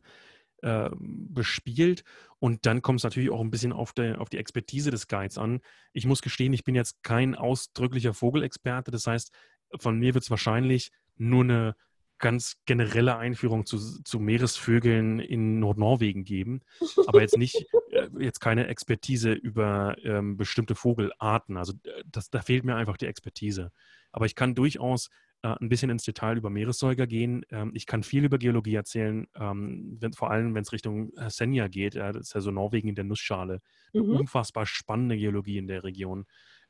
äh, 0.62 0.89
bespielt. 1.00 2.04
Und 2.39 2.65
dann 2.65 2.82
kommt 2.82 3.00
es 3.00 3.04
natürlich 3.04 3.32
auch 3.32 3.41
ein 3.41 3.52
bisschen 3.52 3.74
auf, 3.74 3.93
der, 3.93 4.22
auf 4.22 4.30
die 4.30 4.38
Expertise 4.38 4.91
des 4.91 5.08
Guides 5.08 5.38
an. 5.38 5.62
Ich 5.93 6.06
muss 6.06 6.22
gestehen, 6.22 6.54
ich 6.54 6.63
bin 6.63 6.76
jetzt 6.76 7.02
kein 7.04 7.36
ausdrücklicher 7.36 8.13
Vogelexperte. 8.13 8.91
Das 8.91 9.08
heißt, 9.08 9.32
von 9.80 9.98
mir 10.00 10.13
wird 10.13 10.24
es 10.24 10.30
wahrscheinlich 10.30 10.91
nur 11.17 11.43
eine 11.43 11.76
ganz 12.20 12.58
generelle 12.65 13.17
Einführung 13.17 13.65
zu, 13.65 13.78
zu 14.04 14.20
Meeresvögeln 14.20 15.20
in 15.20 15.60
Nordnorwegen 15.60 16.24
geben, 16.24 16.62
aber 17.06 17.22
jetzt 17.22 17.38
nicht, 17.38 17.56
äh, 17.91 18.10
jetzt 18.20 18.39
keine 18.39 18.67
Expertise 18.67 19.34
über 19.34 19.96
ähm, 20.04 20.38
bestimmte 20.38 20.76
Vogelarten. 20.76 21.58
Also 21.58 21.74
äh, 21.84 22.04
das, 22.08 22.30
da 22.30 22.41
fehlt 22.41 22.63
mir 22.63 22.76
einfach 22.76 22.98
die 22.98 23.06
Expertise. 23.06 23.72
Aber 24.12 24.26
ich 24.26 24.36
kann 24.36 24.56
durchaus 24.56 25.10
äh, 25.43 25.56
ein 25.60 25.69
bisschen 25.69 25.89
ins 25.89 26.04
Detail 26.04 26.38
über 26.38 26.50
Meeressäuger 26.50 27.08
gehen. 27.08 27.45
Ähm, 27.50 27.71
ich 27.73 27.86
kann 27.86 28.04
viel 28.04 28.26
über 28.26 28.38
Geologie 28.38 28.76
erzählen, 28.76 29.28
ähm, 29.36 29.97
wenn, 30.00 30.13
vor 30.13 30.32
allem 30.32 30.56
wenn 30.56 30.63
es 30.63 30.71
Richtung 30.71 31.12
äh, 31.17 31.30
Senja 31.30 31.67
geht. 31.67 31.95
Äh, 31.95 32.12
das 32.13 32.28
ist 32.28 32.34
ja 32.34 32.41
so 32.41 32.52
Norwegen 32.52 32.89
in 32.89 32.95
der 32.95 33.04
Nussschale. 33.04 33.62
Eine 33.93 34.04
mhm. 34.04 34.15
unfassbar 34.17 34.65
spannende 34.65 35.17
Geologie 35.17 35.58
in 35.58 35.67
der 35.67 35.84
Region. 35.84 36.26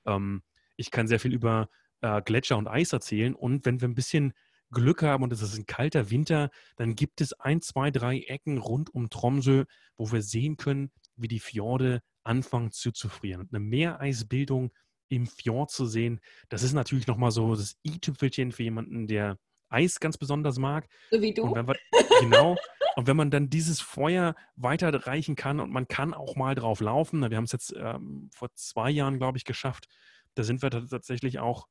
Ähm, 0.05 0.43
ich 0.75 0.91
kann 0.91 1.07
sehr 1.07 1.19
viel 1.19 1.33
über 1.33 1.69
äh, 2.01 2.21
Gletscher 2.21 2.57
und 2.57 2.67
Eis 2.67 2.93
erzählen 2.93 3.33
und 3.33 3.65
wenn 3.65 3.81
wir 3.81 3.87
ein 3.87 3.95
bisschen 3.95 4.33
Glück 4.71 5.01
haben 5.01 5.23
und 5.23 5.31
es 5.31 5.41
ist 5.41 5.57
ein 5.57 5.65
kalter 5.65 6.09
Winter, 6.09 6.49
dann 6.75 6.95
gibt 6.95 7.21
es 7.21 7.33
ein, 7.33 7.61
zwei, 7.61 7.89
drei 7.89 8.19
Ecken 8.19 8.57
rund 8.57 8.93
um 8.93 9.09
Tromsø, 9.09 9.63
wo 9.95 10.11
wir 10.11 10.21
sehen 10.21 10.57
können, 10.57 10.91
wie 11.15 11.29
die 11.29 11.39
Fjorde 11.39 12.01
anfangen 12.23 12.71
zu, 12.71 12.91
zu 12.91 13.07
frieren. 13.07 13.47
Eine 13.51 13.61
Meereisbildung 13.61 14.71
im 15.09 15.27
Fjord 15.27 15.71
zu 15.71 15.85
sehen, 15.85 16.19
das 16.49 16.63
ist 16.63 16.73
natürlich 16.73 17.07
nochmal 17.07 17.31
so 17.31 17.55
das 17.55 17.77
i-Tüpfelchen 17.85 18.51
für 18.51 18.63
jemanden, 18.63 19.07
der 19.07 19.37
Eis 19.69 19.99
ganz 19.99 20.17
besonders 20.17 20.59
mag. 20.59 20.87
So 21.11 21.21
wie 21.21 21.33
du. 21.33 21.43
Und 21.43 21.67
wir, 21.67 21.75
genau. 22.21 22.55
und 22.95 23.07
wenn 23.07 23.17
man 23.17 23.31
dann 23.31 23.49
dieses 23.49 23.81
Feuer 23.81 24.35
weiterreichen 24.55 25.35
kann 25.35 25.59
und 25.59 25.71
man 25.71 25.87
kann 25.87 26.13
auch 26.13 26.35
mal 26.35 26.55
drauf 26.55 26.79
laufen, 26.79 27.29
wir 27.29 27.37
haben 27.37 27.43
es 27.43 27.51
jetzt 27.51 27.73
ähm, 27.77 28.29
vor 28.33 28.49
zwei 28.55 28.89
Jahren, 28.89 29.17
glaube 29.17 29.37
ich, 29.37 29.45
geschafft, 29.45 29.87
da 30.35 30.43
sind 30.43 30.61
wir 30.61 30.69
tatsächlich 30.69 31.39
auch 31.39 31.67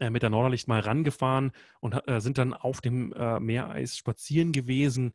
äh, 0.00 0.10
mit 0.10 0.22
der 0.22 0.30
Norderlicht 0.30 0.68
mal 0.68 0.80
rangefahren 0.80 1.52
und 1.80 2.08
äh, 2.08 2.20
sind 2.20 2.38
dann 2.38 2.52
auf 2.52 2.80
dem 2.80 3.12
äh, 3.12 3.38
Meereis 3.38 3.96
spazieren 3.96 4.52
gewesen. 4.52 5.14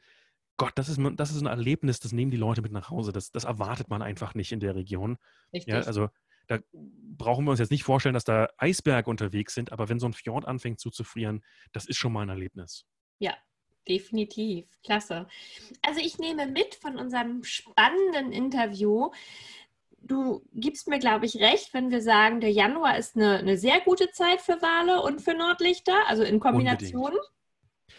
Gott, 0.58 0.72
das 0.76 0.90
ist, 0.90 1.00
das 1.16 1.32
ist 1.32 1.42
ein 1.42 1.48
Erlebnis, 1.48 2.00
das 2.00 2.12
nehmen 2.12 2.32
die 2.32 2.38
Leute 2.38 2.62
mit 2.62 2.72
nach 2.72 2.90
Hause. 2.90 3.12
Das, 3.12 3.32
das 3.32 3.44
erwartet 3.44 3.90
man 3.90 4.02
einfach 4.02 4.36
nicht 4.36 4.52
in 4.52 4.60
der 4.60 4.76
Region. 4.76 5.18
Richtig. 5.54 5.74
Ja, 5.74 5.82
also 5.82 6.10
da 6.50 6.60
brauchen 6.74 7.46
wir 7.46 7.52
uns 7.52 7.60
jetzt 7.60 7.72
nicht 7.72 7.84
vorstellen, 7.84 8.14
dass 8.14 8.24
da 8.24 8.50
Eisberge 8.58 9.10
unterwegs 9.10 9.54
sind, 9.54 9.72
aber 9.72 9.88
wenn 9.88 10.00
so 10.00 10.08
ein 10.08 10.14
Fjord 10.14 10.46
anfängt 10.46 10.80
zuzufrieren, 10.80 11.46
das 11.72 11.86
ist 11.86 11.98
schon 11.98 12.12
mal 12.12 12.24
ein 12.24 12.30
Erlebnis. 12.30 12.86
Ja, 13.20 13.36
definitiv. 13.88 14.66
Klasse. 14.84 15.28
Also 15.86 16.02
ich 16.02 16.17
nehme 16.17 16.48
mit 16.48 16.76
von 16.76 16.98
unserem 16.98 17.44
spannenden 17.44 18.32
Interview, 18.32 19.12
du 20.02 20.44
gibst 20.54 20.88
mir, 20.88 20.98
glaube 20.98 21.28
ich, 21.28 21.36
recht, 21.36 21.73
wenn 21.73 21.92
wir 21.92 22.02
sagen, 22.02 22.42
der 22.42 22.52
Januar 22.52 22.98
ist 22.98 23.15
eine, 23.15 23.38
eine, 23.38 23.58
sehr 23.58 23.80
gute 23.82 24.10
Zeit 24.12 24.42
für 24.42 24.60
Wale 24.62 25.02
und 25.04 25.21
für 25.21 25.36
Nordlichter, 25.36 26.08
also 26.08 26.23
in 26.23 26.40
Kombination. 26.40 27.12
Unbedingt. 27.12 27.38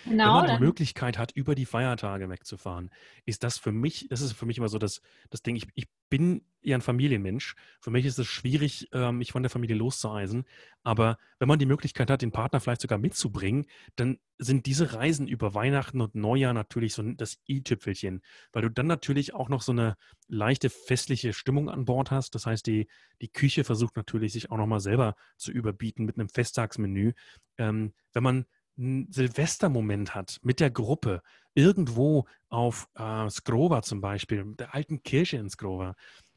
Genau, 0.05 0.43
Wenn 0.43 0.47
man 0.47 0.59
die 0.59 0.65
Möglichkeit 0.65 1.19
hat, 1.19 1.33
über 1.33 1.55
die 1.55 1.67
Feiertage 1.67 2.29
wegzufahren, 2.29 2.91
ist 3.25 3.45
das 3.45 3.59
für 3.59 3.73
mich, 3.73 4.07
das 4.09 4.21
ist 4.21 4.33
für 4.33 4.47
mich 4.47 4.59
immer 4.59 4.69
so 4.69 4.79
das, 4.79 5.01
das 5.31 5.43
Ding, 5.43 5.57
ich, 5.57 5.67
ich 5.75 5.89
bin 6.11 6.43
ja 6.63 6.77
ein 6.77 6.83
Familienmensch. 6.83 7.55
Für 7.81 7.91
mich 7.91 8.05
ist 8.05 8.19
es 8.19 8.27
schwierig, 8.27 8.89
ähm, 8.93 9.19
mich 9.19 9.33
von 9.33 9.43
der 9.43 9.51
Familie 9.51 9.77
loszueisen. 9.77 10.45
Aber 10.83 11.17
wenn 11.39 11.49
man 11.49 11.59
die 11.59 11.67
Möglichkeit 11.67 12.11
hat, 12.11 12.21
den 12.21 12.33
Partner 12.33 12.61
vielleicht 12.61 12.83
sogar 12.83 12.99
mitzubringen, 12.99 13.67
dann 13.97 14.19
sind 14.37 14.67
diese 14.67 14.93
Reisen 14.93 15.27
über 15.29 15.55
Weihnachten 15.55 16.01
und 16.01 16.15
Neujahr 16.15 16.53
natürlich 16.53 16.95
so 16.95 17.03
das 17.03 17.39
i-Tüpfelchen, 17.49 18.23
weil 18.53 18.63
du 18.63 18.71
dann 18.71 18.87
natürlich 18.87 19.33
auch 19.35 19.49
noch 19.49 19.63
so 19.63 19.73
eine 19.73 19.97
leichte 20.29 20.69
festliche 20.69 21.33
Stimmung 21.33 21.71
an 21.71 21.85
Bord 21.85 22.11
hast. 22.11 22.35
Das 22.35 22.47
heißt, 22.47 22.67
die, 22.67 22.89
die 23.23 23.29
Küche 23.29 23.65
versucht 23.65 23.97
natürlich, 23.97 24.33
sich 24.33 24.51
auch 24.51 24.59
nochmal 24.59 24.81
selber 24.81 25.15
zu 25.37 25.53
überbieten 25.53 26.05
mit 26.05 26.19
einem 26.19 26.29
Festtagsmenü. 26.29 27.13
Ähm, 27.57 27.95
wenn 28.13 28.23
man 28.23 28.47
einen 28.81 29.13
Silvestermoment 29.13 30.15
hat 30.15 30.39
mit 30.43 30.61
der 30.61 30.71
Gruppe, 30.71 31.23
irgendwo 31.55 32.27
auf 32.49 32.89
äh, 32.95 33.29
Skrova 33.29 33.83
zum 33.83 34.01
Beispiel, 34.01 34.45
der 34.59 34.75
alten 34.75 35.03
Kirche 35.03 35.37
in 35.37 35.51
Skrova, 35.51 35.95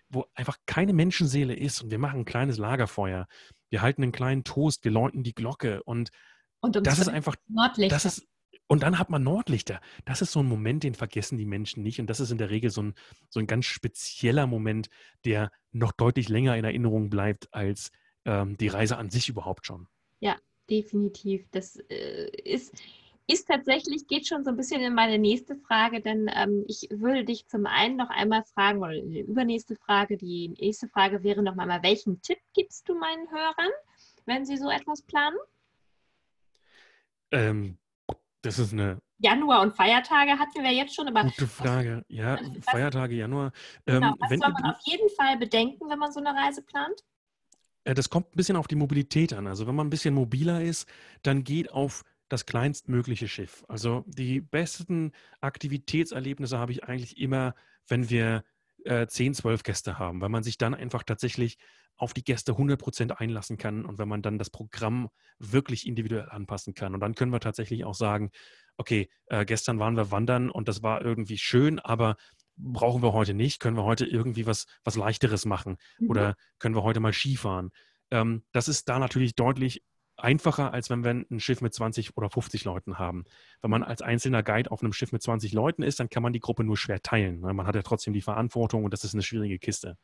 wo 0.10 0.26
einfach 0.36 0.58
keine 0.66 0.94
Menschenseele 0.94 1.56
ist 1.56 1.82
und 1.82 1.91
wir 1.91 2.00
machen 2.00 2.22
ein 2.22 2.26
kleines 2.26 2.58
Lagerfeuer, 2.58 3.28
wir 3.70 3.82
halten 3.82 4.04
einen 4.04 4.12
kleinen 4.12 4.44
Toast, 4.44 4.84
wir 4.84 4.91
läuten 4.91 5.24
die 5.24 5.34
Glocke 5.34 5.82
und, 5.84 6.10
und 6.60 6.86
das 6.86 7.00
ist 7.00 7.08
einfach, 7.08 7.36
Nordlichter. 7.48 7.96
das 7.96 8.06
ist, 8.06 8.28
und 8.68 8.84
dann 8.84 8.98
hat 8.98 9.10
man 9.10 9.24
Nordlichter. 9.24 9.82
Das 10.06 10.22
ist 10.22 10.32
so 10.32 10.39
ein 10.39 10.48
Moment, 10.48 10.84
den 10.84 10.96
vergessen 10.96 11.38
die 11.38 11.46
Menschen 11.46 11.84
nicht. 11.84 12.00
Und 12.00 12.10
das 12.10 12.20
ist 12.20 12.32
in 12.32 12.38
der 12.38 12.50
Regel 12.50 12.70
so 12.70 12.82
ein, 12.82 12.94
so 13.30 13.39
ein 13.39 13.46
ganz 13.46 13.66
spezieller 13.66 14.48
Moment, 14.48 14.89
der 15.26 15.52
noch 15.72 15.91
deutlich 15.91 16.30
länger 16.30 16.56
in 16.56 16.64
Erinnerung 16.64 17.10
bleibt 17.10 17.54
als 17.54 17.91
ähm, 18.26 18.58
die 18.58 18.70
Reise 18.70 18.98
an 18.98 19.10
sich 19.10 19.28
überhaupt 19.28 19.66
schon. 19.66 19.88
Ja, 20.22 20.38
definitiv. 20.70 21.45
Das 21.51 21.78
äh, 21.89 22.30
ist, 22.43 22.74
ist 23.28 23.47
tatsächlich, 23.47 24.07
geht 24.07 24.28
schon 24.28 24.43
so 24.43 24.49
ein 24.49 24.57
bisschen 24.57 24.82
in 24.82 24.93
meine 24.93 25.18
nächste 25.18 25.55
Frage, 25.55 26.01
denn 26.01 26.30
ähm, 26.34 26.66
ich 26.68 26.88
würde 26.91 27.26
dich 27.26 27.47
zum 27.47 27.66
einen 27.66 27.95
noch 27.95 28.09
einmal 28.09 28.43
fragen, 28.43 28.80
oder 28.80 28.93
die 28.93 29.22
übernächste 29.22 29.76
Frage, 29.76 30.18
die 30.18 30.49
nächste 30.49 30.88
Frage 30.88 31.24
wäre 31.24 31.41
noch 31.41 31.57
einmal, 31.57 31.84
welchen 31.84 32.22
Tipp 32.22 32.39
gibst 32.53 32.88
du 32.89 32.95
meinen 32.95 33.30
Hörern, 33.30 33.72
wenn 34.26 34.45
sie 34.45 34.57
so 34.57 34.70
etwas 34.70 35.01
planen? 35.01 35.38
Ähm, 37.32 37.78
das 38.41 38.59
ist 38.59 38.74
eine 38.74 38.99
Januar 39.24 39.61
und 39.61 39.74
Feiertage 39.74 40.38
hatten 40.38 40.64
wir 40.64 40.72
jetzt 40.72 40.93
schon, 40.93 41.07
aber. 41.07 41.24
Gute 41.24 41.47
Frage. 41.47 42.03
Ja, 42.09 42.38
Feiertage, 42.61 43.16
Januar. 43.16 43.53
Genau, 43.86 44.07
ähm, 44.07 44.16
was 44.20 44.30
wenn, 44.30 44.39
soll 44.39 44.51
man 44.51 44.66
auf 44.66 44.80
jeden 44.84 45.09
Fall 45.11 45.38
bedenken, 45.38 45.89
wenn 45.89 45.97
man 45.97 46.11
so 46.11 46.20
eine 46.20 46.38
Reise 46.38 46.61
plant? 46.61 47.03
Äh, 47.84 47.94
das 47.94 48.10
kommt 48.10 48.28
ein 48.28 48.38
bisschen 48.38 48.56
auf 48.56 48.68
die 48.68 48.76
Mobilität 48.76 49.34
an. 49.34 49.48
Also 49.48 49.68
wenn 49.68 49.76
man 49.76 49.88
ein 49.88 49.92
bisschen 49.92 50.14
mobiler 50.14 50.62
ist, 50.62 50.88
dann 51.22 51.44
geht 51.44 51.72
auf 51.72 52.04
das 52.30 52.46
kleinstmögliche 52.46 53.28
Schiff. 53.28 53.64
Also 53.68 54.04
die 54.08 54.42
besten 54.42 55.12
Aktivitätserlebnisse 55.42 56.58
habe 56.58 56.72
ich 56.72 56.84
eigentlich 56.84 57.18
immer, 57.18 57.54
wenn 57.88 58.10
wir 58.10 58.44
äh, 58.86 59.08
10, 59.08 59.34
12 59.36 59.64
Gäste 59.64 60.00
haben, 60.00 60.22
weil 60.22 60.30
man 60.30 60.44
sich 60.44 60.58
dann 60.58 60.74
einfach 60.74 61.04
tatsächlich 61.04 61.58
auf 61.96 62.14
die 62.14 62.24
Gäste 62.24 62.54
100% 62.54 63.12
einlassen 63.12 63.58
kann 63.58 63.86
und 63.86 64.00
wenn 64.00 64.08
man 64.08 64.24
dann 64.24 64.40
das 64.40 64.50
Programm 64.50 65.10
wirklich 65.38 65.86
individuell 65.86 66.28
anpassen 66.30 66.74
kann. 66.74 66.96
Und 66.96 67.02
dann 67.02 67.14
können 67.14 67.32
wir 67.32 67.40
tatsächlich 67.40 67.86
auch 67.86 67.94
sagen, 67.94 68.32
okay, 68.78 69.10
äh, 69.28 69.46
gestern 69.46 69.78
waren 69.78 69.96
wir 69.96 70.10
wandern 70.10 70.50
und 70.50 70.68
das 70.68 70.82
war 70.82 71.04
irgendwie 71.04 71.38
schön, 71.38 71.80
aber 71.80 72.16
brauchen 72.58 73.01
wir 73.01 73.14
heute 73.14 73.34
nicht, 73.34 73.60
können 73.60 73.78
wir 73.78 73.84
heute 73.84 74.06
irgendwie 74.06 74.45
was, 74.45 74.66
was 74.84 74.95
leichteres 74.95 75.45
machen 75.45 75.78
mhm. 75.99 76.10
oder 76.10 76.36
können 76.60 76.76
wir 76.76 76.84
heute 76.84 76.99
mal 76.99 77.14
Skifahren. 77.14 77.72
Ähm, 78.12 78.43
das 78.51 78.68
ist 78.68 78.89
da 78.89 78.99
natürlich 78.99 79.36
deutlich 79.36 79.84
einfacher, 80.16 80.74
als 80.74 80.89
wenn 80.89 81.04
wir 81.04 81.12
ein 81.12 81.39
Schiff 81.39 81.62
mit 81.62 81.74
20 81.74 82.16
oder 82.16 82.30
50 82.30 82.66
Leuten 82.66 82.99
haben. 82.99 83.26
Wenn 83.62 83.72
man 83.72 83.84
als 83.84 84.01
einzelner 84.01 84.43
Guide 84.43 84.72
auf 84.72 84.82
einem 84.82 84.93
Schiff 84.93 85.12
mit 85.12 85.24
20 85.24 85.54
Leuten 85.54 85.82
ist, 85.82 85.99
dann 85.99 86.10
kann 86.10 86.24
man 86.24 86.34
die 86.34 86.39
Gruppe 86.39 86.64
nur 86.64 86.78
schwer 86.78 87.01
teilen. 87.01 87.41
Ne? 87.41 87.54
Man 87.54 87.66
hat 87.66 87.76
ja 87.76 87.82
trotzdem 87.82 88.14
die 88.14 88.22
Verantwortung 88.22 88.84
und 88.84 88.93
das 88.93 89.04
ist 89.04 89.14
eine 89.14 89.24
schwierige 89.24 89.58
Kiste. 89.60 89.97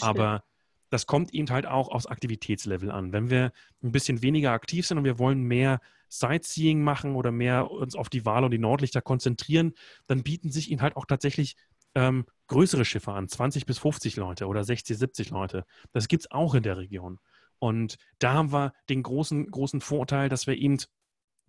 Aber 0.00 0.44
das 0.90 1.06
kommt 1.06 1.32
eben 1.32 1.48
halt 1.50 1.66
auch 1.66 1.88
aufs 1.88 2.06
Aktivitätslevel 2.06 2.90
an. 2.90 3.12
Wenn 3.12 3.30
wir 3.30 3.52
ein 3.82 3.92
bisschen 3.92 4.22
weniger 4.22 4.52
aktiv 4.52 4.86
sind 4.86 4.98
und 4.98 5.04
wir 5.04 5.18
wollen 5.18 5.42
mehr 5.42 5.80
Sightseeing 6.08 6.82
machen 6.82 7.14
oder 7.14 7.30
mehr 7.30 7.70
uns 7.70 7.94
auf 7.94 8.08
die 8.08 8.24
Wahl 8.24 8.44
und 8.44 8.50
die 8.50 8.58
Nordlichter 8.58 9.00
konzentrieren, 9.00 9.74
dann 10.06 10.24
bieten 10.24 10.50
sich 10.50 10.70
ihnen 10.70 10.82
halt 10.82 10.96
auch 10.96 11.06
tatsächlich 11.06 11.56
ähm, 11.94 12.26
größere 12.46 12.84
Schiffe 12.84 13.12
an, 13.12 13.28
20 13.28 13.66
bis 13.66 13.78
50 13.78 14.16
Leute 14.16 14.46
oder 14.46 14.64
60, 14.64 14.98
70 14.98 15.30
Leute. 15.30 15.64
Das 15.92 16.08
gibt 16.08 16.24
es 16.24 16.30
auch 16.30 16.54
in 16.54 16.62
der 16.62 16.78
Region. 16.78 17.18
Und 17.58 17.96
da 18.18 18.34
haben 18.34 18.52
wir 18.52 18.72
den 18.88 19.02
großen, 19.02 19.50
großen 19.50 19.80
Vorteil, 19.80 20.28
dass 20.28 20.46
wir 20.46 20.56
eben 20.56 20.78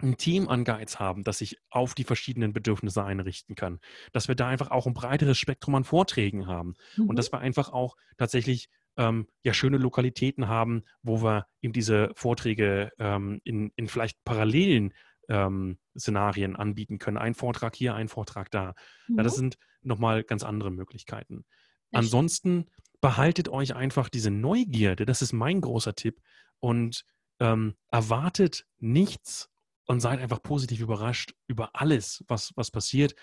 ein 0.02 0.18
Team 0.18 0.50
an 0.50 0.64
Guides 0.64 1.00
haben, 1.00 1.24
das 1.24 1.40
sich 1.40 1.58
auf 1.70 1.94
die 1.94 2.04
verschiedenen 2.04 2.54
Bedürfnisse 2.54 3.04
einrichten 3.04 3.56
kann. 3.56 3.80
Dass 4.12 4.28
wir 4.28 4.36
da 4.36 4.48
einfach 4.48 4.72
auch 4.72 4.88
ein 4.88 4.94
breiteres 4.94 5.38
Spektrum 5.38 5.76
an 5.76 5.84
Vorträgen 5.84 6.48
haben. 6.48 6.76
Mhm. 6.98 7.10
Und 7.10 7.16
dass 7.18 7.32
wir 7.32 7.40
einfach 7.40 7.70
auch 7.70 7.96
tatsächlich 8.18 8.70
ähm, 8.98 9.28
ja 9.44 9.54
schöne 9.54 9.78
Lokalitäten 9.78 10.48
haben, 10.48 10.84
wo 11.02 11.24
wir 11.24 11.48
eben 11.62 11.74
diese 11.74 12.12
Vorträge 12.16 12.92
ähm, 13.00 13.40
in, 13.44 13.72
in 13.76 13.88
vielleicht 13.88 14.24
parallelen 14.26 14.94
ähm, 15.32 15.78
Szenarien 15.98 16.56
anbieten 16.56 17.00
können. 17.00 17.18
Ein 17.18 17.34
Vortrag 17.34 17.76
hier, 17.76 17.96
ein 17.96 18.10
Vortrag 18.10 18.52
da. 18.52 18.76
Mhm. 19.08 19.18
Ja, 19.18 19.24
das 19.24 19.36
sind 19.36 19.58
nochmal 19.82 20.24
ganz 20.24 20.44
andere 20.44 20.72
Möglichkeiten. 20.72 21.46
Echt? 21.92 22.00
Ansonsten 22.00 22.66
behaltet 23.00 23.50
euch 23.50 23.74
einfach 23.74 24.10
diese 24.10 24.30
Neugierde, 24.30 25.06
das 25.06 25.22
ist 25.22 25.32
mein 25.34 25.62
großer 25.62 25.96
Tipp, 25.96 26.22
und 26.60 27.06
ähm, 27.40 27.76
erwartet 27.90 28.68
nichts 28.78 29.50
und 29.86 30.02
seid 30.02 30.20
einfach 30.20 30.44
positiv 30.44 30.82
überrascht 30.82 31.34
über 31.48 31.72
alles, 31.74 32.24
was, 32.28 32.52
was 32.56 32.70
passiert. 32.70 33.16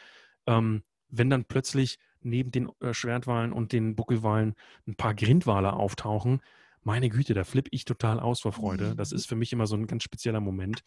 Ähm, 0.47 0.83
wenn 1.09 1.31
dann 1.31 1.45
plötzlich 1.45 1.99
neben 2.21 2.51
den 2.51 2.71
äh, 2.81 2.93
Schwertwalen 2.93 3.53
und 3.53 3.73
den 3.73 3.95
Buckelwalen 3.95 4.55
ein 4.87 4.97
paar 4.97 5.15
Grindwale 5.15 5.75
auftauchen, 5.75 6.41
meine 6.83 7.11
Güte, 7.11 7.35
da 7.35 7.45
flippe 7.45 7.71
ich 7.73 7.85
total 7.85 8.19
aus 8.19 8.41
vor 8.41 8.53
Freude. 8.53 8.95
Das 8.97 9.13
ist 9.13 9.27
für 9.27 9.37
mich 9.37 9.53
immer 9.53 9.67
so 9.67 9.77
ein 9.77 9.87
ganz 9.87 10.03
spezieller 10.03 10.41
Moment. 10.41 10.83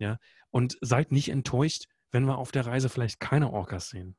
Ja, 0.00 0.18
und 0.50 0.76
seid 0.80 1.12
nicht 1.12 1.28
enttäuscht, 1.28 1.86
wenn 2.10 2.24
wir 2.24 2.38
auf 2.38 2.50
der 2.50 2.66
Reise 2.66 2.88
vielleicht 2.88 3.20
keine 3.20 3.52
Orcas 3.52 3.90
sehen. 3.90 4.16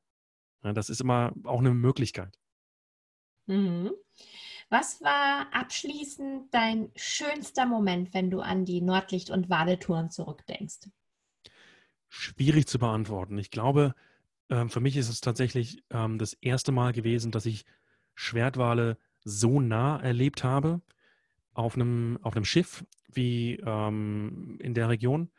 Ja, 0.64 0.74
das 0.74 0.90
ist 0.90 1.02
immer 1.02 1.34
auch 1.44 1.60
eine 1.60 1.74
Möglichkeit. 1.74 2.38
Mhm. 3.48 3.92
Was 4.70 5.02
war 5.02 5.54
abschließend 5.54 6.54
dein 6.54 6.92
schönster 6.96 7.66
Moment, 7.66 8.14
wenn 8.14 8.30
du 8.30 8.40
an 8.40 8.64
die 8.64 8.80
Nordlicht- 8.82 9.32
und 9.32 9.50
Wadetouren 9.50 10.12
zurückdenkst? 10.12 10.90
Schwierig 12.08 12.68
zu 12.68 12.80
beantworten. 12.80 13.38
Ich 13.38 13.52
glaube, 13.52 13.96
ähm, 14.50 14.70
für 14.70 14.80
mich 14.80 14.96
ist 14.96 15.10
es 15.10 15.20
tatsächlich 15.20 15.84
ähm, 15.90 16.20
das 16.20 16.34
erste 16.34 16.72
Mal 16.72 16.94
gewesen, 16.94 17.32
dass 17.32 17.46
ich 17.46 17.66
Schwertwale 18.14 18.98
so 19.24 19.60
nah 19.60 20.00
erlebt 20.00 20.44
habe 20.44 20.82
auf 21.54 21.76
einem, 21.76 22.20
auf 22.22 22.36
einem 22.36 22.46
Schiff 22.46 22.86
wie 23.10 23.56
ähm, 23.66 24.58
in 24.62 24.74
der 24.74 24.90
Region. 24.90 25.32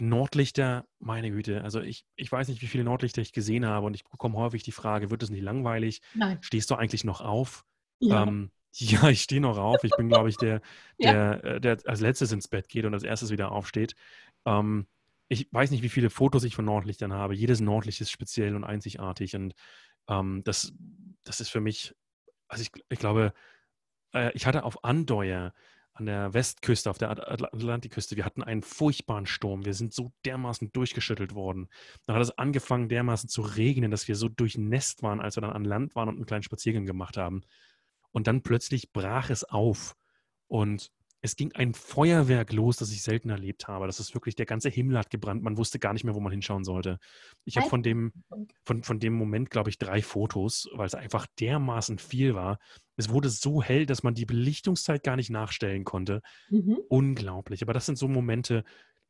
Nordlichter, 0.00 0.86
meine 0.98 1.30
Güte, 1.30 1.62
also 1.62 1.80
ich, 1.80 2.04
ich 2.16 2.30
weiß 2.30 2.48
nicht, 2.48 2.62
wie 2.62 2.66
viele 2.66 2.84
Nordlichter 2.84 3.22
ich 3.22 3.32
gesehen 3.32 3.66
habe 3.66 3.86
und 3.86 3.94
ich 3.94 4.04
bekomme 4.04 4.36
häufig 4.36 4.62
die 4.62 4.72
Frage, 4.72 5.10
wird 5.10 5.22
es 5.22 5.30
nicht 5.30 5.42
langweilig? 5.42 6.00
Nein. 6.14 6.38
Stehst 6.40 6.70
du 6.70 6.74
eigentlich 6.74 7.04
noch 7.04 7.20
auf? 7.20 7.64
Ja, 7.98 8.22
ähm, 8.22 8.50
ja 8.72 9.08
ich 9.08 9.22
stehe 9.22 9.40
noch 9.40 9.58
auf. 9.58 9.84
Ich 9.84 9.92
bin, 9.96 10.08
glaube 10.08 10.28
ich, 10.28 10.36
der, 10.36 10.60
der, 11.02 11.12
ja. 11.12 11.32
Äh, 11.34 11.60
der 11.60 11.78
als 11.86 12.00
letztes 12.00 12.32
ins 12.32 12.48
Bett 12.48 12.68
geht 12.68 12.84
und 12.84 12.94
als 12.94 13.02
erstes 13.02 13.30
wieder 13.30 13.52
aufsteht. 13.52 13.94
Ähm, 14.46 14.86
ich 15.28 15.48
weiß 15.52 15.70
nicht, 15.70 15.82
wie 15.82 15.88
viele 15.88 16.10
Fotos 16.10 16.44
ich 16.44 16.56
von 16.56 16.64
Nordlichtern 16.64 17.12
habe. 17.12 17.34
Jedes 17.34 17.60
Nordlicht 17.60 18.00
ist 18.00 18.10
speziell 18.10 18.56
und 18.56 18.64
einzigartig 18.64 19.36
und 19.36 19.54
ähm, 20.08 20.42
das, 20.44 20.72
das 21.22 21.40
ist 21.40 21.50
für 21.50 21.60
mich, 21.60 21.94
also 22.48 22.62
ich, 22.62 22.70
ich 22.88 22.98
glaube, 22.98 23.32
äh, 24.12 24.32
ich 24.34 24.46
hatte 24.46 24.64
auf 24.64 24.82
Andeuer 24.84 25.52
an 26.00 26.06
der 26.06 26.32
Westküste, 26.32 26.90
auf 26.90 26.98
der 26.98 27.10
Atlantikküste, 27.10 28.16
wir 28.16 28.24
hatten 28.24 28.42
einen 28.42 28.62
furchtbaren 28.62 29.26
Sturm. 29.26 29.66
Wir 29.66 29.74
sind 29.74 29.92
so 29.92 30.12
dermaßen 30.24 30.72
durchgeschüttelt 30.72 31.34
worden. 31.34 31.68
Dann 32.06 32.16
hat 32.16 32.22
es 32.22 32.36
angefangen, 32.36 32.88
dermaßen 32.88 33.28
zu 33.28 33.42
regnen, 33.42 33.90
dass 33.90 34.08
wir 34.08 34.16
so 34.16 34.28
durchnässt 34.28 35.02
waren, 35.02 35.20
als 35.20 35.36
wir 35.36 35.42
dann 35.42 35.52
an 35.52 35.64
Land 35.64 35.94
waren 35.94 36.08
und 36.08 36.16
einen 36.16 36.26
kleinen 36.26 36.42
Spaziergang 36.42 36.86
gemacht 36.86 37.18
haben. 37.18 37.42
Und 38.12 38.26
dann 38.26 38.42
plötzlich 38.42 38.92
brach 38.92 39.28
es 39.28 39.44
auf. 39.44 39.94
Und 40.48 40.90
es 41.22 41.36
ging 41.36 41.52
ein 41.52 41.74
Feuerwerk 41.74 42.52
los, 42.52 42.76
das 42.76 42.92
ich 42.92 43.02
selten 43.02 43.28
erlebt 43.28 43.68
habe. 43.68 43.86
Das 43.86 44.00
ist 44.00 44.14
wirklich, 44.14 44.36
der 44.36 44.46
ganze 44.46 44.70
Himmel 44.70 44.98
hat 44.98 45.10
gebrannt. 45.10 45.42
Man 45.42 45.58
wusste 45.58 45.78
gar 45.78 45.92
nicht 45.92 46.04
mehr, 46.04 46.14
wo 46.14 46.20
man 46.20 46.32
hinschauen 46.32 46.64
sollte. 46.64 46.98
Ich 47.44 47.56
habe 47.56 47.68
von 47.68 47.82
dem, 47.82 48.12
von, 48.64 48.82
von 48.82 48.98
dem 49.00 49.14
Moment, 49.14 49.50
glaube 49.50 49.68
ich, 49.68 49.78
drei 49.78 50.00
Fotos, 50.00 50.68
weil 50.72 50.86
es 50.86 50.94
einfach 50.94 51.26
dermaßen 51.38 51.98
viel 51.98 52.34
war. 52.34 52.58
Es 52.96 53.10
wurde 53.10 53.28
so 53.28 53.62
hell, 53.62 53.84
dass 53.84 54.02
man 54.02 54.14
die 54.14 54.24
Belichtungszeit 54.24 55.02
gar 55.02 55.16
nicht 55.16 55.30
nachstellen 55.30 55.84
konnte. 55.84 56.22
Mhm. 56.48 56.78
Unglaublich. 56.88 57.62
Aber 57.62 57.74
das 57.74 57.86
sind 57.86 57.98
so 57.98 58.08
Momente, 58.08 58.64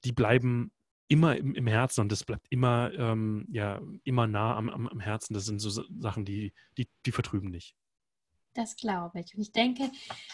die 0.05 0.13
bleiben 0.13 0.73
immer 1.07 1.37
im, 1.37 1.55
im 1.55 1.67
Herzen 1.67 2.01
und 2.03 2.13
das 2.13 2.25
bleibt 2.25 2.47
immer, 2.51 2.93
ähm, 2.97 3.47
ja, 3.51 3.81
immer 4.03 4.27
nah 4.27 4.57
am, 4.57 4.69
am, 4.69 4.89
am 4.89 5.01
Herzen. 5.01 5.35
Das 5.35 5.45
sind 5.45 5.61
so 5.61 5.71
Sachen, 5.99 6.25
die, 6.25 6.53
die, 6.77 6.89
die 7.07 7.13
vertrüben 7.13 7.51
nicht. 7.51 7.75
Das 8.55 8.75
glaube 8.75 9.21
ich. 9.21 9.35
Und 9.35 9.43
ich 9.43 9.53
denke, 9.53 9.91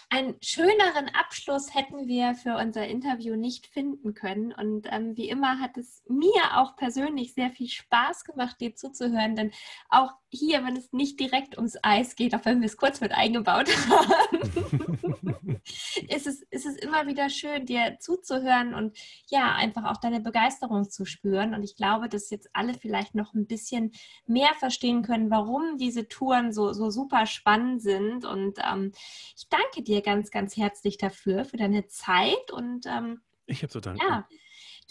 einen 0.08 0.36
schöneren 0.40 1.10
Abschluss 1.12 1.74
hätten 1.74 2.08
wir 2.08 2.34
für 2.34 2.56
unser 2.56 2.86
Interview 2.86 3.36
nicht 3.36 3.66
finden 3.66 4.14
können. 4.14 4.52
Und 4.52 4.86
ähm, 4.90 5.16
wie 5.16 5.28
immer 5.28 5.60
hat 5.60 5.76
es 5.76 6.02
mir 6.08 6.56
auch 6.56 6.76
persönlich 6.76 7.34
sehr 7.34 7.50
viel 7.50 7.68
Spaß 7.68 8.24
gemacht, 8.24 8.58
dir 8.60 8.74
zuzuhören. 8.74 9.36
Denn 9.36 9.52
auch 9.90 10.12
hier, 10.30 10.64
wenn 10.64 10.76
es 10.76 10.92
nicht 10.92 11.20
direkt 11.20 11.56
ums 11.56 11.76
Eis 11.82 12.16
geht, 12.16 12.34
auch 12.34 12.44
wenn 12.44 12.60
wir 12.60 12.66
es 12.66 12.78
kurz 12.78 13.02
mit 13.02 13.12
eingebaut 13.12 13.68
haben, 13.90 15.60
ist, 16.08 16.26
es, 16.26 16.42
ist 16.50 16.66
es 16.66 16.76
immer 16.76 17.06
wieder 17.06 17.28
schön, 17.28 17.66
dir 17.66 17.96
zuzuhören 18.00 18.74
und 18.74 18.96
ja, 19.28 19.54
einfach 19.54 19.84
auch 19.84 19.98
deine 19.98 20.20
Begeisterung 20.20 20.88
zu 20.88 21.04
spüren. 21.04 21.54
Und 21.54 21.62
ich 21.62 21.76
glaube, 21.76 22.08
dass 22.08 22.30
jetzt 22.30 22.48
alle 22.52 22.74
vielleicht 22.74 23.14
noch 23.14 23.34
ein 23.34 23.46
bisschen 23.46 23.92
mehr 24.26 24.54
verstehen 24.58 25.02
können, 25.02 25.30
warum 25.30 25.78
diese 25.78 26.08
Touren 26.08 26.52
so, 26.52 26.72
so 26.72 26.90
super 26.90 27.26
spannend 27.26 27.82
sind. 27.82 28.05
Und 28.14 28.58
ähm, 28.58 28.92
ich 29.36 29.48
danke 29.48 29.82
dir 29.82 30.02
ganz, 30.02 30.30
ganz 30.30 30.56
herzlich 30.56 30.98
dafür, 30.98 31.44
für 31.44 31.56
deine 31.56 31.86
Zeit 31.88 32.50
und 32.52 32.86
ähm, 32.86 33.20
ich 33.46 33.62
habe 33.62 33.70
zu 33.70 33.80
danken. 33.80 34.00
Ja, 34.06 34.26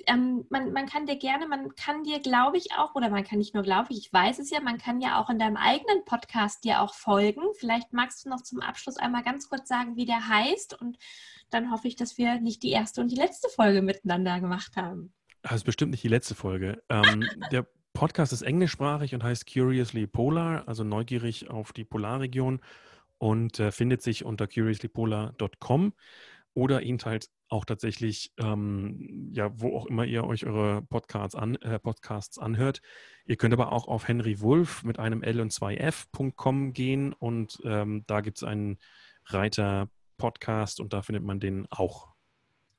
ähm, 0.07 0.45
man, 0.49 0.73
man 0.73 0.87
kann 0.87 1.05
dir 1.05 1.17
gerne, 1.17 1.47
man 1.47 1.73
kann 1.75 2.03
dir, 2.03 2.19
glaube 2.19 2.57
ich, 2.57 2.73
auch, 2.77 2.95
oder 2.95 3.09
man 3.09 3.23
kann 3.23 3.39
nicht 3.39 3.53
nur, 3.53 3.63
glaube 3.63 3.87
ich, 3.91 3.99
ich 3.99 4.13
weiß 4.13 4.39
es 4.39 4.49
ja, 4.49 4.59
man 4.59 4.77
kann 4.77 4.99
ja 4.99 5.21
auch 5.21 5.29
in 5.29 5.39
deinem 5.39 5.57
eigenen 5.57 6.03
Podcast 6.05 6.63
dir 6.63 6.81
auch 6.81 6.93
folgen. 6.93 7.41
Vielleicht 7.57 7.93
magst 7.93 8.25
du 8.25 8.29
noch 8.29 8.41
zum 8.41 8.61
Abschluss 8.61 8.97
einmal 8.97 9.23
ganz 9.23 9.49
kurz 9.49 9.67
sagen, 9.67 9.95
wie 9.95 10.05
der 10.05 10.27
heißt 10.27 10.79
und 10.79 10.97
dann 11.49 11.71
hoffe 11.71 11.87
ich, 11.87 11.95
dass 11.95 12.17
wir 12.17 12.41
nicht 12.41 12.63
die 12.63 12.71
erste 12.71 13.01
und 13.01 13.09
die 13.09 13.15
letzte 13.15 13.49
Folge 13.49 13.81
miteinander 13.81 14.39
gemacht 14.39 14.75
haben. 14.75 15.13
Das 15.41 15.53
ist 15.55 15.63
bestimmt 15.63 15.91
nicht 15.91 16.03
die 16.03 16.09
letzte 16.09 16.35
Folge. 16.35 16.83
Ähm, 16.89 17.23
der 17.51 17.67
Podcast 17.93 18.33
ist 18.33 18.41
englischsprachig 18.41 19.13
und 19.15 19.23
heißt 19.23 19.51
Curiously 19.51 20.07
Polar, 20.07 20.67
also 20.67 20.83
neugierig 20.83 21.49
auf 21.49 21.71
die 21.71 21.85
Polarregion 21.85 22.59
und 23.17 23.59
äh, 23.59 23.71
findet 23.71 24.01
sich 24.01 24.25
unter 24.25 24.47
curiouslypolar.com 24.47 25.93
oder 26.53 26.81
ihn 26.81 26.99
halt 27.03 27.29
auch 27.49 27.65
tatsächlich, 27.65 28.33
ähm, 28.37 29.29
ja, 29.31 29.51
wo 29.59 29.77
auch 29.77 29.85
immer 29.85 30.05
ihr 30.05 30.23
euch 30.23 30.45
eure 30.45 30.81
Podcasts, 30.81 31.35
an, 31.35 31.55
äh, 31.57 31.79
Podcasts 31.79 32.39
anhört. 32.39 32.81
Ihr 33.25 33.35
könnt 33.35 33.53
aber 33.53 33.71
auch 33.71 33.87
auf 33.87 34.07
Henry 34.07 34.41
Wolf 34.41 34.83
mit 34.83 34.97
einem 34.97 35.21
L 35.21 35.41
und 35.41 35.51
2F.com 35.51 36.73
gehen 36.73 37.13
und 37.13 37.59
ähm, 37.65 38.03
da 38.07 38.21
gibt 38.21 38.37
es 38.37 38.43
einen 38.43 38.79
Reiter 39.27 39.89
Podcast 40.17 40.79
und 40.79 40.93
da 40.93 41.01
findet 41.01 41.23
man 41.23 41.39
den 41.39 41.67
auch. 41.71 42.13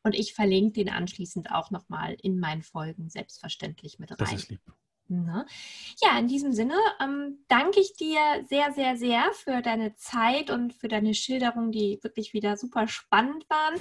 Und 0.02 0.14
ich 0.14 0.34
verlinke 0.34 0.72
den 0.72 0.88
anschließend 0.88 1.50
auch 1.50 1.70
nochmal 1.70 2.16
in 2.22 2.38
meinen 2.38 2.62
Folgen 2.62 3.08
selbstverständlich 3.08 3.98
mit 3.98 4.10
rein. 4.10 4.16
Das 4.18 4.32
ist 4.32 4.50
lieb. 4.50 4.60
Ne? 5.08 5.46
Ja, 6.02 6.18
in 6.18 6.28
diesem 6.28 6.52
Sinne 6.52 6.74
ähm, 7.02 7.38
danke 7.48 7.80
ich 7.80 7.94
dir 7.94 8.18
sehr, 8.48 8.72
sehr, 8.72 8.96
sehr 8.96 9.32
für 9.32 9.62
deine 9.62 9.94
Zeit 9.96 10.50
und 10.50 10.74
für 10.74 10.88
deine 10.88 11.14
Schilderungen, 11.14 11.72
die 11.72 11.98
wirklich 12.02 12.32
wieder 12.32 12.56
super 12.56 12.88
spannend 12.88 13.48
waren. 13.48 13.80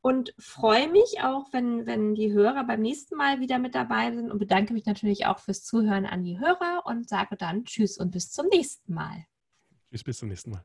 Und 0.00 0.34
freue 0.38 0.88
mich 0.88 1.22
auch, 1.22 1.52
wenn, 1.52 1.86
wenn 1.86 2.14
die 2.14 2.32
Hörer 2.32 2.64
beim 2.64 2.82
nächsten 2.82 3.16
Mal 3.16 3.40
wieder 3.40 3.58
mit 3.58 3.74
dabei 3.74 4.12
sind 4.12 4.30
und 4.30 4.38
bedanke 4.38 4.72
mich 4.72 4.84
natürlich 4.84 5.26
auch 5.26 5.38
fürs 5.38 5.64
Zuhören 5.64 6.06
an 6.06 6.22
die 6.22 6.38
Hörer 6.38 6.82
und 6.84 7.08
sage 7.08 7.36
dann 7.36 7.64
Tschüss 7.64 7.96
und 7.96 8.10
bis 8.10 8.30
zum 8.30 8.48
nächsten 8.48 8.92
Mal. 8.92 9.24
Tschüss, 9.90 10.04
bis 10.04 10.18
zum 10.18 10.28
nächsten 10.28 10.50
Mal. 10.50 10.64